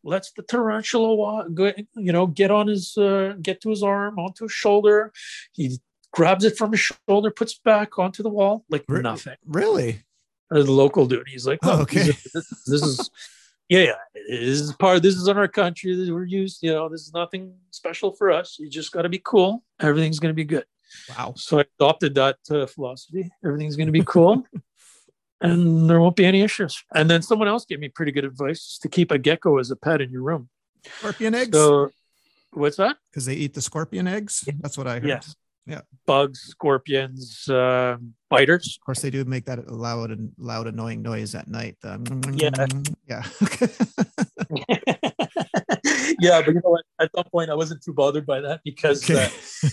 lets 0.03 0.31
the 0.31 0.43
tarantula 0.43 1.49
go, 1.49 1.71
you 1.95 2.11
know, 2.11 2.27
get 2.27 2.51
on 2.51 2.67
his, 2.67 2.97
uh, 2.97 3.33
get 3.41 3.61
to 3.61 3.69
his 3.69 3.83
arm, 3.83 4.17
onto 4.19 4.45
his 4.45 4.51
shoulder. 4.51 5.11
He 5.53 5.79
grabs 6.11 6.45
it 6.45 6.57
from 6.57 6.71
his 6.71 6.91
shoulder, 7.07 7.31
puts 7.31 7.53
it 7.53 7.63
back 7.63 7.99
onto 7.99 8.23
the 8.23 8.29
wall 8.29 8.65
like 8.69 8.85
Re- 8.87 9.01
nothing. 9.01 9.35
Really? 9.45 10.03
The 10.49 10.63
local 10.63 11.05
dude. 11.05 11.27
He's 11.27 11.45
like, 11.45 11.59
oh, 11.63 11.81
okay. 11.81 12.05
This, 12.33 12.63
this 12.65 12.81
is 12.81 13.09
yeah, 13.69 13.83
yeah, 13.83 14.21
this 14.27 14.59
is 14.59 14.73
part. 14.73 15.03
This 15.03 15.15
is 15.15 15.27
in 15.27 15.37
our 15.37 15.47
country. 15.47 16.11
We're 16.11 16.25
used. 16.25 16.63
You 16.63 16.73
know, 16.73 16.89
this 16.89 17.01
is 17.01 17.13
nothing 17.13 17.53
special 17.69 18.13
for 18.13 18.31
us. 18.31 18.57
You 18.59 18.67
just 18.67 18.91
got 18.91 19.03
to 19.03 19.09
be 19.09 19.21
cool. 19.23 19.63
Everything's 19.79 20.19
going 20.19 20.31
to 20.31 20.35
be 20.35 20.43
good. 20.43 20.65
Wow. 21.09 21.35
So 21.37 21.59
I 21.59 21.65
adopted 21.79 22.15
that 22.15 22.37
uh, 22.49 22.65
philosophy. 22.65 23.29
Everything's 23.45 23.75
going 23.75 23.87
to 23.87 23.93
be 23.93 24.03
cool, 24.03 24.43
and 25.41 25.89
there 25.89 25.99
won't 25.99 26.15
be 26.15 26.25
any 26.25 26.41
issues. 26.41 26.83
And 26.93 27.09
then 27.09 27.21
someone 27.21 27.47
else 27.47 27.65
gave 27.65 27.79
me 27.79 27.89
pretty 27.89 28.11
good 28.11 28.25
advice 28.25 28.77
to 28.81 28.89
keep 28.89 29.11
a 29.11 29.17
gecko 29.17 29.57
as 29.57 29.71
a 29.71 29.75
pet 29.75 30.01
in 30.01 30.09
your 30.09 30.21
room. 30.21 30.49
Scorpion 30.85 31.35
eggs. 31.35 31.57
So, 31.57 31.91
what's 32.51 32.77
that? 32.77 32.97
Because 33.11 33.25
they 33.25 33.35
eat 33.35 33.53
the 33.53 33.61
scorpion 33.61 34.07
eggs. 34.07 34.47
That's 34.59 34.77
what 34.77 34.87
I 34.87 34.95
heard. 34.95 35.07
Yes. 35.07 35.35
Yeah. 35.65 35.81
bugs, 36.07 36.39
scorpions, 36.39 37.47
uh, 37.47 37.97
biters. 38.27 38.79
Of 38.81 38.85
course, 38.85 39.01
they 39.01 39.11
do 39.11 39.23
make 39.23 39.45
that 39.45 39.71
loud 39.71 40.09
and 40.09 40.31
loud, 40.39 40.65
annoying 40.65 41.03
noise 41.03 41.35
at 41.35 41.47
night. 41.47 41.77
Um, 41.83 42.05
Yeah. 42.33 42.49
yeah. 43.07 43.23
yeah, 46.19 46.41
but 46.41 46.47
you 46.47 46.61
know 46.63 46.71
what? 46.71 46.85
At 46.99 47.11
some 47.15 47.25
point, 47.25 47.51
I 47.51 47.53
wasn't 47.53 47.83
too 47.83 47.93
bothered 47.93 48.25
by 48.25 48.41
that 48.41 48.61
because 48.63 49.07
okay. 49.07 49.29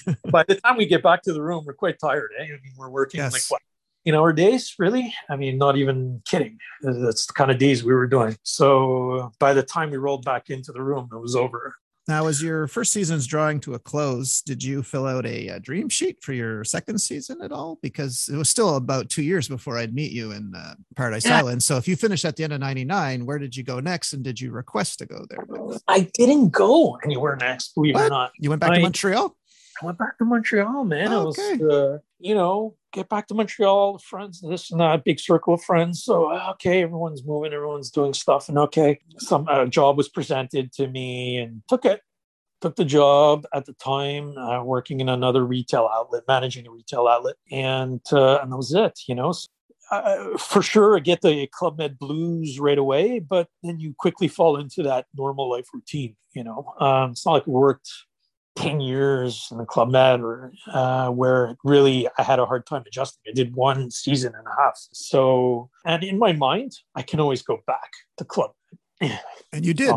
uh, 0.06 0.12
by 0.30 0.42
the 0.42 0.56
time 0.56 0.76
we 0.76 0.84
get 0.84 1.02
back 1.02 1.22
to 1.22 1.32
the 1.32 1.40
room, 1.40 1.64
we're 1.64 1.72
quite 1.72 1.98
tired. 1.98 2.30
Eh? 2.38 2.44
I 2.44 2.48
mean, 2.48 2.74
we're 2.76 2.90
working 2.90 3.22
like 3.22 3.40
what, 3.48 3.62
you 4.06 4.12
know, 4.12 4.22
our 4.22 4.32
days 4.32 4.74
really. 4.78 5.12
I 5.28 5.34
mean, 5.36 5.58
not 5.58 5.76
even 5.76 6.22
kidding. 6.24 6.58
That's 6.80 7.26
the 7.26 7.32
kind 7.32 7.50
of 7.50 7.58
days 7.58 7.82
we 7.84 7.92
were 7.92 8.06
doing. 8.06 8.36
So 8.44 9.32
by 9.40 9.52
the 9.52 9.64
time 9.64 9.90
we 9.90 9.96
rolled 9.96 10.24
back 10.24 10.48
into 10.48 10.70
the 10.72 10.80
room, 10.82 11.08
it 11.12 11.16
was 11.20 11.34
over. 11.34 11.74
Now, 12.08 12.28
as 12.28 12.40
your 12.40 12.68
first 12.68 12.92
season's 12.92 13.26
drawing 13.26 13.58
to 13.62 13.74
a 13.74 13.80
close, 13.80 14.40
did 14.40 14.62
you 14.62 14.84
fill 14.84 15.06
out 15.08 15.26
a, 15.26 15.50
uh 15.50 15.58
dream 15.58 15.88
sheet 15.88 16.18
for 16.22 16.32
your 16.32 16.62
second 16.62 17.00
season 17.00 17.42
at 17.42 17.50
all? 17.50 17.80
Because 17.82 18.30
it 18.32 18.36
was 18.36 18.48
still 18.48 18.76
about 18.76 19.10
two 19.10 19.24
years 19.24 19.48
before 19.48 19.76
I'd 19.76 19.92
meet 19.92 20.12
you 20.12 20.30
in 20.30 20.54
uh, 20.54 20.76
Paradise 20.94 21.26
Yeah. 21.26 21.38
Island. 21.38 21.64
So 21.64 21.76
if 21.78 21.88
you 21.88 21.96
finished 21.96 22.24
at 22.24 22.36
the 22.36 22.44
end 22.44 22.52
of 22.52 22.60
99, 22.60 23.26
where 23.26 23.40
did 23.40 23.56
you 23.56 23.64
go 23.64 23.80
next? 23.80 24.12
And 24.12 24.22
did 24.22 24.40
you 24.40 24.52
request 24.52 25.00
to 25.00 25.06
go 25.06 25.26
there? 25.28 25.44
I 25.88 26.08
didn't 26.14 26.50
go 26.50 26.96
anywhere 27.04 27.34
next, 27.34 27.74
believe 27.74 27.96
it 27.96 27.98
or 27.98 28.02
What? 28.04 28.08
not. 28.10 28.30
You 28.38 28.50
went 28.50 28.60
back 28.60 28.74
to 28.74 28.80
Montreal? 28.80 29.36
I 29.82 29.86
went 29.86 29.98
back 29.98 30.16
to 30.18 30.24
Montreal, 30.24 30.84
man. 30.84 31.08
I 31.12 31.24
was, 31.24 31.36
Okay. 31.36 31.60
uh, 31.64 31.98
you 32.20 32.36
know, 32.36 32.76
get 32.96 33.08
back 33.10 33.28
to 33.28 33.34
Montreal, 33.34 33.98
friends, 33.98 34.40
this 34.40 34.70
and 34.70 34.80
that, 34.80 35.04
big 35.04 35.20
circle 35.20 35.54
of 35.54 35.62
friends. 35.62 36.02
So, 36.02 36.32
okay, 36.52 36.82
everyone's 36.82 37.22
moving, 37.24 37.52
everyone's 37.52 37.90
doing 37.90 38.14
stuff. 38.14 38.48
And 38.48 38.58
okay, 38.58 38.98
some 39.18 39.46
uh, 39.48 39.66
job 39.66 39.98
was 39.98 40.08
presented 40.08 40.72
to 40.72 40.88
me 40.88 41.36
and 41.36 41.62
took 41.68 41.84
it. 41.84 42.00
Took 42.62 42.76
the 42.76 42.86
job 42.86 43.46
at 43.52 43.66
the 43.66 43.74
time, 43.74 44.36
uh, 44.38 44.64
working 44.64 45.00
in 45.00 45.10
another 45.10 45.44
retail 45.44 45.90
outlet, 45.92 46.22
managing 46.26 46.66
a 46.66 46.70
retail 46.70 47.06
outlet. 47.06 47.36
And, 47.52 48.00
uh, 48.10 48.38
and 48.38 48.50
that 48.50 48.56
was 48.56 48.72
it, 48.72 48.98
you 49.06 49.14
know. 49.14 49.32
So, 49.32 49.46
uh, 49.90 50.38
for 50.38 50.62
sure, 50.62 50.96
I 50.96 51.00
get 51.00 51.20
the 51.20 51.46
Club 51.52 51.76
Med 51.76 51.98
blues 51.98 52.58
right 52.58 52.78
away, 52.78 53.18
but 53.20 53.48
then 53.62 53.78
you 53.78 53.94
quickly 53.96 54.26
fall 54.26 54.56
into 54.56 54.82
that 54.84 55.06
normal 55.14 55.50
life 55.50 55.68
routine, 55.72 56.16
you 56.34 56.42
know. 56.42 56.72
Um, 56.80 57.10
it's 57.10 57.26
not 57.26 57.32
like 57.32 57.46
we 57.46 57.52
worked 57.52 57.88
10 58.56 58.80
years 58.80 59.48
in 59.52 59.58
the 59.58 59.64
club 59.64 59.90
med 59.90 60.20
or 60.20 60.52
uh, 60.72 61.08
where 61.10 61.56
really 61.62 62.08
i 62.18 62.22
had 62.22 62.38
a 62.38 62.46
hard 62.46 62.66
time 62.66 62.82
adjusting 62.86 63.20
i 63.28 63.32
did 63.32 63.54
one 63.54 63.90
season 63.90 64.32
and 64.36 64.46
a 64.46 64.60
half 64.60 64.78
so 64.92 65.70
and 65.84 66.02
in 66.02 66.18
my 66.18 66.32
mind 66.32 66.72
i 66.94 67.02
can 67.02 67.20
always 67.20 67.42
go 67.42 67.58
back 67.66 67.92
to 68.16 68.24
club 68.24 68.52
And 69.52 69.64
you 69.64 69.74
did. 69.74 69.94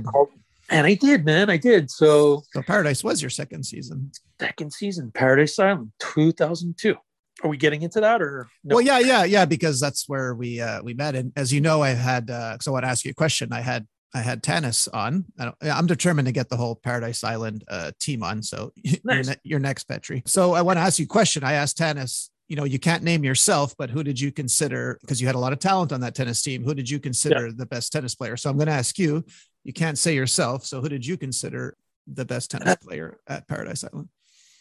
and 0.69 0.85
i 0.85 0.93
did 0.93 1.25
man 1.25 1.49
i 1.49 1.57
did 1.57 1.89
so 1.89 2.43
So 2.53 2.61
Paradise 2.61 3.03
was 3.03 3.21
your 3.21 3.31
second 3.31 3.63
season. 3.63 4.11
second 4.39 4.71
season 4.73 5.11
paradise 5.11 5.57
island 5.57 5.91
2002 5.99 6.95
are 7.43 7.49
we 7.49 7.55
getting 7.57 7.81
into 7.83 8.01
that 8.01 8.21
or 8.21 8.47
no? 8.65 8.75
Well, 8.75 8.81
yeah, 8.85 8.99
yeah, 8.99 9.23
yeah, 9.23 9.45
because 9.45 9.79
that's 9.79 10.09
where 10.09 10.35
we 10.35 10.59
uh, 10.59 10.83
we 10.83 10.93
met. 10.93 11.15
And 11.15 11.31
as 11.37 11.53
you 11.53 11.61
know, 11.61 11.81
I 11.81 11.91
had 11.91 12.29
uh, 12.29 12.57
so 12.59 12.71
I 12.71 12.73
want 12.73 12.83
to 12.85 12.89
ask 12.89 13.05
you 13.05 13.11
a 13.11 13.13
question. 13.13 13.53
I 13.53 13.61
had 13.61 13.87
I 14.13 14.19
had 14.19 14.41
Tannis 14.41 14.87
on. 14.87 15.25
I 15.37 15.45
don't, 15.45 15.55
I'm 15.61 15.87
determined 15.87 16.27
to 16.27 16.31
get 16.31 16.49
the 16.49 16.57
whole 16.57 16.75
Paradise 16.75 17.23
Island 17.23 17.63
uh, 17.69 17.91
team 17.99 18.23
on. 18.23 18.41
So 18.41 18.71
you're, 18.83 19.23
ne- 19.23 19.35
you're 19.43 19.59
next, 19.59 19.83
Petri. 19.85 20.23
So 20.25 20.53
I 20.53 20.61
want 20.61 20.77
to 20.77 20.81
ask 20.81 20.99
you 20.99 21.05
a 21.05 21.07
question. 21.07 21.43
I 21.43 21.53
asked 21.53 21.77
Tannis. 21.77 22.31
You 22.47 22.55
know, 22.55 22.63
you 22.63 22.79
can't 22.79 23.03
name 23.03 23.23
yourself, 23.23 23.75
but 23.77 23.91
who 23.91 24.03
did 24.03 24.19
you 24.19 24.31
consider? 24.31 24.97
Because 25.01 25.21
you 25.21 25.27
had 25.27 25.35
a 25.35 25.39
lot 25.39 25.53
of 25.53 25.59
talent 25.59 25.91
on 25.91 26.01
that 26.01 26.15
tennis 26.15 26.41
team. 26.41 26.63
Who 26.63 26.73
did 26.73 26.89
you 26.89 26.99
consider 26.99 27.51
the 27.51 27.67
best 27.67 27.91
tennis 27.91 28.15
player? 28.15 28.37
So 28.37 28.49
I'm 28.49 28.57
going 28.57 28.67
to 28.67 28.73
ask 28.73 28.97
you. 28.97 29.23
You 29.63 29.73
can't 29.73 29.97
say 29.97 30.15
yourself. 30.15 30.65
So 30.65 30.81
who 30.81 30.89
did 30.89 31.05
you 31.05 31.15
consider 31.15 31.77
the 32.07 32.25
best 32.25 32.49
tennis 32.49 32.75
player 32.81 33.19
at 33.27 33.47
Paradise 33.47 33.83
Island? 33.83 34.09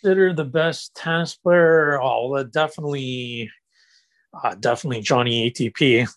consider 0.01 0.33
the 0.33 0.45
best 0.45 0.95
tennis 0.95 1.35
player 1.35 2.01
oh 2.01 2.43
definitely 2.45 3.51
uh, 4.43 4.55
definitely 4.55 5.01
johnny 5.01 5.51
atp 5.51 6.09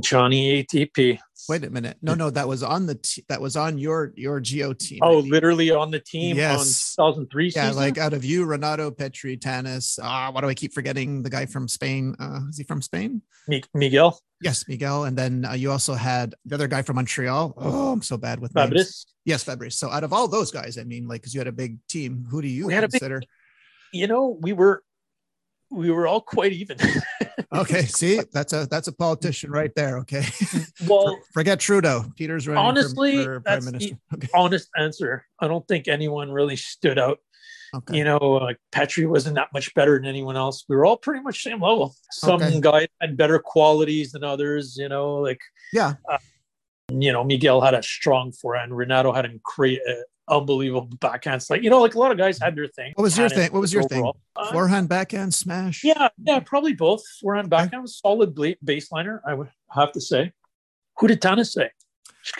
johnny 0.00 0.64
atp 0.64 1.18
Wait 1.48 1.64
a 1.64 1.70
minute. 1.70 1.96
No, 2.02 2.14
no, 2.14 2.30
that 2.30 2.46
was 2.46 2.62
on 2.62 2.86
the 2.86 2.94
t- 2.94 3.24
that 3.28 3.40
was 3.40 3.56
on 3.56 3.76
your 3.78 4.12
your 4.16 4.40
GO 4.40 4.72
team. 4.72 5.00
Oh, 5.02 5.18
literally 5.18 5.70
on 5.70 5.90
the 5.90 5.98
team 6.00 6.36
Yes. 6.36 6.94
on 6.98 7.14
2003 7.14 7.46
Yeah, 7.54 7.68
season. 7.68 7.76
like 7.76 7.98
out 7.98 8.12
of 8.12 8.24
you, 8.24 8.44
Renato, 8.44 8.90
Petri, 8.90 9.36
Tanis. 9.36 9.98
Ah, 10.02 10.30
why 10.30 10.40
do 10.40 10.48
I 10.48 10.54
keep 10.54 10.72
forgetting 10.72 11.22
the 11.22 11.30
guy 11.30 11.46
from 11.46 11.66
Spain? 11.68 12.14
Uh, 12.20 12.40
is 12.48 12.58
he 12.58 12.64
from 12.64 12.80
Spain? 12.82 13.22
Mi- 13.48 13.62
Miguel 13.74 14.18
Yes, 14.40 14.66
Miguel. 14.68 15.04
And 15.04 15.16
then 15.16 15.44
uh, 15.44 15.52
you 15.52 15.70
also 15.70 15.94
had 15.94 16.34
the 16.44 16.56
other 16.56 16.66
guy 16.66 16.82
from 16.82 16.96
Montreal. 16.96 17.54
Oh, 17.56 17.92
I'm 17.92 18.02
so 18.02 18.16
bad 18.16 18.40
with 18.40 18.52
names. 18.56 19.06
Yes, 19.24 19.44
Fabrice. 19.44 19.76
So 19.76 19.88
out 19.88 20.02
of 20.02 20.12
all 20.12 20.26
those 20.26 20.50
guys, 20.50 20.78
I 20.78 20.82
mean, 20.84 21.06
like, 21.06 21.20
because 21.20 21.32
you 21.32 21.38
had 21.38 21.46
a 21.46 21.52
big 21.52 21.78
team, 21.88 22.26
who 22.28 22.42
do 22.42 22.48
you 22.48 22.66
We 22.66 22.74
had 22.74 22.82
a 22.82 22.88
big- 22.88 23.00
consider? 23.00 23.22
You 23.92 24.08
know, 24.08 24.36
we 24.40 24.52
were 24.52 24.82
we 25.72 25.90
were 25.90 26.06
all 26.06 26.20
quite 26.20 26.52
even. 26.52 26.76
okay, 27.54 27.82
see, 27.82 28.20
that's 28.32 28.52
a 28.52 28.66
that's 28.66 28.88
a 28.88 28.92
politician 28.92 29.50
right 29.50 29.74
there. 29.74 29.98
Okay, 29.98 30.24
well, 30.86 31.18
forget 31.32 31.60
Trudeau. 31.60 32.04
Peter's 32.16 32.46
running 32.46 32.62
for- 32.62 32.68
Honestly, 32.68 33.24
for, 33.24 33.40
prime 33.40 33.42
that's 33.44 33.66
the- 33.66 33.72
minister. 33.72 33.96
Okay, 34.14 34.28
honest 34.34 34.68
answer. 34.78 35.24
I 35.40 35.48
don't 35.48 35.66
think 35.66 35.88
anyone 35.88 36.30
really 36.30 36.56
stood 36.56 36.98
out. 36.98 37.18
okay. 37.74 37.96
You 37.98 38.04
know, 38.04 38.18
like 38.18 38.58
Petri 38.70 39.06
wasn't 39.06 39.36
that 39.36 39.48
much 39.54 39.74
better 39.74 39.98
than 39.98 40.06
anyone 40.06 40.36
else. 40.36 40.64
We 40.68 40.76
were 40.76 40.84
all 40.84 40.96
pretty 40.98 41.22
much 41.22 41.42
same 41.42 41.60
level. 41.62 41.94
Some 42.10 42.42
Okay. 42.42 42.60
guys 42.60 42.88
had 43.00 43.16
better 43.16 43.38
qualities 43.38 44.12
than 44.12 44.22
others. 44.24 44.76
You 44.76 44.88
know, 44.88 45.14
like 45.16 45.40
yeah. 45.72 45.94
you 46.90 47.12
know, 47.12 47.24
Miguel 47.24 47.60
had 47.62 47.74
a 47.74 47.82
strong 47.82 48.32
forehand. 48.32 48.76
Renato 48.76 49.12
had 49.12 49.24
a 49.24 49.30
great, 49.42 49.80
uh, 49.88 49.94
unbelievable 50.28 50.88
backhand. 51.00 51.44
Like 51.48 51.62
you 51.62 51.70
know, 51.70 51.80
like 51.80 51.94
a 51.94 51.98
lot 51.98 52.12
of 52.12 52.18
guys 52.18 52.38
had 52.38 52.56
their 52.56 52.68
thing. 52.68 52.92
What 52.94 53.04
was 53.04 53.18
your 53.18 53.28
thing? 53.28 53.52
What 53.52 53.60
was 53.60 53.72
your 53.72 53.82
thing? 53.84 54.00
overall. 54.00 54.16
Uh, 54.36 54.52
Forehand, 54.52 54.88
backhand, 54.88 55.34
smash. 55.34 55.84
Yeah, 55.84 56.08
yeah, 56.22 56.40
probably 56.40 56.74
both. 56.74 57.02
Forehand, 57.20 57.50
backhand, 57.50 57.88
solid 57.88 58.34
baseliner. 58.34 59.20
I 59.26 59.34
would 59.34 59.50
have 59.70 59.92
to 59.92 60.00
say. 60.00 60.32
Who 60.98 61.08
did 61.08 61.22
Tana 61.22 61.44
say? 61.44 61.70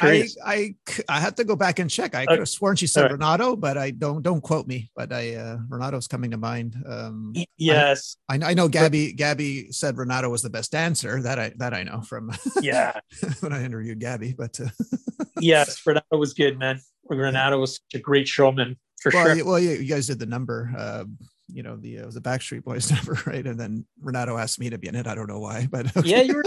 I. 0.01 0.29
I 0.45 0.75
I 1.09 1.21
had 1.21 1.37
to 1.39 1.45
go 1.45 1.57
back 1.57 1.81
and 1.81 1.91
check. 1.91 2.15
I 2.15 2.25
could 2.27 2.39
have 2.39 2.49
sworn 2.49 2.77
she 2.77 2.87
said 2.87 3.03
right. 3.03 3.13
Renato, 3.13 3.57
but 3.57 3.77
I 3.77 3.91
don't 3.91 4.23
don't 4.23 4.41
quote 4.41 4.67
me. 4.67 4.91
But 4.95 5.13
I 5.13 5.35
uh, 5.35 5.59
Renato's 5.69 6.07
coming 6.07 6.31
to 6.31 6.37
mind. 6.37 6.77
Um, 6.87 7.35
yes, 7.57 8.17
I, 8.29 8.39
I 8.43 8.55
know 8.55 8.69
Gabby 8.69 9.13
Gabby 9.13 9.73
said 9.73 9.99
Renato 9.99 10.29
was 10.29 10.43
the 10.43 10.51
best 10.51 10.71
dancer. 10.71 11.21
That 11.23 11.39
I 11.39 11.53
that 11.57 11.75
I 11.75 11.83
know 11.83 12.01
from 12.03 12.33
yeah, 12.61 12.93
when 13.41 13.53
I 13.53 13.65
interviewed 13.65 13.99
Gabby. 13.99 14.35
But 14.39 14.61
uh, 14.61 14.69
yes. 15.41 15.85
Renato 15.85 16.17
was 16.17 16.35
good, 16.35 16.59
man. 16.59 16.81
Renato 17.19 17.59
was 17.59 17.77
such 17.77 18.01
a 18.01 18.03
great 18.03 18.29
showman 18.29 18.77
for 19.01 19.11
well, 19.13 19.35
sure. 19.37 19.45
well, 19.45 19.59
you, 19.59 19.71
you 19.73 19.85
guys 19.85 20.07
did 20.07 20.19
the 20.19 20.27
number. 20.27 20.73
Uh, 20.77 21.05
you 21.49 21.63
know 21.63 21.77
the 21.77 22.01
uh, 22.01 22.11
the 22.11 22.21
Backstreet 22.21 22.65
Boys 22.65 22.91
number, 22.93 23.19
right? 23.27 23.47
And 23.47 23.59
then 23.59 23.85
Renato 24.01 24.37
asked 24.37 24.59
me 24.59 24.71
to 24.71 24.79
be 24.79 24.89
in 24.89 24.95
it. 24.95 25.07
I 25.07 25.15
don't 25.15 25.29
know 25.29 25.41
why, 25.41 25.67
but 25.71 26.05
Yeah, 26.05 26.23
you 26.23 26.37
were 26.37 26.45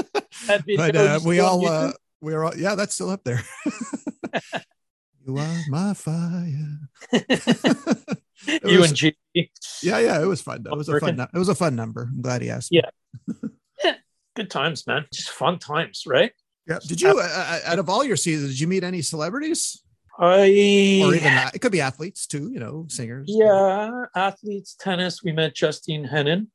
but 0.78 0.96
uh, 0.96 1.20
we 1.24 1.40
all 1.40 1.68
uh, 1.68 1.94
we 2.22 2.34
are 2.34 2.44
all 2.44 2.56
yeah, 2.56 2.76
that's 2.76 2.96
still 2.96 3.10
up 3.10 3.24
there. 3.24 3.44
you 5.26 5.38
are 5.38 5.58
my 5.70 5.94
fire. 5.94 6.80
You 8.64 8.80
was- 8.80 8.90
and 8.90 8.96
G. 8.96 9.16
Yeah, 9.82 10.00
yeah, 10.00 10.22
it 10.22 10.26
was 10.26 10.42
fun. 10.42 10.64
though. 10.64 10.72
It 10.72 10.78
was 10.78 10.90
a 10.90 11.00
fun. 11.00 11.20
It 11.20 11.38
was 11.38 11.50
a 11.50 11.56
fun 11.56 11.76
number. 11.76 12.10
I'm 12.12 12.22
glad 12.22 12.42
he 12.42 12.50
asked. 12.50 12.70
Yeah. 12.72 12.90
Good 14.36 14.50
times, 14.50 14.86
man. 14.86 15.06
Just 15.14 15.30
fun 15.30 15.60
times, 15.60 16.04
right? 16.06 16.32
Yeah. 16.68 16.80
Did 16.86 17.02
you, 17.02 17.10
uh, 17.10 17.24
uh, 17.24 17.60
out 17.66 17.80
of 17.80 17.90
all 17.90 18.04
your 18.04 18.18
seasons, 18.18 18.52
did 18.52 18.60
you 18.60 18.68
meet 18.68 18.84
any 18.84 19.02
celebrities, 19.02 19.82
I 20.18 21.02
or 21.04 21.16
even 21.16 21.34
uh, 21.34 21.52
it 21.54 21.60
could 21.60 21.72
be 21.72 21.82
athletes 21.82 22.26
too? 22.26 22.52
You 22.52 22.60
know, 22.60 22.86
singers. 22.90 23.28
Yeah, 23.28 24.06
athletes, 24.16 24.76
tennis. 24.80 25.24
We 25.24 25.32
met 25.32 25.56
Justine 25.56 26.08
Henin. 26.08 26.48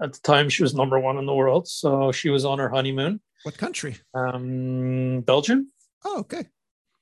At 0.00 0.12
the 0.12 0.20
time, 0.20 0.48
she 0.48 0.62
was 0.62 0.74
number 0.74 0.98
one 1.00 1.18
in 1.18 1.26
the 1.26 1.34
world. 1.34 1.66
So 1.66 2.12
she 2.12 2.30
was 2.30 2.44
on 2.44 2.58
her 2.58 2.68
honeymoon. 2.68 3.20
What 3.42 3.58
country? 3.58 3.96
Um, 4.14 5.22
Belgium. 5.22 5.72
Oh, 6.04 6.20
okay. 6.20 6.46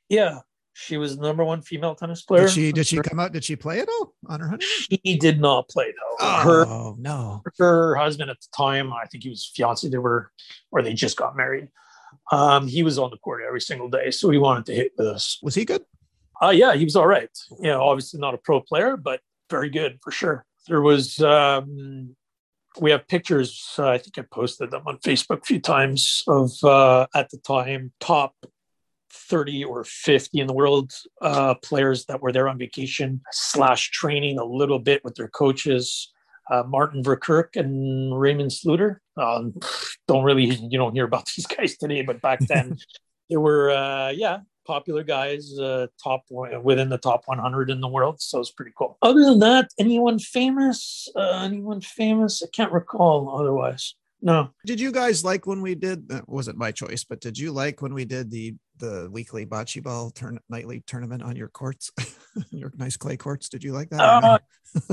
Yeah, 0.08 0.40
she 0.72 0.96
was 0.96 1.16
the 1.16 1.22
number 1.22 1.44
one 1.44 1.60
female 1.62 1.94
tennis 1.94 2.22
player. 2.22 2.46
Did 2.46 2.52
she? 2.52 2.72
Did 2.72 2.86
she 2.86 2.98
come 2.98 3.20
out? 3.20 3.32
Did 3.32 3.44
she 3.44 3.56
play 3.56 3.80
at 3.80 3.88
all 3.88 4.14
on 4.26 4.40
her 4.40 4.46
honeymoon? 4.46 4.68
She 5.04 5.18
did 5.18 5.40
not 5.40 5.68
play 5.68 5.92
though. 5.92 6.26
Her 6.42 6.66
Oh 6.66 6.96
no. 6.98 7.42
her 7.58 7.94
husband 7.96 8.30
at 8.30 8.40
the 8.40 8.48
time, 8.56 8.92
I 8.92 9.06
think 9.06 9.24
he 9.24 9.30
was 9.30 9.50
fiance. 9.54 9.88
They 9.88 9.98
were, 9.98 10.30
or 10.70 10.82
they 10.82 10.94
just 10.94 11.16
got 11.16 11.36
married. 11.36 11.68
Um, 12.32 12.66
he 12.66 12.82
was 12.82 12.98
on 12.98 13.10
the 13.10 13.18
court 13.18 13.42
every 13.46 13.60
single 13.60 13.88
day, 13.88 14.10
so 14.10 14.30
he 14.30 14.38
wanted 14.38 14.66
to 14.66 14.74
hit 14.74 14.92
with 14.96 15.06
us. 15.06 15.38
Was 15.42 15.54
he 15.54 15.64
good? 15.64 15.84
Uh, 16.42 16.50
yeah, 16.50 16.74
he 16.74 16.84
was 16.84 16.96
all 16.96 17.06
right. 17.06 17.30
You 17.58 17.70
know, 17.70 17.82
obviously 17.82 18.20
not 18.20 18.34
a 18.34 18.38
pro 18.38 18.60
player, 18.60 18.96
but 18.96 19.20
very 19.50 19.70
good 19.70 19.98
for 20.02 20.10
sure. 20.10 20.44
There 20.68 20.82
was, 20.82 21.20
um, 21.20 22.16
we 22.78 22.90
have 22.90 23.08
pictures. 23.08 23.74
Uh, 23.78 23.88
I 23.88 23.98
think 23.98 24.18
I 24.18 24.22
posted 24.22 24.70
them 24.70 24.82
on 24.86 24.98
Facebook 24.98 25.42
a 25.42 25.46
few 25.46 25.60
times 25.60 26.24
of 26.26 26.52
uh, 26.62 27.06
at 27.14 27.30
the 27.30 27.38
time 27.38 27.92
top 28.00 28.34
30 29.10 29.64
or 29.64 29.84
50 29.84 30.40
in 30.40 30.46
the 30.46 30.52
world 30.52 30.92
uh, 31.22 31.54
players 31.54 32.04
that 32.06 32.20
were 32.20 32.32
there 32.32 32.48
on 32.48 32.58
vacation 32.58 33.22
slash 33.32 33.90
training 33.90 34.38
a 34.38 34.44
little 34.44 34.78
bit 34.78 35.02
with 35.04 35.14
their 35.14 35.28
coaches. 35.28 36.12
Uh, 36.50 36.62
Martin 36.64 37.02
Verkerk 37.02 37.56
and 37.56 38.12
Raemon 38.12 38.52
Sluiter. 38.52 38.98
Um, 39.16 39.54
don't 40.06 40.22
really, 40.22 40.44
you 40.44 40.78
don't 40.78 40.94
hear 40.94 41.04
about 41.04 41.26
these 41.36 41.46
guys 41.46 41.76
today, 41.76 42.02
but 42.02 42.20
back 42.20 42.40
then 42.40 42.78
they 43.30 43.36
were, 43.36 43.70
uh, 43.70 44.10
yeah, 44.10 44.40
popular 44.66 45.02
guys, 45.02 45.58
uh, 45.58 45.86
top 46.02 46.22
within 46.30 46.88
the 46.88 46.98
top 46.98 47.22
100 47.26 47.70
in 47.70 47.80
the 47.80 47.88
world. 47.88 48.20
So 48.20 48.40
it's 48.40 48.50
pretty 48.50 48.72
cool. 48.76 48.98
Other 49.02 49.24
than 49.24 49.38
that, 49.40 49.70
anyone 49.78 50.18
famous? 50.18 51.08
Uh, 51.14 51.42
anyone 51.44 51.80
famous? 51.80 52.42
I 52.42 52.48
can't 52.52 52.72
recall 52.72 53.38
otherwise. 53.38 53.94
No. 54.22 54.50
Did 54.64 54.80
you 54.80 54.92
guys 54.92 55.24
like 55.24 55.46
when 55.46 55.62
we 55.62 55.74
did? 55.74 56.08
That 56.08 56.28
wasn't 56.28 56.56
my 56.56 56.72
choice, 56.72 57.04
but 57.04 57.20
did 57.20 57.38
you 57.38 57.52
like 57.52 57.82
when 57.82 57.94
we 57.94 58.04
did 58.04 58.30
the 58.30 58.54
the 58.78 59.08
weekly 59.10 59.46
bocce 59.46 59.82
ball 59.82 60.10
turn 60.10 60.38
nightly 60.48 60.82
tournament 60.86 61.22
on 61.22 61.36
your 61.36 61.48
courts, 61.48 61.90
your 62.50 62.72
nice 62.76 62.96
clay 62.96 63.16
courts? 63.16 63.48
Did 63.48 63.62
you 63.62 63.72
like 63.72 63.90
that? 63.90 64.00
Uh, 64.00 64.38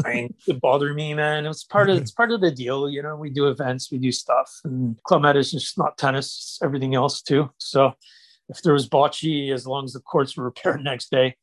I 0.06 0.14
mean, 0.14 0.36
it 0.48 0.62
bothered 0.62 0.96
me, 0.96 1.14
man. 1.14 1.46
It's 1.46 1.64
part 1.64 1.90
of 1.90 1.98
it's 1.98 2.12
part 2.20 2.32
of 2.32 2.42
the 2.42 2.52
deal. 2.52 2.90
You 2.90 3.02
know, 3.02 3.16
we 3.16 3.30
do 3.30 3.48
events, 3.48 3.92
we 3.92 3.98
do 3.98 4.12
stuff, 4.12 4.52
and 4.66 5.02
Club 5.04 5.26
is 5.36 5.52
just 5.52 5.78
not 5.78 5.98
tennis, 5.98 6.60
everything 6.62 6.94
else 6.94 7.22
too. 7.22 7.50
So 7.58 7.94
if 8.56 8.62
there 8.62 8.74
was 8.74 8.88
bocce, 8.88 9.52
as 9.52 9.66
long 9.68 9.86
as 9.86 9.94
the 9.94 10.00
courts 10.00 10.38
were 10.38 10.46
repaired 10.46 10.84
next 10.84 11.12
day, 11.12 11.36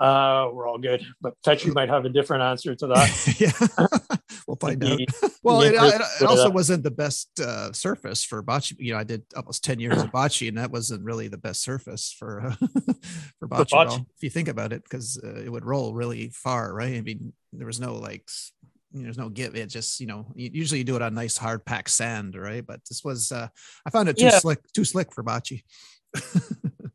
uh, 0.00 0.48
we're 0.52 0.66
all 0.66 0.78
good. 0.78 1.04
But 1.20 1.34
Petri 1.44 1.70
might 1.70 1.88
have 1.88 2.04
a 2.04 2.08
different 2.08 2.42
answer 2.42 2.74
to 2.74 2.86
that. 2.88 3.36
yeah, 3.38 4.16
we'll 4.46 4.56
find 4.56 4.82
out. 4.84 5.00
well, 5.42 5.60
it, 5.62 5.74
it, 5.74 6.26
also 6.26 6.50
wasn't 6.50 6.82
the 6.82 6.90
best 6.90 7.28
uh, 7.40 7.72
surface 7.72 8.24
for 8.24 8.42
bocce. 8.42 8.74
You 8.78 8.94
know, 8.94 8.98
I 8.98 9.04
did 9.04 9.22
almost 9.36 9.64
ten 9.64 9.80
years 9.80 10.00
of 10.00 10.10
bocce, 10.12 10.48
and 10.48 10.58
that 10.58 10.70
wasn't 10.70 11.04
really 11.04 11.28
the 11.28 11.38
best 11.38 11.62
surface 11.62 12.14
for 12.18 12.46
uh, 12.46 12.54
for 13.38 13.48
bocce, 13.48 13.70
bocce. 13.70 14.00
If 14.16 14.22
you 14.22 14.30
think 14.30 14.48
about 14.48 14.72
it, 14.72 14.82
because 14.84 15.20
uh, 15.22 15.42
it 15.42 15.52
would 15.52 15.64
roll 15.64 15.92
really 15.92 16.30
far, 16.30 16.72
right? 16.72 16.96
I 16.96 17.02
mean, 17.02 17.34
there 17.52 17.66
was 17.66 17.80
no 17.80 17.94
like 17.94 18.28
there's 18.94 19.18
no 19.18 19.28
give 19.28 19.56
it 19.56 19.66
just 19.68 20.00
you 20.00 20.06
know 20.06 20.26
usually 20.34 20.78
you 20.78 20.84
do 20.84 20.96
it 20.96 21.02
on 21.02 21.14
nice 21.14 21.38
hard 21.38 21.64
packed 21.64 21.90
sand 21.90 22.34
right 22.34 22.66
but 22.66 22.80
this 22.88 23.02
was 23.02 23.32
uh 23.32 23.48
i 23.86 23.90
found 23.90 24.08
it 24.08 24.18
too 24.18 24.26
yeah. 24.26 24.38
slick 24.38 24.60
too 24.72 24.84
slick 24.84 25.12
for 25.14 25.24
bocce 25.24 25.62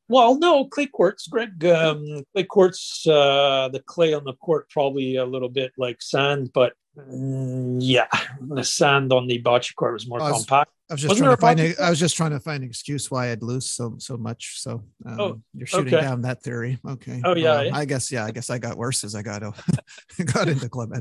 well, 0.07 0.37
no, 0.37 0.65
clay 0.65 0.87
courts, 0.87 1.27
Greg. 1.27 1.63
Um, 1.65 2.23
clay 2.33 2.43
courts, 2.43 3.05
uh, 3.07 3.69
the 3.71 3.81
clay 3.85 4.13
on 4.13 4.23
the 4.23 4.33
court 4.33 4.69
probably 4.69 5.17
a 5.17 5.25
little 5.25 5.49
bit 5.49 5.73
like 5.77 6.01
sand, 6.01 6.51
but 6.53 6.73
mm, 6.97 7.77
yeah, 7.79 8.07
the 8.41 8.63
sand 8.63 9.11
on 9.11 9.27
the 9.27 9.41
bocce 9.41 9.75
court 9.75 9.93
was 9.93 10.07
more 10.07 10.21
I 10.21 10.31
was, 10.31 10.45
compact. 10.45 10.71
I 10.89 10.93
was 10.93 11.01
just 11.01 11.09
Wasn't 11.09 11.25
trying 11.25 11.35
to 11.35 11.41
find. 11.41 11.59
A, 11.59 11.83
I 11.83 11.89
was 11.89 11.99
just 11.99 12.15
trying 12.15 12.31
to 12.31 12.39
find 12.39 12.63
an 12.63 12.69
excuse 12.69 13.11
why 13.11 13.31
I'd 13.31 13.43
lose 13.43 13.69
so 13.69 13.95
so 13.97 14.15
much. 14.15 14.61
So 14.61 14.83
um, 15.05 15.19
oh, 15.19 15.41
you're 15.53 15.67
shooting 15.67 15.93
okay. 15.93 16.01
down 16.01 16.21
that 16.21 16.41
theory. 16.41 16.79
Okay. 16.87 17.21
Oh 17.25 17.35
yeah, 17.35 17.63
yeah, 17.63 17.75
I 17.75 17.83
guess 17.83 18.09
yeah. 18.09 18.23
I 18.23 18.31
guess 18.31 18.49
I 18.49 18.57
got 18.57 18.77
worse 18.77 19.03
as 19.03 19.13
I 19.13 19.21
got 19.21 19.41
got 20.33 20.47
into 20.47 20.69
club 20.69 20.93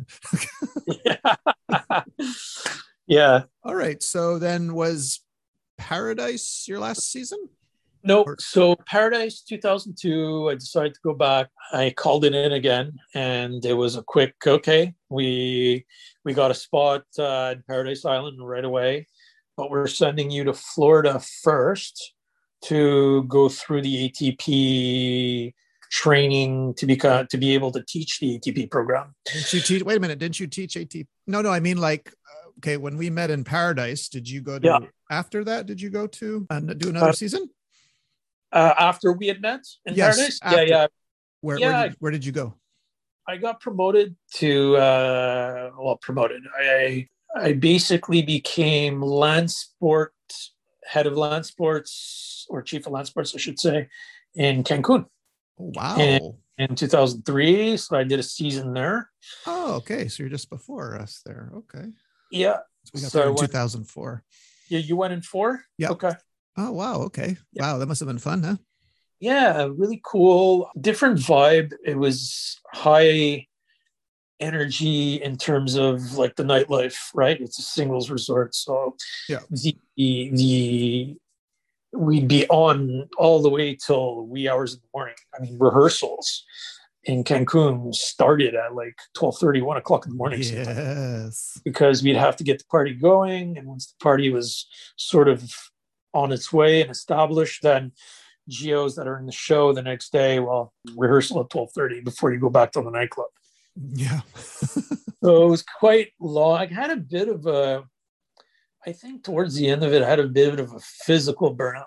yeah. 1.05 1.37
yeah. 3.07 3.43
All 3.63 3.75
right. 3.77 4.03
So 4.03 4.41
then 4.41 4.75
was 4.75 5.21
Paradise 5.79 6.65
your 6.67 6.81
last 6.81 7.13
season? 7.13 7.39
Nope. 8.07 8.41
So 8.41 8.77
Paradise 8.87 9.43
2002, 9.43 10.51
I 10.51 10.55
decided 10.55 10.95
to 10.95 11.01
go 11.03 11.13
back. 11.13 11.49
I 11.73 11.91
called 11.91 12.25
it 12.25 12.35
in 12.35 12.53
again, 12.53 12.99
and 13.15 13.65
it 13.65 13.75
was 13.75 13.97
a 13.97 14.03
quick 14.03 14.35
okay. 14.47 14.95
We 15.09 15.85
we 16.25 16.33
got 16.33 16.51
a 16.51 16.55
spot 16.55 17.03
uh, 17.19 17.51
at 17.51 17.67
Paradise 17.67 18.05
Island 18.05 18.39
right 18.47 18.65
away, 18.65 19.09
but 19.57 19.71
we're 19.71 19.89
sending 19.89 20.31
you 20.31 20.45
to 20.45 20.53
Florida 20.53 21.21
first 21.43 22.15
to 22.67 23.25
go 23.25 23.49
through 23.49 23.83
the 23.83 24.09
ATP 24.09 25.53
training 25.91 26.75
to 26.75 26.87
be 26.87 26.97
to 26.97 27.37
be 27.39 27.55
able 27.55 27.73
to 27.73 27.83
teach 27.89 28.21
the 28.21 28.39
ATP 28.39 28.71
program. 28.71 29.15
Didn't 29.25 29.53
you 29.53 29.61
teach? 29.61 29.83
Wait 29.83 29.97
a 29.97 30.01
minute. 30.01 30.19
Didn't 30.19 30.39
you 30.39 30.47
teach 30.47 30.75
ATP? 30.75 31.07
No, 31.27 31.43
no. 31.43 31.51
I 31.51 31.61
mean, 31.61 31.79
like, 31.79 32.09
uh, 32.09 32.49
okay, 32.59 32.77
when 32.77 32.97
we 32.97 33.11
met 33.11 33.31
in 33.31 33.43
Paradise, 33.43 34.09
did 34.09 34.29
you 34.29 34.43
go 34.43 34.59
to? 34.59 34.67
Yeah. 34.67 34.79
After 35.11 35.45
that, 35.45 35.67
did 35.67 35.81
you 35.81 35.91
go 35.91 36.07
to 36.09 36.47
and 36.51 36.79
do 36.79 36.89
another 36.89 37.11
uh, 37.11 37.13
season? 37.13 37.49
Uh, 38.53 38.75
after 38.79 39.13
we 39.13 39.27
had 39.27 39.41
met 39.41 39.65
in 39.85 39.95
yes, 39.95 40.17
Paradise. 40.17 40.39
After. 40.43 40.57
Yeah, 40.57 40.69
yeah. 40.69 40.87
Where, 41.41 41.59
yeah. 41.59 41.71
Where 41.71 41.89
did, 41.89 41.97
where, 42.01 42.13
did, 42.13 42.25
you 42.25 42.33
go? 42.33 42.55
I 43.29 43.37
got 43.37 43.61
promoted 43.61 44.17
to 44.35 44.77
uh, 44.77 45.71
well, 45.79 45.97
promoted. 45.97 46.43
I 46.59 47.09
I 47.37 47.53
basically 47.53 48.23
became 48.23 49.03
land 49.03 49.51
sport 49.51 50.13
head 50.87 51.07
of 51.07 51.17
land 51.17 51.45
sports 51.45 52.47
or 52.49 52.63
chief 52.63 52.87
of 52.87 52.93
land 52.93 53.07
sports, 53.07 53.35
I 53.35 53.39
should 53.39 53.59
say, 53.59 53.89
in 54.35 54.63
Cancun. 54.63 55.07
Oh, 55.59 55.73
wow. 55.75 55.97
In, 55.99 56.35
in 56.59 56.75
2003, 56.75 57.77
so 57.77 57.97
I 57.97 58.05
did 58.05 58.19
a 58.19 58.23
season 58.23 58.73
there. 58.73 59.11
Oh, 59.47 59.75
okay. 59.77 60.09
So 60.09 60.23
you're 60.23 60.31
just 60.31 60.49
before 60.49 60.97
us 60.97 61.21
there. 61.25 61.53
Okay. 61.55 61.89
Yeah. 62.31 62.59
So 62.85 62.91
we 62.95 63.01
got 63.01 63.11
so 63.11 63.19
there 63.19 63.29
in 63.29 63.37
2004. 63.37 64.25
Yeah, 64.69 64.79
you 64.79 64.97
went 64.97 65.13
in 65.13 65.23
four. 65.23 65.63
Yeah. 65.79 65.91
Okay. 65.91 66.13
Oh 66.57 66.73
wow, 66.73 67.01
okay. 67.03 67.37
Yeah. 67.53 67.63
Wow, 67.63 67.79
that 67.79 67.87
must 67.87 68.01
have 68.01 68.09
been 68.09 68.19
fun, 68.19 68.43
huh? 68.43 68.57
Yeah, 69.21 69.69
really 69.75 70.01
cool. 70.05 70.71
Different 70.81 71.19
vibe. 71.19 71.73
It 71.85 71.97
was 71.97 72.61
high 72.73 73.47
energy 74.41 75.15
in 75.15 75.37
terms 75.37 75.77
of 75.77 76.15
like 76.15 76.37
the 76.37 76.45
nightlife, 76.45 76.97
right? 77.15 77.41
It's 77.41 77.59
a 77.59 77.63
singles 77.63 78.11
resort. 78.11 78.55
So 78.55 78.97
yeah. 79.29 79.41
the 79.51 79.77
the 79.97 81.17
we'd 81.93 82.29
be 82.29 82.47
on 82.49 83.09
all 83.17 83.41
the 83.41 83.49
way 83.49 83.75
till 83.75 84.27
wee 84.27 84.49
hours 84.49 84.75
in 84.75 84.81
the 84.81 84.89
morning. 84.95 85.15
I 85.35 85.43
mean, 85.43 85.59
rehearsals 85.59 86.45
in 87.05 87.25
Cancun 87.25 87.95
started 87.95 88.55
at 88.55 88.75
like 88.75 88.99
12 89.15 89.39
30, 89.39 89.63
1 89.63 89.77
o'clock 89.77 90.05
in 90.05 90.11
the 90.11 90.17
morning. 90.17 90.43
Yes. 90.43 91.59
Because 91.65 92.03
we'd 92.03 92.17
have 92.17 92.37
to 92.37 92.45
get 92.45 92.59
the 92.59 92.65
party 92.67 92.95
going. 92.95 93.57
And 93.57 93.67
once 93.67 93.87
the 93.87 94.03
party 94.03 94.31
was 94.31 94.67
sort 94.97 95.29
of 95.29 95.51
on 96.17 96.33
its 96.33 96.53
way 96.53 96.81
and 96.81 96.91
established, 96.91 97.63
then 97.63 97.93
GOs 98.49 98.97
that 98.97 99.07
are 99.07 99.19
in 99.19 99.27
the 99.27 99.33
show 99.33 99.73
the 99.73 99.83
next 99.83 100.13
day, 100.13 100.39
well, 100.39 100.73
rehearsal 100.97 101.41
at 101.41 101.51
12:30 101.51 102.05
before 102.05 102.33
you 102.33 102.41
go 102.41 102.49
back 102.49 102.73
to 102.73 102.81
the 102.81 102.91
nightclub. 102.91 103.29
Yeah. 103.93 104.21
so 105.23 105.47
it 105.47 105.51
was 105.51 105.63
quite 105.63 106.13
long. 106.19 106.59
I 106.59 106.67
had 106.67 106.91
a 106.91 106.97
bit 106.97 107.29
of 107.29 107.47
a 107.47 107.85
I 108.87 108.93
think 108.93 109.25
towards 109.25 109.57
the 109.57 109.69
end 109.69 109.83
of 109.83 109.93
it, 109.93 110.03
I 110.03 110.09
had 110.09 110.21
a 110.21 110.29
bit 110.29 110.61
of 110.61 110.73
a 110.73 110.79
physical 110.81 111.55
burnout. 111.55 111.85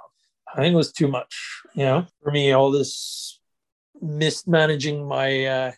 I 0.54 0.58
think 0.58 0.74
it 0.74 0.78
was 0.78 0.92
too 0.92 1.08
much, 1.08 1.62
you 1.74 1.86
know, 1.86 2.06
for 2.22 2.32
me, 2.32 2.52
all 2.52 2.72
this 2.72 3.40
mismanaging 4.02 5.08
my 5.08 5.46
uh 5.46 5.72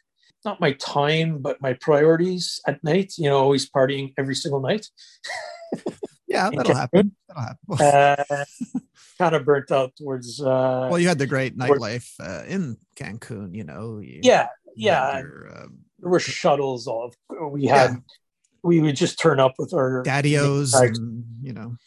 not 0.44 0.60
my 0.60 0.74
time, 0.74 1.38
but 1.38 1.62
my 1.62 1.74
priorities 1.74 2.60
at 2.68 2.84
night, 2.84 3.14
you 3.18 3.30
know, 3.30 3.38
always 3.38 3.70
partying 3.70 4.14
every 4.18 4.36
single 4.36 4.60
night. 4.60 4.88
Yeah, 6.32 6.50
that'll 6.50 6.76
happen. 6.76 7.16
That'll 7.28 7.44
happen. 7.44 8.26
uh, 8.32 8.46
kind 9.18 9.36
of 9.36 9.46
burnt 9.46 9.72
out 9.72 9.96
towards. 9.96 10.42
Uh, 10.42 10.88
well, 10.90 11.00
you 11.00 11.08
had 11.08 11.20
the 11.20 11.28
great 11.28 11.58
nightlife 11.58 12.10
uh, 12.20 12.46
in 12.48 12.78
Cancun. 12.96 13.54
You 13.54 13.64
know. 13.64 14.00
You, 14.00 14.22
yeah, 14.24 14.48
yeah. 14.76 15.20
Your, 15.20 15.64
um, 15.64 15.80
there 16.00 16.10
were 16.10 16.20
shuttles. 16.20 16.88
All 16.88 17.14
we 17.50 17.66
had. 17.66 17.92
Yeah. 17.92 17.98
We 18.64 18.80
would 18.80 18.96
just 18.96 19.20
turn 19.20 19.40
up 19.40 19.56
with 19.58 19.74
our 19.74 20.04
daddy-os, 20.04 20.76
and, 20.76 21.24
you 21.42 21.52
know. 21.52 21.78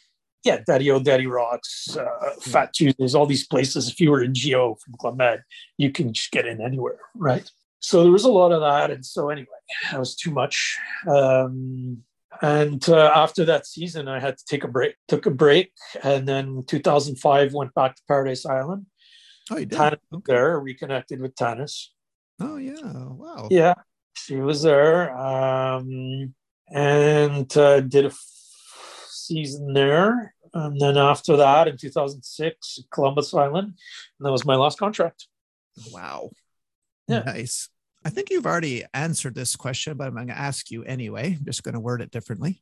Yeah, 0.43 0.59
Daddy 0.67 0.91
O, 0.91 0.99
Daddy 0.99 1.25
Rocks, 1.25 1.95
uh, 1.97 2.31
Fat 2.41 2.73
Tuesdays, 2.73 3.15
all 3.15 3.25
these 3.25 3.47
places. 3.47 3.89
If 3.89 3.99
you 4.01 4.11
were 4.11 4.21
in 4.21 4.33
GO 4.33 4.75
from 4.75 4.93
Club 4.99 5.17
Med, 5.17 5.41
you 5.77 5.91
can 5.91 6.13
just 6.13 6.31
get 6.31 6.45
in 6.45 6.61
anywhere, 6.61 6.99
right? 7.15 7.49
So 7.79 8.03
there 8.03 8.11
was 8.11 8.25
a 8.25 8.31
lot 8.31 8.51
of 8.51 8.61
that, 8.61 8.91
and 8.91 9.05
so 9.05 9.29
anyway, 9.29 9.47
that 9.89 9.99
was 9.99 10.15
too 10.15 10.31
much. 10.31 10.77
Um, 11.07 12.03
and 12.41 12.87
uh, 12.89 13.11
after 13.15 13.45
that 13.45 13.65
season, 13.65 14.07
I 14.07 14.19
had 14.19 14.37
to 14.37 14.45
take 14.45 14.63
a 14.63 14.67
break. 14.67 14.95
Took 15.07 15.25
a 15.25 15.31
break, 15.31 15.71
and 16.03 16.27
then 16.27 16.63
2005 16.67 17.53
went 17.53 17.73
back 17.73 17.95
to 17.95 18.01
Paradise 18.07 18.45
Island. 18.45 18.85
Oh, 19.51 19.57
you 19.57 19.65
did? 19.65 19.79
Okay. 19.79 19.99
there, 20.25 20.59
reconnected 20.59 21.21
with 21.21 21.35
Tanis. 21.35 21.87
Oh 22.39 22.57
yeah! 22.57 22.81
Wow. 22.83 23.47
Yeah, 23.51 23.75
she 24.15 24.37
was 24.37 24.63
there, 24.63 25.15
um, 25.15 26.33
and 26.69 27.57
uh, 27.57 27.81
did 27.81 28.05
a 28.05 28.09
f- 28.09 29.07
season 29.09 29.73
there. 29.73 30.33
And 30.53 30.79
then 30.79 30.97
after 30.97 31.35
that, 31.37 31.67
in 31.67 31.77
2006, 31.77 32.79
Columbus 32.89 33.33
Island, 33.33 33.67
and 33.67 34.25
that 34.25 34.31
was 34.31 34.45
my 34.45 34.55
last 34.55 34.79
contract. 34.79 35.27
Wow. 35.91 36.29
Yeah. 37.07 37.23
Nice. 37.25 37.69
I 38.05 38.09
think 38.09 38.29
you've 38.29 38.45
already 38.45 38.83
answered 38.93 39.33
this 39.33 39.55
question, 39.55 39.97
but 39.97 40.07
I'm 40.07 40.13
going 40.13 40.27
to 40.27 40.37
ask 40.37 40.69
you 40.69 40.83
anyway. 40.83 41.35
I'm 41.39 41.45
just 41.45 41.63
going 41.63 41.73
to 41.73 41.79
word 41.79 42.03
it 42.03 42.11
differently. 42.11 42.61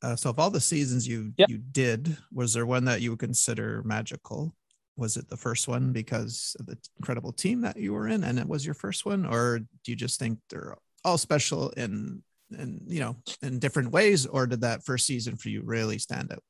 Uh, 0.00 0.14
so, 0.14 0.30
of 0.30 0.38
all 0.38 0.50
the 0.50 0.60
seasons 0.60 1.08
you 1.08 1.32
yep. 1.36 1.48
you 1.48 1.58
did, 1.58 2.16
was 2.32 2.54
there 2.54 2.64
one 2.64 2.84
that 2.84 3.00
you 3.00 3.10
would 3.10 3.18
consider 3.18 3.82
magical? 3.84 4.54
Was 4.96 5.16
it 5.16 5.28
the 5.28 5.36
first 5.36 5.66
one 5.66 5.92
because 5.92 6.54
of 6.60 6.66
the 6.66 6.78
incredible 6.98 7.32
team 7.32 7.62
that 7.62 7.76
you 7.76 7.92
were 7.92 8.06
in, 8.06 8.22
and 8.22 8.38
it 8.38 8.46
was 8.46 8.64
your 8.64 8.74
first 8.74 9.04
one, 9.04 9.26
or 9.26 9.58
do 9.58 9.66
you 9.86 9.96
just 9.96 10.20
think 10.20 10.38
they're 10.48 10.76
all 11.04 11.18
special 11.18 11.70
in 11.70 12.22
in 12.56 12.80
you 12.86 13.00
know 13.00 13.16
in 13.42 13.58
different 13.58 13.90
ways, 13.90 14.26
or 14.26 14.46
did 14.46 14.60
that 14.60 14.84
first 14.84 15.06
season 15.06 15.36
for 15.36 15.48
you 15.48 15.62
really 15.64 15.98
stand 15.98 16.30
out? 16.30 16.42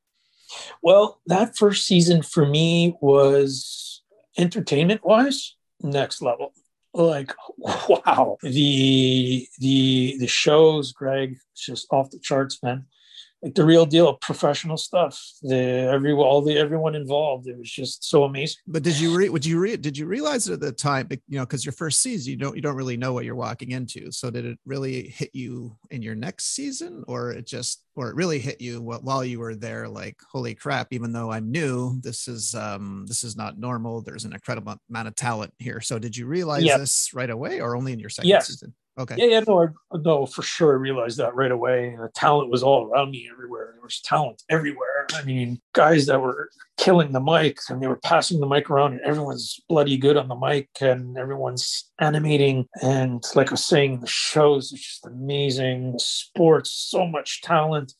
Well, 0.83 1.19
that 1.25 1.57
first 1.57 1.87
season 1.87 2.21
for 2.21 2.45
me 2.45 2.95
was 3.01 4.03
entertainment 4.37 5.03
wise 5.03 5.55
next 5.81 6.21
level 6.21 6.51
like 6.95 7.33
wow. 7.57 8.37
The 8.41 9.47
the 9.59 10.15
the 10.19 10.27
shows 10.27 10.91
greg 10.91 11.37
just 11.55 11.87
off 11.91 12.09
the 12.09 12.19
charts 12.19 12.61
man 12.63 12.85
like 13.45 13.53
the 13.53 13.63
real 13.63 13.85
deal, 13.85 14.15
professional 14.15 14.75
stuff. 14.75 15.21
The 15.43 15.55
every 15.55 16.11
all 16.13 16.41
the 16.41 16.57
everyone 16.57 16.95
involved. 16.95 17.47
It 17.47 17.57
was 17.57 17.71
just 17.71 18.03
so 18.03 18.23
amazing. 18.23 18.57
But 18.65 18.81
did 18.81 18.99
you 18.99 19.15
re- 19.15 19.29
would 19.29 19.45
you 19.45 19.59
re- 19.59 19.77
did 19.77 19.95
you 19.95 20.07
realize 20.07 20.49
it 20.49 20.53
at 20.53 20.59
the 20.59 20.71
time? 20.71 21.07
You 21.11 21.37
know, 21.37 21.45
because 21.45 21.63
your 21.63 21.71
first 21.71 22.01
season, 22.01 22.31
you 22.31 22.37
don't 22.37 22.55
you 22.55 22.61
don't 22.63 22.75
really 22.75 22.97
know 22.97 23.13
what 23.13 23.23
you're 23.23 23.35
walking 23.35 23.71
into. 23.71 24.11
So 24.11 24.31
did 24.31 24.45
it 24.45 24.57
really 24.65 25.07
hit 25.09 25.29
you 25.33 25.77
in 25.91 26.01
your 26.01 26.15
next 26.15 26.55
season, 26.55 27.03
or 27.07 27.31
it 27.31 27.45
just 27.45 27.83
or 27.95 28.09
it 28.09 28.15
really 28.15 28.39
hit 28.39 28.59
you 28.59 28.81
while 28.81 29.23
you 29.23 29.39
were 29.39 29.55
there? 29.55 29.87
Like, 29.87 30.17
holy 30.31 30.55
crap! 30.55 30.87
Even 30.91 31.13
though 31.13 31.31
I'm 31.31 31.51
new, 31.51 32.01
this 32.01 32.27
is 32.27 32.55
um 32.55 33.05
this 33.07 33.23
is 33.23 33.37
not 33.37 33.59
normal. 33.59 34.01
There's 34.01 34.25
an 34.25 34.33
incredible 34.33 34.75
amount 34.89 35.07
of 35.07 35.15
talent 35.15 35.53
here. 35.59 35.81
So 35.81 35.99
did 35.99 36.17
you 36.17 36.25
realize 36.25 36.63
yep. 36.63 36.79
this 36.79 37.11
right 37.13 37.29
away, 37.29 37.61
or 37.61 37.75
only 37.75 37.93
in 37.93 37.99
your 37.99 38.09
second 38.09 38.29
yes. 38.29 38.47
season? 38.47 38.73
Okay. 38.97 39.15
Yeah, 39.17 39.25
yeah, 39.25 39.39
no, 39.45 39.63
I, 39.63 39.67
no, 39.97 40.25
for 40.25 40.41
sure. 40.41 40.73
I 40.73 40.75
realized 40.75 41.17
that 41.17 41.35
right 41.35 41.51
away. 41.51 41.95
The 41.99 42.09
talent 42.15 42.49
was 42.49 42.63
all 42.63 42.85
around 42.85 43.11
me 43.11 43.27
everywhere. 43.31 43.71
There 43.73 43.83
was 43.83 43.99
talent 43.99 44.43
everywhere. 44.49 45.07
I 45.13 45.23
mean, 45.23 45.59
guys 45.73 46.05
that 46.05 46.21
were 46.21 46.49
killing 46.77 47.11
the 47.11 47.19
mic 47.19 47.59
and 47.69 47.81
they 47.81 47.87
were 47.87 47.97
passing 47.97 48.39
the 48.39 48.47
mic 48.47 48.69
around, 48.69 48.93
and 48.93 49.01
everyone's 49.01 49.59
bloody 49.67 49.97
good 49.97 50.15
on 50.15 50.29
the 50.29 50.35
mic, 50.35 50.69
and 50.79 51.17
everyone's 51.17 51.91
animating. 51.99 52.67
And 52.81 53.21
like 53.35 53.49
I 53.49 53.51
was 53.51 53.65
saying, 53.65 53.99
the 53.99 54.07
shows 54.07 54.71
are 54.71 54.77
just 54.77 55.05
amazing. 55.05 55.95
Sports, 55.97 56.71
so 56.71 57.05
much 57.05 57.41
talent 57.41 57.93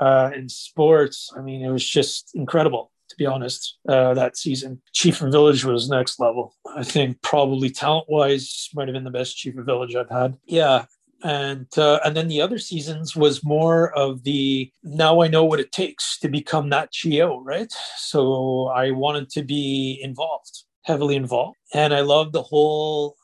uh, 0.00 0.30
in 0.34 0.48
sports. 0.48 1.32
I 1.36 1.40
mean, 1.40 1.64
it 1.64 1.70
was 1.70 1.86
just 1.88 2.30
incredible 2.34 2.89
to 3.10 3.16
be 3.16 3.26
honest, 3.26 3.78
uh, 3.88 4.14
that 4.14 4.36
season. 4.36 4.80
Chief 4.92 5.20
of 5.20 5.32
Village 5.32 5.64
was 5.64 5.90
next 5.90 6.20
level. 6.20 6.54
I 6.74 6.84
think 6.84 7.20
probably 7.22 7.68
talent 7.68 8.06
wise 8.08 8.70
might 8.74 8.88
have 8.88 8.94
been 8.94 9.04
the 9.04 9.10
best 9.10 9.36
Chief 9.36 9.58
of 9.58 9.66
Village 9.66 9.94
I've 9.96 10.08
had. 10.08 10.36
Yeah. 10.46 10.86
And 11.22 11.66
uh, 11.76 11.98
and 12.02 12.16
then 12.16 12.28
the 12.28 12.40
other 12.40 12.58
seasons 12.58 13.14
was 13.14 13.44
more 13.44 13.92
of 13.98 14.24
the 14.24 14.72
now 14.82 15.20
I 15.20 15.28
know 15.28 15.44
what 15.44 15.60
it 15.60 15.70
takes 15.70 16.18
to 16.20 16.28
become 16.28 16.70
that 16.70 16.94
GO, 17.02 17.42
right? 17.44 17.70
So 17.98 18.68
I 18.68 18.92
wanted 18.92 19.28
to 19.30 19.42
be 19.42 20.00
involved, 20.02 20.62
heavily 20.84 21.16
involved, 21.16 21.58
and 21.74 21.92
I 21.92 22.00
loved 22.00 22.32
the 22.32 22.42
whole 22.42 23.16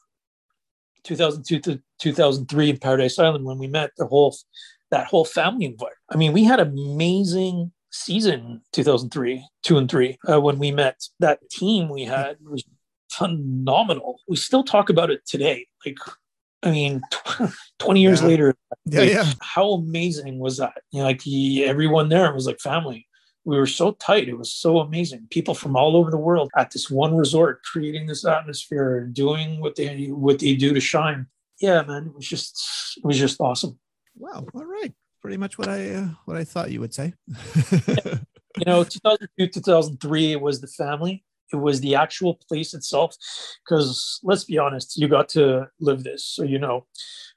2002 1.04 1.60
to 1.60 1.82
2003 2.00 2.70
in 2.70 2.76
Paradise 2.76 3.18
Island 3.18 3.46
when 3.46 3.56
we 3.56 3.66
met 3.66 3.92
the 3.96 4.06
whole 4.06 4.36
that 4.90 5.06
whole 5.06 5.24
family 5.24 5.64
environment. 5.64 5.96
I 6.10 6.16
mean, 6.16 6.34
we 6.34 6.44
had 6.44 6.60
amazing 6.60 7.72
season 8.04 8.62
2003 8.72 9.46
2 9.62 9.78
and 9.78 9.90
3 9.90 10.18
uh, 10.30 10.40
when 10.40 10.58
we 10.58 10.70
met 10.70 11.02
that 11.20 11.38
team 11.50 11.88
we 11.88 12.04
had 12.04 12.36
was 12.44 12.64
phenomenal. 13.10 14.20
We 14.28 14.36
still 14.36 14.64
talk 14.64 14.90
about 14.90 15.10
it 15.10 15.26
today. 15.26 15.66
Like 15.84 15.98
i 16.62 16.70
mean 16.70 17.02
20 17.78 18.00
years 18.00 18.22
yeah. 18.22 18.28
later 18.28 18.54
yeah, 18.86 19.00
like, 19.00 19.10
yeah. 19.10 19.32
how 19.40 19.72
amazing 19.72 20.38
was 20.38 20.56
that? 20.58 20.78
You 20.90 21.00
know, 21.00 21.06
like 21.06 21.22
he, 21.22 21.64
everyone 21.64 22.08
there 22.08 22.32
was 22.32 22.46
like 22.46 22.60
family. 22.60 23.06
We 23.44 23.56
were 23.56 23.66
so 23.66 23.92
tight. 23.92 24.28
It 24.28 24.36
was 24.36 24.52
so 24.52 24.80
amazing. 24.80 25.28
People 25.30 25.54
from 25.54 25.76
all 25.76 25.94
over 25.96 26.10
the 26.10 26.16
world 26.16 26.50
at 26.56 26.72
this 26.72 26.90
one 26.90 27.16
resort 27.16 27.62
creating 27.62 28.06
this 28.06 28.24
atmosphere 28.26 29.06
doing 29.06 29.60
what 29.60 29.76
they 29.76 30.06
what 30.06 30.40
they 30.40 30.54
do 30.54 30.74
to 30.74 30.80
shine. 30.80 31.26
Yeah 31.60 31.82
man 31.82 32.06
it 32.06 32.14
was 32.14 32.26
just 32.26 32.60
it 32.96 33.04
was 33.04 33.18
just 33.18 33.40
awesome. 33.40 33.78
Wow. 34.16 34.46
All 34.54 34.64
right 34.64 34.94
pretty 35.26 35.38
much 35.38 35.58
what 35.58 35.66
I 35.66 35.90
uh, 35.90 36.06
what 36.24 36.36
I 36.36 36.44
thought 36.44 36.70
you 36.70 36.78
would 36.78 36.94
say. 36.94 37.12
you 37.72 38.64
know, 38.64 38.84
2002, 38.84 39.48
2003, 39.48 40.30
it 40.30 40.40
was 40.40 40.60
the 40.60 40.68
family. 40.68 41.24
It 41.52 41.56
was 41.56 41.80
the 41.80 41.94
actual 41.94 42.40
place 42.48 42.74
itself. 42.74 43.16
Because 43.64 44.20
let's 44.22 44.44
be 44.44 44.58
honest, 44.58 44.96
you 44.96 45.08
got 45.08 45.28
to 45.30 45.68
live 45.80 46.04
this. 46.04 46.24
So, 46.24 46.42
you 46.42 46.58
know, 46.58 46.86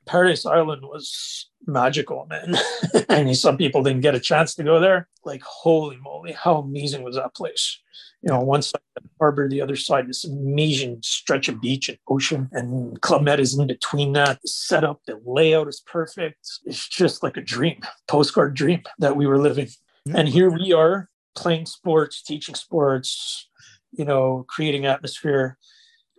Paradise 0.05 0.45
Island 0.45 0.83
was 0.83 1.49
magical, 1.67 2.25
man. 2.29 2.55
and 3.09 3.35
some 3.37 3.57
people 3.57 3.83
didn't 3.83 4.01
get 4.01 4.15
a 4.15 4.19
chance 4.19 4.55
to 4.55 4.63
go 4.63 4.79
there. 4.79 5.07
Like, 5.23 5.43
holy 5.43 5.97
moly, 5.97 6.31
how 6.31 6.57
amazing 6.57 7.03
was 7.03 7.15
that 7.15 7.35
place? 7.35 7.79
You 8.21 8.29
know, 8.29 8.39
one 8.41 8.61
side 8.61 8.81
the 8.95 9.01
harbor, 9.19 9.47
the 9.47 9.61
other 9.61 9.75
side 9.75 10.07
this 10.07 10.25
amazing 10.25 10.99
stretch 11.03 11.47
of 11.47 11.61
beach 11.61 11.87
and 11.87 11.97
ocean, 12.09 12.49
and 12.51 12.99
Club 13.01 13.23
Med 13.23 13.39
is 13.39 13.57
in 13.57 13.67
between 13.67 14.13
that. 14.13 14.41
The 14.41 14.47
setup, 14.49 15.01
the 15.05 15.21
layout 15.23 15.69
is 15.69 15.81
perfect. 15.85 16.49
It's 16.65 16.87
just 16.87 17.23
like 17.23 17.37
a 17.37 17.41
dream, 17.41 17.81
postcard 18.07 18.55
dream 18.55 18.83
that 18.97 19.15
we 19.15 19.25
were 19.25 19.39
living. 19.39 19.69
And 20.13 20.27
here 20.27 20.49
we 20.49 20.73
are 20.73 21.09
playing 21.35 21.65
sports, 21.65 22.21
teaching 22.21 22.55
sports, 22.55 23.48
you 23.91 24.05
know, 24.05 24.45
creating 24.47 24.85
atmosphere 24.85 25.57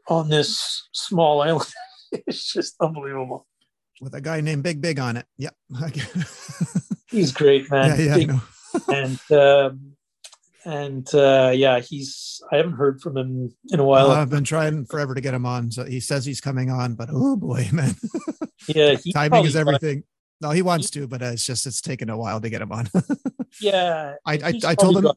on 0.08 0.28
this 0.28 0.88
small 0.92 1.40
island. 1.42 1.72
it's 2.12 2.52
just 2.52 2.76
unbelievable. 2.80 3.46
With 4.00 4.14
a 4.14 4.20
guy 4.20 4.40
named 4.40 4.62
Big 4.62 4.80
Big 4.80 4.98
on 4.98 5.16
it. 5.16 5.26
Yep. 5.38 5.54
He's 7.10 7.32
great, 7.32 7.70
man. 7.70 7.98
Yeah, 7.98 8.16
yeah. 8.16 8.16
Big, 8.16 8.32
and 8.88 9.32
um, 9.32 9.92
and 10.64 11.14
uh, 11.14 11.52
yeah, 11.54 11.80
he's. 11.80 12.40
I 12.52 12.56
haven't 12.56 12.74
heard 12.74 13.00
from 13.00 13.16
him 13.16 13.52
in 13.70 13.80
a 13.80 13.84
while. 13.84 14.10
I've 14.10 14.30
been 14.30 14.44
trying 14.44 14.84
forever 14.84 15.14
to 15.14 15.20
get 15.20 15.34
him 15.34 15.44
on. 15.44 15.70
So 15.70 15.84
he 15.84 16.00
says 16.00 16.24
he's 16.24 16.40
coming 16.40 16.70
on, 16.70 16.94
but 16.94 17.08
oh 17.10 17.36
boy, 17.36 17.68
man. 17.72 17.94
yeah, 18.68 18.96
timing 19.12 19.44
is 19.44 19.56
everything. 19.56 20.04
No, 20.40 20.50
he 20.50 20.62
wants 20.62 20.90
to, 20.90 21.08
but 21.08 21.20
uh, 21.20 21.26
it's 21.26 21.44
just 21.44 21.66
it's 21.66 21.80
taken 21.80 22.08
a 22.08 22.16
while 22.16 22.40
to 22.40 22.48
get 22.48 22.62
him 22.62 22.72
on. 22.72 22.88
yeah, 23.60 24.14
I 24.24 24.34
I, 24.34 24.60
I 24.64 24.74
told 24.76 24.98
him. 24.98 25.10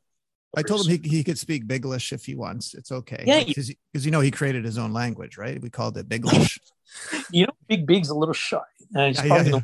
I 0.55 0.61
told 0.61 0.87
him 0.87 1.01
he, 1.01 1.09
he 1.09 1.23
could 1.23 1.37
speak 1.37 1.67
Biglish 1.67 2.13
if 2.13 2.25
he 2.25 2.35
wants. 2.35 2.73
It's 2.73 2.91
okay. 2.91 3.23
Yeah, 3.25 3.43
because 3.43 4.05
you 4.05 4.11
know 4.11 4.19
he 4.19 4.31
created 4.31 4.65
his 4.65 4.77
own 4.77 4.93
language, 4.93 5.37
right? 5.37 5.61
We 5.61 5.69
called 5.69 5.97
it 5.97 6.07
Biglish. 6.07 6.59
you 7.31 7.45
know, 7.45 7.53
Big 7.67 7.87
Big's 7.87 8.09
a 8.09 8.15
little 8.15 8.33
shy. 8.33 8.59
Uh, 8.95 9.07
he's 9.07 9.23
yeah, 9.23 9.43
yeah, 9.43 9.59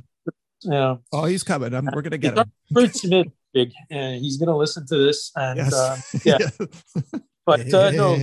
yeah. 0.62 0.96
Oh, 1.12 1.26
he's 1.26 1.44
coming. 1.44 1.74
I'm, 1.74 1.88
we're 1.94 2.02
gonna 2.02 2.18
get 2.18 2.38
he's 2.70 3.04
him 3.04 3.34
big, 3.54 3.74
and 3.90 4.22
he's 4.22 4.38
going 4.38 4.48
to 4.48 4.56
listen 4.56 4.86
to 4.88 4.98
this. 4.98 5.32
And 5.36 5.58
yes. 5.58 5.74
uh, 5.74 5.98
yeah, 6.24 6.38
but 7.50 7.74
uh, 7.74 7.89
no, 7.91 8.12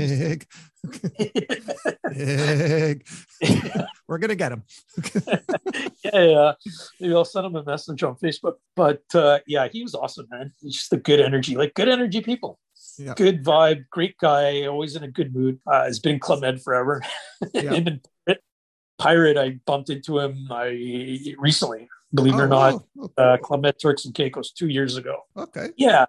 we're 4.06 4.18
going 4.18 4.28
to 4.28 4.36
get 4.36 4.52
him. 4.52 4.62
yeah, 6.04 6.22
yeah, 6.22 6.52
maybe 7.00 7.14
I'll 7.14 7.24
send 7.24 7.46
him 7.46 7.56
a 7.56 7.64
message 7.64 8.04
on 8.04 8.14
Facebook. 8.16 8.54
But 8.76 9.02
uh, 9.14 9.40
yeah, 9.46 9.68
he 9.68 9.82
was 9.82 9.96
awesome, 9.96 10.26
man. 10.30 10.52
He's 10.60 10.74
just 10.74 10.92
a 10.92 10.96
good 10.96 11.20
energy, 11.20 11.56
like 11.56 11.74
good 11.74 11.88
energy 11.88 12.20
people. 12.20 12.60
Yeah. 12.98 13.14
Good 13.14 13.44
vibe, 13.44 13.86
great 13.90 14.16
guy, 14.18 14.66
always 14.66 14.94
in 14.94 15.02
a 15.02 15.10
good 15.10 15.34
mood. 15.34 15.58
Uh, 15.66 15.82
has 15.84 15.98
been 15.98 16.20
Club 16.20 16.42
Med 16.42 16.62
forever. 16.62 17.02
Yeah. 17.52 17.72
him 17.72 17.86
and 17.86 18.00
Pirate, 18.26 18.40
Pirate, 18.98 19.36
I 19.36 19.60
bumped 19.66 19.90
into 19.90 20.18
him 20.18 20.48
I 20.50 21.34
recently 21.36 21.86
believe 22.14 22.32
it 22.34 22.38
or 22.38 22.44
oh, 22.44 22.46
not, 22.46 22.84
okay. 22.98 23.12
uh, 23.18 23.36
Club 23.38 23.62
Med 23.62 23.78
Turks 23.78 24.06
and 24.06 24.14
Caicos 24.14 24.52
two 24.52 24.68
years 24.68 24.96
ago. 24.96 25.24
Okay. 25.36 25.68
Yeah. 25.76 26.06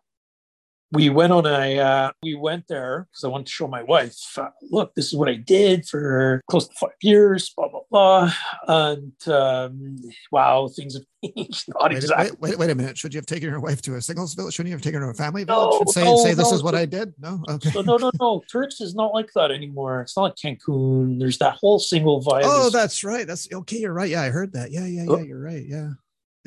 We 0.91 1.09
went 1.09 1.33
on 1.33 1.45
a, 1.45 1.79
uh, 1.79 2.11
we 2.23 2.35
went 2.35 2.67
there 2.69 3.07
because 3.11 3.23
I 3.25 3.27
wanted 3.27 3.47
to 3.47 3.51
show 3.51 3.67
my 3.67 3.83
wife, 3.83 4.17
uh, 4.37 4.49
look, 4.71 4.95
this 4.95 5.07
is 5.07 5.15
what 5.15 5.27
I 5.27 5.35
did 5.35 5.85
for 5.85 6.41
close 6.49 6.67
to 6.67 6.73
five 6.79 6.91
years, 7.01 7.51
blah, 7.55 7.67
blah, 7.67 7.81
blah. 7.91 8.33
And 8.67 9.27
um, 9.27 9.97
wow, 10.31 10.69
things 10.69 10.95
have 10.95 11.03
changed. 11.35 11.65
Not 11.67 11.89
wait, 11.89 11.97
exactly. 11.97 12.37
Wait, 12.39 12.51
wait, 12.51 12.59
wait, 12.59 12.69
a 12.69 12.75
minute. 12.75 12.97
Should 12.97 13.13
you 13.13 13.17
have 13.17 13.25
taken 13.25 13.49
your 13.49 13.59
wife 13.59 13.81
to 13.81 13.95
a 13.95 14.01
singles 14.01 14.33
village? 14.33 14.53
Shouldn't 14.53 14.69
you 14.69 14.75
have 14.75 14.81
taken 14.81 15.01
her 15.01 15.07
to 15.07 15.11
a 15.11 15.13
family 15.13 15.43
village? 15.43 15.81
No, 15.85 15.91
say, 15.91 16.03
no, 16.05 16.17
say 16.23 16.33
this 16.33 16.51
no. 16.51 16.55
is 16.55 16.63
what 16.63 16.75
I 16.75 16.85
did? 16.85 17.13
No? 17.19 17.43
Okay. 17.49 17.71
So, 17.71 17.81
no, 17.81 17.97
no, 17.97 18.11
no. 18.19 18.41
Turks 18.49 18.79
is 18.79 18.95
not 18.95 19.13
like 19.13 19.29
that 19.35 19.51
anymore. 19.51 20.01
It's 20.01 20.15
not 20.15 20.23
like 20.23 20.35
Cancun. 20.35 21.19
There's 21.19 21.37
that 21.39 21.55
whole 21.55 21.79
single 21.79 22.21
vibe. 22.21 22.43
Oh, 22.45 22.69
that's 22.69 23.03
right. 23.03 23.27
That's 23.27 23.51
okay. 23.51 23.79
You're 23.79 23.93
right. 23.93 24.09
Yeah, 24.09 24.21
I 24.21 24.29
heard 24.29 24.53
that. 24.53 24.71
Yeah, 24.71 24.85
yeah, 24.85 25.03
yeah. 25.03 25.09
Oh. 25.09 25.19
You're 25.19 25.41
right. 25.41 25.65
Yeah. 25.67 25.91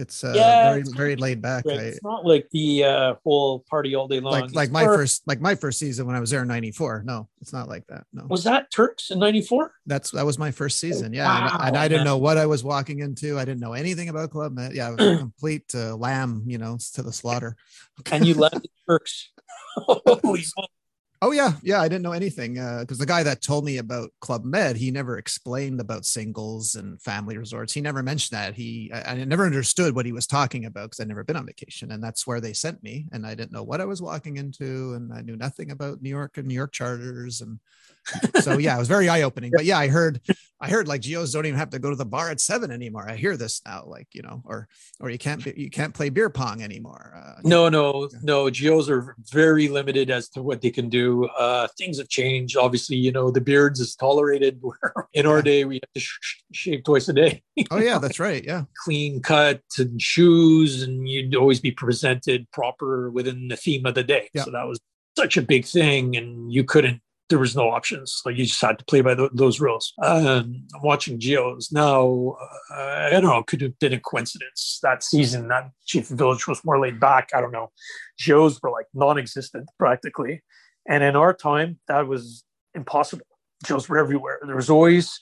It's 0.01 0.25
uh, 0.25 0.33
yeah, 0.35 0.71
very 0.71 0.83
very 0.83 1.17
laid 1.17 1.43
back. 1.43 1.67
Right. 1.67 1.79
It's 1.79 2.03
not 2.03 2.25
like 2.25 2.49
the 2.51 2.85
uh, 2.85 3.15
whole 3.23 3.61
party 3.69 3.95
all 3.95 4.09
day 4.09 4.19
long. 4.21 4.33
Like 4.33 4.55
like 4.55 4.71
my 4.71 4.85
first 4.85 5.23
like 5.27 5.41
my 5.41 5.55
first 5.55 5.79
season 5.79 6.07
when 6.07 6.17
I 6.17 6.21
was 6.21 6.31
there 6.31 6.43
in 6.43 6.49
'94. 6.49 7.03
No, 7.05 7.29
it's 7.41 7.53
not 7.53 7.69
like 7.69 7.87
that. 7.89 8.05
No. 8.13 8.27
Was 8.29 8.45
that 8.45 8.71
Turks 8.71 9.11
in 9.11 9.19
'94? 9.19 9.73
That's 9.87 10.11
that 10.13 10.25
was 10.25 10.39
my 10.39 10.51
first 10.51 10.81
season. 10.81 11.13
Yeah, 11.13 11.27
wow, 11.27 11.59
and, 11.59 11.69
and, 11.69 11.77
I 11.77 11.87
didn't 11.87 12.05
know 12.05 12.17
what 12.17 12.39
I 12.39 12.47
was 12.47 12.65
walking 12.65 13.01
into. 13.01 13.39
I 13.39 13.45
didn't 13.45 13.61
know 13.61 13.75
anything 13.75 14.09
about 14.09 14.31
Club. 14.31 14.59
Yeah, 14.73 14.95
a 14.99 15.17
complete 15.19 15.73
uh, 15.75 15.95
lamb, 15.97 16.45
you 16.47 16.59
know, 16.59 16.79
to 16.95 17.03
the 17.03 17.13
slaughter. 17.13 17.57
and 18.11 18.27
you 18.27 18.35
left 18.35 18.67
Turks. 18.89 19.31
Holy 19.77 20.43
Oh 21.23 21.33
yeah, 21.33 21.53
yeah. 21.63 21.83
I 21.83 21.89
didn't 21.89 22.03
know 22.03 22.13
anything 22.13 22.55
because 22.55 22.99
uh, 22.99 23.03
the 23.03 23.07
guy 23.07 23.23
that 23.25 23.43
told 23.43 23.67
me 23.67 23.77
about 23.77 24.11
Club 24.21 24.43
Med, 24.43 24.77
he 24.77 24.91
never 24.91 25.19
explained 25.19 25.79
about 25.79 26.07
singles 26.07 26.77
and 26.77 27.01
family 27.03 27.37
resorts. 27.37 27.75
He 27.75 27.83
never 27.83 28.03
mentioned 28.03 28.39
that. 28.39 28.55
He 28.55 28.91
I, 28.95 29.13
I 29.13 29.25
never 29.25 29.45
understood 29.45 29.95
what 29.95 30.07
he 30.07 30.13
was 30.13 30.27
talking 30.27 30.65
about 30.65 30.85
because 30.85 31.01
I'd 31.01 31.09
never 31.09 31.23
been 31.23 31.37
on 31.37 31.45
vacation, 31.45 31.93
and 31.93 32.03
that's 32.03 32.27
where 32.27 32.41
they 32.41 32.55
sent 32.55 32.83
me, 32.83 33.07
and 33.13 33.27
I 33.27 33.35
didn't 33.35 33.53
know 33.53 33.63
what 33.63 33.83
I 33.83 33.85
was 33.85 34.01
walking 34.01 34.39
into, 34.39 34.95
and 34.95 35.13
I 35.13 35.21
knew 35.21 35.37
nothing 35.37 35.71
about 35.71 36.01
New 36.01 36.09
York 36.09 36.39
and 36.39 36.47
New 36.49 36.55
York 36.55 36.73
charters, 36.73 37.43
and 37.43 37.61
so 38.41 38.59
yeah, 38.59 38.77
it 38.77 38.79
was 38.79 38.89
very 38.89 39.09
eye 39.09 39.23
opening. 39.23 39.53
But 39.55 39.65
yeah, 39.65 39.79
I 39.79 39.89
heard, 39.89 40.21
I 40.61 40.69
heard 40.69 40.89
like 40.89 41.03
GOs 41.03 41.33
don't 41.33 41.47
even 41.47 41.59
have 41.59 41.71
to 41.71 41.79
go 41.79 41.91
to 41.91 41.97
the 41.97 42.05
bar 42.05 42.31
at 42.31 42.41
seven 42.41 42.71
anymore. 42.71 43.09
I 43.09 43.17
hear 43.17 43.37
this 43.37 43.61
now, 43.65 43.85
like 43.87 44.09
you 44.13 44.23
know, 44.23 44.43
or 44.45 44.69
or 45.01 45.11
you 45.11 45.19
can't 45.19 45.43
be, 45.43 45.55
you 45.57 45.71
can't 45.71 45.95
play 45.95 46.09
beer 46.09 46.31
pong 46.31 46.63
anymore. 46.63 47.15
Uh, 47.17 47.41
no, 47.45 47.69
no, 47.69 48.09
yeah. 48.13 48.19
no. 48.23 48.51
GOs 48.51 48.91
are 48.91 49.17
very 49.31 49.69
limited 49.69 50.11
as 50.11 50.29
to 50.31 50.43
what 50.43 50.61
they 50.61 50.71
can 50.71 50.89
do. 50.89 51.27
Uh, 51.27 51.69
things 51.79 51.99
have 51.99 52.09
changed. 52.09 52.57
Obviously, 52.57 52.97
you 52.97 53.13
know, 53.13 53.31
the 53.31 53.41
beards 53.41 53.81
is 53.81 53.95
tolerated. 53.95 54.61
In 55.13 55.27
our 55.27 55.43
day, 55.43 55.65
we 55.65 55.77
have 55.77 55.93
to 55.95 56.01
sh- 56.01 56.43
shave 56.53 56.85
twice 56.85 57.09
a 57.09 57.13
day. 57.13 57.43
oh 57.71 57.79
yeah, 57.79 57.99
that's 57.99 58.21
right. 58.21 58.45
Yeah, 58.45 58.65
clean 58.85 59.23
cut 59.23 59.63
and 59.79 60.01
shoes, 60.01 60.83
and 60.83 61.09
you'd 61.09 61.35
always 61.35 61.61
be 61.61 61.71
presented 61.71 62.51
proper 62.51 63.11
within 63.11 63.49
the 63.49 63.57
theme 63.57 63.87
of 63.87 63.95
the 63.95 64.05
day. 64.05 64.29
Yeah. 64.35 64.45
So 64.45 64.51
that 64.51 64.67
was 64.67 64.81
such 65.17 65.37
a 65.37 65.43
big 65.43 65.65
thing, 65.65 66.17
and 66.17 66.53
you 66.53 66.65
couldn't 66.65 67.01
there 67.31 67.39
was 67.39 67.57
no 67.57 67.71
options. 67.71 68.21
Like 68.27 68.37
you 68.37 68.45
just 68.45 68.61
had 68.61 68.79
to 68.79 68.85
play 68.85 69.01
by 69.01 69.15
the, 69.15 69.31
those 69.33 69.61
rules. 69.61 69.95
Um, 70.03 70.67
I'm 70.75 70.83
watching 70.83 71.19
GOs 71.19 71.73
now. 71.73 72.37
Uh, 72.71 72.75
I 72.75 73.11
don't 73.11 73.23
know. 73.23 73.43
Could 73.43 73.63
have 73.63 73.79
been 73.79 73.95
a 73.95 74.01
coincidence 74.01 74.79
that 74.83 75.03
season. 75.03 75.49
That 75.49 75.71
Chief 75.87 76.09
Village 76.09 76.47
was 76.47 76.63
more 76.65 76.79
laid 76.79 77.01
back. 77.01 77.31
I 77.35 77.41
don't 77.41 77.53
know. 77.53 77.71
GOs 78.25 78.61
were 78.63 78.71
like 78.71 78.87
non-existent 78.93 79.69
practically, 79.79 80.43
and 80.89 81.03
in 81.03 81.17
our 81.17 81.33
time, 81.33 81.79
that 81.89 82.07
was 82.07 82.45
impossible. 82.75 83.25
GOs 83.67 83.89
were 83.89 83.99
everywhere. 83.99 84.41
There 84.45 84.57
was 84.57 84.71
always 84.71 85.19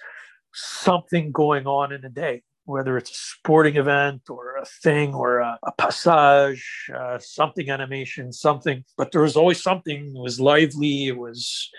something 0.54 1.30
going 1.30 1.66
on 1.66 1.92
in 1.92 2.04
a 2.04 2.08
day 2.08 2.42
whether 2.68 2.98
it's 2.98 3.10
a 3.10 3.14
sporting 3.14 3.76
event 3.76 4.22
or 4.28 4.56
a 4.56 4.64
thing 4.82 5.14
or 5.14 5.38
a, 5.38 5.58
a 5.62 5.72
passage, 5.72 6.90
uh, 6.94 7.18
something 7.18 7.70
animation, 7.70 8.32
something. 8.32 8.84
But 8.96 9.12
there 9.12 9.22
was 9.22 9.36
always 9.36 9.62
something. 9.62 10.14
It 10.14 10.20
was 10.20 10.38
lively. 10.38 11.08
It 11.08 11.16
was, 11.16 11.70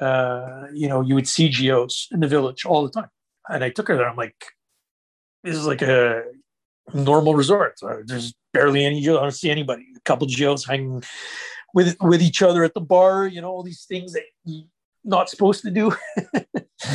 uh, 0.00 0.66
you 0.72 0.88
know, 0.88 1.00
you 1.00 1.14
would 1.14 1.28
see 1.28 1.48
GOs 1.48 2.08
in 2.12 2.20
the 2.20 2.28
village 2.28 2.64
all 2.64 2.84
the 2.84 2.90
time. 2.90 3.10
And 3.48 3.64
I 3.64 3.70
took 3.70 3.88
her 3.88 3.96
there. 3.96 4.08
I'm 4.08 4.16
like, 4.16 4.36
this 5.42 5.56
is 5.56 5.66
like 5.66 5.82
a 5.82 6.22
normal 6.94 7.34
resort. 7.34 7.74
Uh, 7.82 7.96
there's 8.04 8.34
barely 8.52 8.84
any 8.84 9.04
GOs. 9.04 9.18
I 9.18 9.22
don't 9.22 9.32
see 9.32 9.50
anybody. 9.50 9.86
A 9.96 10.00
couple 10.00 10.28
GOs 10.28 10.64
hanging 10.64 11.02
with 11.74 11.96
with 12.00 12.22
each 12.22 12.42
other 12.42 12.64
at 12.64 12.74
the 12.74 12.80
bar. 12.80 13.26
You 13.26 13.40
know, 13.40 13.50
all 13.50 13.62
these 13.62 13.84
things 13.84 14.12
that 14.12 14.22
you're 14.44 14.66
not 15.04 15.28
supposed 15.28 15.62
to 15.62 15.70
do 15.70 15.94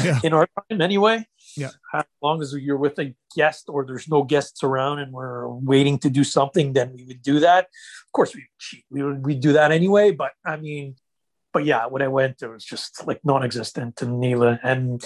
yeah. 0.03 0.19
in 0.23 0.33
our 0.33 0.47
time 0.69 0.81
anyway. 0.81 1.25
Yeah. 1.55 1.69
As 1.93 2.05
long 2.21 2.41
as 2.41 2.53
you're 2.53 2.77
with 2.77 2.99
a 2.99 3.13
guest 3.35 3.65
or 3.67 3.85
there's 3.85 4.07
no 4.07 4.23
guests 4.23 4.63
around 4.63 4.99
and 4.99 5.11
we're 5.11 5.47
waiting 5.47 5.97
to 5.99 6.09
do 6.09 6.23
something, 6.23 6.73
then 6.73 6.93
we 6.93 7.05
would 7.05 7.21
do 7.21 7.39
that. 7.41 7.65
Of 7.65 8.11
course, 8.11 8.35
we 8.35 8.47
we 8.89 9.03
would 9.03 9.25
we 9.25 9.35
do 9.35 9.53
that 9.53 9.71
anyway. 9.71 10.11
But 10.11 10.31
I 10.45 10.57
mean, 10.57 10.95
but 11.53 11.65
yeah, 11.65 11.85
when 11.85 12.01
I 12.01 12.07
went, 12.07 12.41
it 12.41 12.47
was 12.47 12.65
just 12.65 13.05
like 13.05 13.21
non-existent 13.23 14.01
in 14.01 14.19
Nila, 14.19 14.59
and 14.63 15.03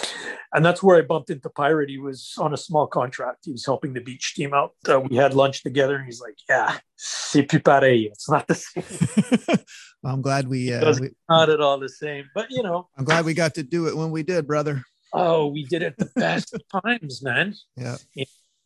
and 0.52 0.64
that's 0.64 0.82
where 0.82 0.96
I 0.96 1.02
bumped 1.02 1.28
into 1.28 1.50
Pirate. 1.50 1.90
He 1.90 1.98
was 1.98 2.34
on 2.38 2.54
a 2.54 2.56
small 2.56 2.86
contract. 2.86 3.44
He 3.44 3.52
was 3.52 3.66
helping 3.66 3.92
the 3.92 4.00
beach 4.00 4.34
team 4.34 4.54
out. 4.54 4.72
Uh, 4.88 5.00
we 5.00 5.16
had 5.16 5.34
lunch 5.34 5.62
together, 5.62 5.96
and 5.96 6.06
he's 6.06 6.22
like, 6.22 6.36
"Yeah, 6.48 6.78
c'est 6.96 7.42
plus 7.42 7.60
pareil. 7.62 8.06
It's 8.06 8.30
not 8.30 8.48
the 8.48 8.54
same." 8.54 9.58
well, 10.02 10.14
I'm 10.14 10.22
glad 10.22 10.48
we, 10.48 10.72
uh, 10.72 10.94
we 10.98 11.10
not 11.28 11.50
at 11.50 11.60
all 11.60 11.78
the 11.78 11.90
same, 11.90 12.24
but 12.34 12.50
you 12.50 12.62
know, 12.62 12.88
I'm 12.96 13.04
glad 13.04 13.26
we 13.26 13.34
got 13.34 13.54
to 13.54 13.62
do 13.62 13.86
it 13.88 13.96
when 13.96 14.10
we 14.10 14.22
did, 14.22 14.46
brother. 14.46 14.82
Oh, 15.12 15.46
we 15.46 15.64
did 15.64 15.82
it 15.82 15.96
the 15.98 16.10
best 16.14 16.54
times, 16.84 17.22
man. 17.22 17.54
Yeah. 17.76 17.96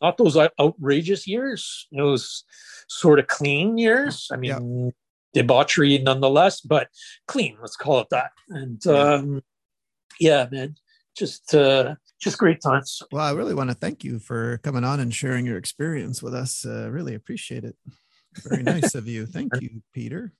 Not 0.01 0.17
those 0.17 0.35
outrageous 0.37 1.27
years, 1.27 1.87
those 1.91 2.43
sort 2.89 3.19
of 3.19 3.27
clean 3.27 3.77
years. 3.77 4.27
I 4.31 4.35
mean, 4.35 4.85
yeah. 4.85 4.91
debauchery 5.41 5.97
nonetheless, 5.97 6.59
but 6.59 6.89
clean, 7.27 7.57
let's 7.61 7.77
call 7.77 7.99
it 7.99 8.07
that. 8.11 8.31
And 8.49 8.85
um, 8.87 9.41
yeah, 10.19 10.47
man, 10.51 10.75
just 11.17 11.55
uh, 11.55 11.95
just 12.21 12.37
great 12.37 12.61
times. 12.61 13.01
Well, 13.11 13.25
I 13.25 13.31
really 13.31 13.53
want 13.53 13.69
to 13.69 13.75
thank 13.75 14.03
you 14.03 14.19
for 14.19 14.57
coming 14.59 14.83
on 14.83 14.99
and 14.99 15.13
sharing 15.13 15.45
your 15.45 15.57
experience 15.57 16.21
with 16.21 16.33
us. 16.33 16.65
Uh, 16.65 16.89
really 16.91 17.15
appreciate 17.15 17.63
it. 17.63 17.75
Very 18.43 18.63
nice 18.63 18.95
of 18.95 19.07
you. 19.07 19.25
Thank 19.25 19.53
you, 19.61 19.81
Peter. 19.93 20.33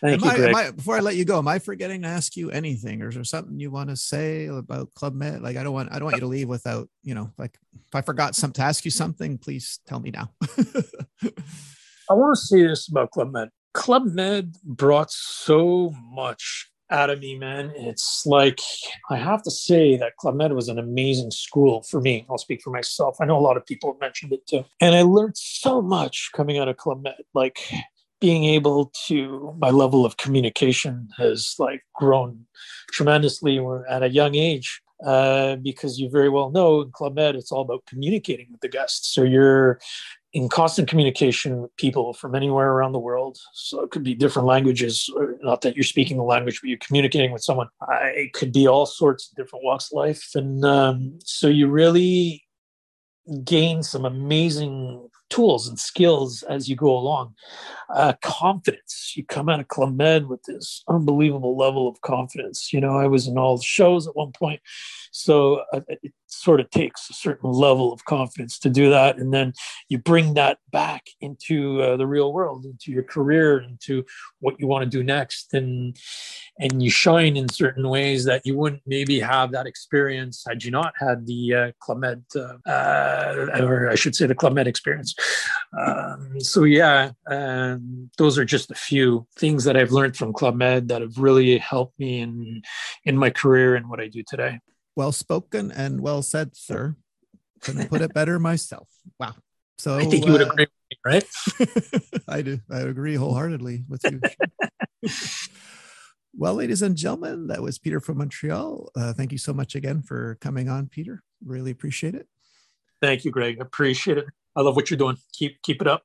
Thank 0.00 0.24
am 0.24 0.38
you, 0.38 0.46
I, 0.46 0.52
I, 0.52 0.70
before 0.70 0.96
I 0.96 1.00
let 1.00 1.16
you 1.16 1.24
go, 1.24 1.38
am 1.38 1.48
I 1.48 1.58
forgetting 1.58 2.02
to 2.02 2.08
ask 2.08 2.36
you 2.36 2.50
anything, 2.50 3.02
or 3.02 3.08
is 3.08 3.14
there 3.14 3.24
something 3.24 3.60
you 3.60 3.70
want 3.70 3.90
to 3.90 3.96
say 3.96 4.46
about 4.46 4.94
Club 4.94 5.14
Med? 5.14 5.42
Like, 5.42 5.56
I 5.56 5.62
don't 5.62 5.74
want, 5.74 5.92
I 5.92 5.98
don't 5.98 6.04
want 6.04 6.16
you 6.16 6.20
to 6.20 6.26
leave 6.26 6.48
without, 6.48 6.88
you 7.02 7.14
know, 7.14 7.30
like 7.36 7.58
if 7.74 7.94
I 7.94 8.00
forgot 8.00 8.34
some 8.34 8.52
to 8.52 8.62
ask 8.62 8.84
you 8.84 8.90
something, 8.90 9.36
please 9.36 9.80
tell 9.86 10.00
me 10.00 10.10
now. 10.10 10.30
I 12.10 12.14
want 12.14 12.34
to 12.34 12.40
say 12.40 12.66
this 12.66 12.88
about 12.88 13.10
Club 13.10 13.32
Med. 13.32 13.50
Club 13.74 14.06
Med 14.06 14.56
brought 14.64 15.10
so 15.10 15.90
much 16.10 16.70
out 16.90 17.10
of 17.10 17.20
me, 17.20 17.38
man. 17.38 17.72
It's 17.76 18.24
like 18.26 18.60
I 19.10 19.16
have 19.16 19.42
to 19.44 19.50
say 19.50 19.96
that 19.96 20.16
Club 20.16 20.34
Med 20.34 20.52
was 20.52 20.68
an 20.68 20.78
amazing 20.78 21.30
school 21.30 21.82
for 21.82 22.00
me. 22.00 22.26
I'll 22.28 22.38
speak 22.38 22.62
for 22.62 22.70
myself. 22.70 23.16
I 23.20 23.26
know 23.26 23.38
a 23.38 23.40
lot 23.40 23.56
of 23.56 23.64
people 23.64 23.92
have 23.92 24.00
mentioned 24.00 24.32
it 24.32 24.46
too, 24.46 24.64
and 24.80 24.94
I 24.94 25.02
learned 25.02 25.36
so 25.36 25.80
much 25.80 26.30
coming 26.34 26.58
out 26.58 26.68
of 26.68 26.76
Club 26.76 27.02
Med. 27.02 27.22
Like 27.34 27.58
being 28.20 28.44
able 28.44 28.92
to 29.06 29.54
my 29.58 29.70
level 29.70 30.04
of 30.04 30.16
communication 30.16 31.08
has 31.16 31.54
like 31.58 31.82
grown 31.94 32.46
tremendously 32.92 33.58
at 33.88 34.02
a 34.02 34.10
young 34.10 34.34
age 34.34 34.82
uh, 35.04 35.56
because 35.56 35.98
you 35.98 36.10
very 36.10 36.28
well 36.28 36.50
know 36.50 36.82
in 36.82 36.90
club 36.92 37.14
med 37.14 37.34
it's 37.34 37.50
all 37.50 37.62
about 37.62 37.84
communicating 37.86 38.46
with 38.50 38.60
the 38.60 38.68
guests. 38.68 39.08
So 39.14 39.22
you're 39.22 39.80
in 40.32 40.48
constant 40.48 40.88
communication 40.88 41.62
with 41.62 41.74
people 41.76 42.12
from 42.12 42.34
anywhere 42.34 42.70
around 42.70 42.92
the 42.92 42.98
world. 42.98 43.38
So 43.52 43.82
it 43.82 43.90
could 43.90 44.04
be 44.04 44.14
different 44.14 44.46
languages 44.46 45.10
not 45.42 45.62
that 45.62 45.74
you're 45.74 45.82
speaking 45.82 46.18
the 46.18 46.22
language 46.22 46.60
but 46.60 46.68
you're 46.68 46.78
communicating 46.78 47.32
with 47.32 47.42
someone. 47.42 47.68
It 47.90 48.32
could 48.32 48.52
be 48.52 48.68
all 48.68 48.86
sorts 48.86 49.30
of 49.30 49.36
different 49.36 49.64
walks 49.64 49.90
of 49.90 49.96
life. 49.96 50.30
And 50.34 50.64
um, 50.64 51.18
so 51.24 51.48
you 51.48 51.66
really 51.68 52.44
gain 53.44 53.82
some 53.82 54.04
amazing 54.04 55.09
tools 55.30 55.68
and 55.68 55.78
skills 55.78 56.42
as 56.42 56.68
you 56.68 56.76
go 56.76 56.96
along. 56.96 57.34
Uh, 57.94 58.12
confidence. 58.22 59.14
You 59.16 59.24
come 59.24 59.48
out 59.48 59.60
of 59.60 59.94
Med 59.94 60.26
with 60.26 60.42
this 60.42 60.82
unbelievable 60.88 61.56
level 61.56 61.88
of 61.88 62.00
confidence. 62.02 62.72
You 62.72 62.80
know, 62.80 62.98
I 62.98 63.06
was 63.06 63.26
in 63.26 63.38
all 63.38 63.56
the 63.56 63.62
shows 63.62 64.06
at 64.06 64.16
one 64.16 64.32
point, 64.32 64.60
so 65.10 65.62
uh, 65.72 65.80
it 65.88 66.12
sort 66.26 66.60
of 66.60 66.70
takes 66.70 67.10
a 67.10 67.12
certain 67.12 67.50
level 67.50 67.92
of 67.92 68.04
confidence 68.04 68.58
to 68.60 68.70
do 68.70 68.90
that, 68.90 69.18
and 69.18 69.32
then 69.32 69.52
you 69.88 69.98
bring 69.98 70.34
that 70.34 70.58
back 70.70 71.08
into 71.20 71.82
uh, 71.82 71.96
the 71.96 72.06
real 72.06 72.32
world, 72.32 72.64
into 72.64 72.92
your 72.92 73.02
career, 73.02 73.60
into 73.60 74.04
what 74.38 74.58
you 74.58 74.66
want 74.66 74.84
to 74.84 74.90
do 74.90 75.02
next, 75.02 75.54
and 75.54 75.96
and 76.58 76.82
you 76.82 76.90
shine 76.90 77.36
in 77.36 77.48
certain 77.48 77.88
ways 77.88 78.24
that 78.24 78.42
you 78.44 78.56
wouldn't 78.56 78.82
maybe 78.86 79.18
have 79.18 79.50
that 79.52 79.66
experience 79.66 80.44
had 80.46 80.62
you 80.62 80.70
not 80.70 80.92
had 80.98 81.26
the 81.26 81.54
uh, 81.54 81.94
Med, 81.94 82.22
uh, 82.36 82.56
uh, 82.68 83.48
or 83.60 83.90
I 83.90 83.94
should 83.94 84.14
say, 84.14 84.26
the 84.26 84.34
Club 84.34 84.52
Med 84.52 84.68
experience. 84.68 85.14
Um, 85.78 86.40
so 86.40 86.64
yeah, 86.64 87.10
um, 87.28 88.10
those 88.18 88.38
are 88.38 88.44
just 88.44 88.70
a 88.70 88.74
few 88.74 89.26
things 89.36 89.64
that 89.64 89.76
I've 89.76 89.92
learned 89.92 90.16
from 90.16 90.32
Club 90.32 90.54
Med 90.54 90.88
that 90.88 91.02
have 91.02 91.18
really 91.18 91.58
helped 91.58 91.98
me 91.98 92.20
in 92.20 92.62
in 93.04 93.16
my 93.16 93.30
career 93.30 93.74
and 93.74 93.88
what 93.88 94.00
I 94.00 94.08
do 94.08 94.22
today. 94.22 94.60
Well 95.00 95.12
spoken 95.12 95.72
and 95.72 96.02
well 96.02 96.20
said, 96.20 96.54
sir. 96.54 96.94
Couldn't 97.62 97.88
put 97.88 98.02
it 98.02 98.12
better 98.12 98.38
myself. 98.38 98.86
Wow. 99.18 99.34
So 99.78 99.96
I 99.98 100.04
think 100.04 100.26
you 100.26 100.32
would 100.32 100.42
uh, 100.42 100.48
agree, 100.48 100.66
me, 100.90 100.98
right? 101.02 101.24
I 102.28 102.42
do. 102.42 102.60
I 102.70 102.80
agree 102.80 103.14
wholeheartedly 103.14 103.84
with 103.88 104.04
you. 104.04 104.20
well, 106.36 106.52
ladies 106.52 106.82
and 106.82 106.96
gentlemen, 106.96 107.46
that 107.46 107.62
was 107.62 107.78
Peter 107.78 107.98
from 107.98 108.18
Montreal. 108.18 108.90
Uh, 108.94 109.14
thank 109.14 109.32
you 109.32 109.38
so 109.38 109.54
much 109.54 109.74
again 109.74 110.02
for 110.02 110.36
coming 110.42 110.68
on, 110.68 110.86
Peter. 110.86 111.22
Really 111.42 111.70
appreciate 111.70 112.14
it. 112.14 112.28
Thank 113.00 113.24
you, 113.24 113.30
Greg. 113.30 113.58
Appreciate 113.58 114.18
it. 114.18 114.26
I 114.54 114.60
love 114.60 114.76
what 114.76 114.90
you're 114.90 114.98
doing. 114.98 115.16
Keep 115.32 115.62
keep 115.62 115.80
it 115.80 115.86
up. 115.86 116.02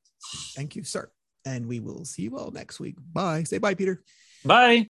Thank 0.55 0.77
you, 0.77 0.85
sir. 0.85 1.11
And 1.43 1.67
we 1.67 1.81
will 1.81 2.05
see 2.05 2.21
you 2.21 2.37
all 2.37 2.51
next 2.51 2.79
week. 2.79 2.95
Bye. 3.11 3.43
Say 3.43 3.57
bye, 3.57 3.73
Peter. 3.73 4.05
Bye. 4.45 4.87